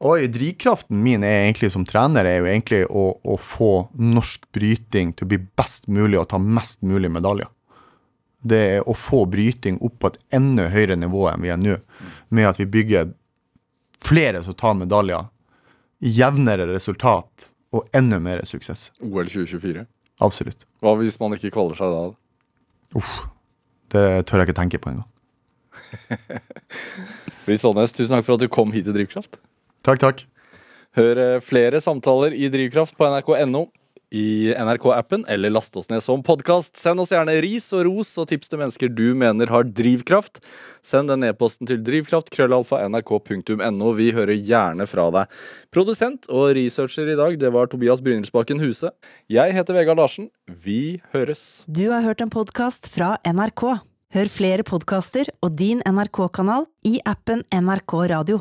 Oi, 0.00 0.30
drivkraften 0.32 1.02
min 1.04 1.26
er 1.26 1.42
egentlig 1.44 1.68
som 1.74 1.84
trener 1.84 2.24
er 2.24 2.38
jo 2.40 2.48
egentlig 2.48 2.80
å, 2.88 3.04
å 3.20 3.36
få 3.36 3.90
norsk 4.00 4.46
bryting 4.56 5.12
til 5.12 5.28
å 5.28 5.30
bli 5.34 5.40
best 5.60 5.90
mulig 5.92 6.16
og 6.22 6.30
ta 6.32 6.40
mest 6.40 6.80
mulig 6.80 7.12
medaljer. 7.12 7.50
Det 8.40 8.60
er 8.76 8.88
å 8.88 8.94
få 8.96 9.26
bryting 9.28 9.78
opp 9.84 9.98
på 10.00 10.10
et 10.12 10.18
enda 10.36 10.70
høyere 10.72 10.96
nivå 10.96 11.26
enn 11.28 11.42
vi 11.44 11.52
er 11.52 11.60
nå, 11.60 11.76
med 12.32 12.48
at 12.48 12.60
vi 12.60 12.68
bygger 12.70 13.12
flere 14.00 14.40
som 14.42 14.56
tar 14.56 14.78
medaljer, 14.78 15.28
jevnere 16.00 16.68
resultat 16.70 17.50
og 17.76 17.86
enda 17.96 18.18
mer 18.22 18.42
suksess. 18.48 18.88
OL 19.04 19.28
2024? 19.28 19.84
Absolutt. 20.24 20.64
Hva 20.80 20.96
hvis 21.00 21.20
man 21.20 21.36
ikke 21.36 21.52
kvaler 21.54 21.76
seg 21.78 21.92
da? 21.92 22.08
Uff. 22.98 23.20
Det 23.90 24.04
tør 24.28 24.42
jeg 24.42 24.50
ikke 24.50 24.60
tenke 24.60 24.80
på 24.80 24.92
engang. 24.92 25.08
Britt 27.46 27.64
Aanes, 27.66 27.94
tusen 27.94 28.14
takk 28.14 28.26
for 28.26 28.36
at 28.36 28.44
du 28.44 28.50
kom 28.52 28.72
hit 28.74 28.86
til 28.86 28.94
Drivkraft. 28.96 29.40
Takk, 29.86 30.00
takk. 30.02 30.24
Hør 30.98 31.20
eh, 31.22 31.42
flere 31.42 31.80
samtaler 31.82 32.34
i 32.34 32.50
Drivkraft 32.52 32.96
på 32.98 33.08
nrk.no, 33.08 33.64
i 34.10 34.50
NRK-appen, 34.58 35.24
eller 35.28 35.50
last 35.50 35.76
oss 35.78 35.88
ned 35.90 36.02
som 36.02 36.22
podkast. 36.26 36.76
Send 36.76 37.00
oss 37.02 37.12
gjerne 37.14 37.36
ris 37.42 37.68
og 37.76 37.84
ros 37.86 38.12
og 38.18 38.28
tips 38.30 38.50
til 38.50 38.60
mennesker 38.60 38.90
du 38.90 39.14
mener 39.18 39.50
har 39.52 39.66
drivkraft. 39.66 40.42
Send 40.86 41.12
den 41.12 41.26
e-posten 41.28 41.70
til 41.70 41.82
drivkraft, 41.86 42.32
krøllalfa, 42.34 42.82
nrk.no. 42.90 43.92
Vi 43.98 44.10
hører 44.16 44.34
gjerne 44.34 44.86
fra 44.90 45.06
deg. 45.14 45.38
Produsent 45.74 46.26
og 46.30 46.50
researcher 46.58 47.12
i 47.14 47.18
dag, 47.18 47.38
det 47.40 47.52
var 47.54 47.70
Tobias 47.70 48.02
Brynildsbakken 48.02 48.62
Huse. 48.62 48.90
Jeg 49.30 49.54
heter 49.54 49.78
Vegard 49.78 50.02
Larsen. 50.02 50.30
Vi 50.50 51.00
høres. 51.14 51.62
Du 51.70 51.86
har 51.94 52.02
hørt 52.06 52.24
en 52.24 52.34
podkast 52.34 52.90
fra 52.90 53.14
NRK. 53.26 53.68
Hør 54.10 54.26
flere 54.26 54.66
podkaster 54.66 55.30
og 55.38 55.54
din 55.54 55.84
NRK-kanal 55.86 56.66
i 56.90 56.98
appen 57.06 57.46
NRK 57.54 57.94
Radio. 58.10 58.40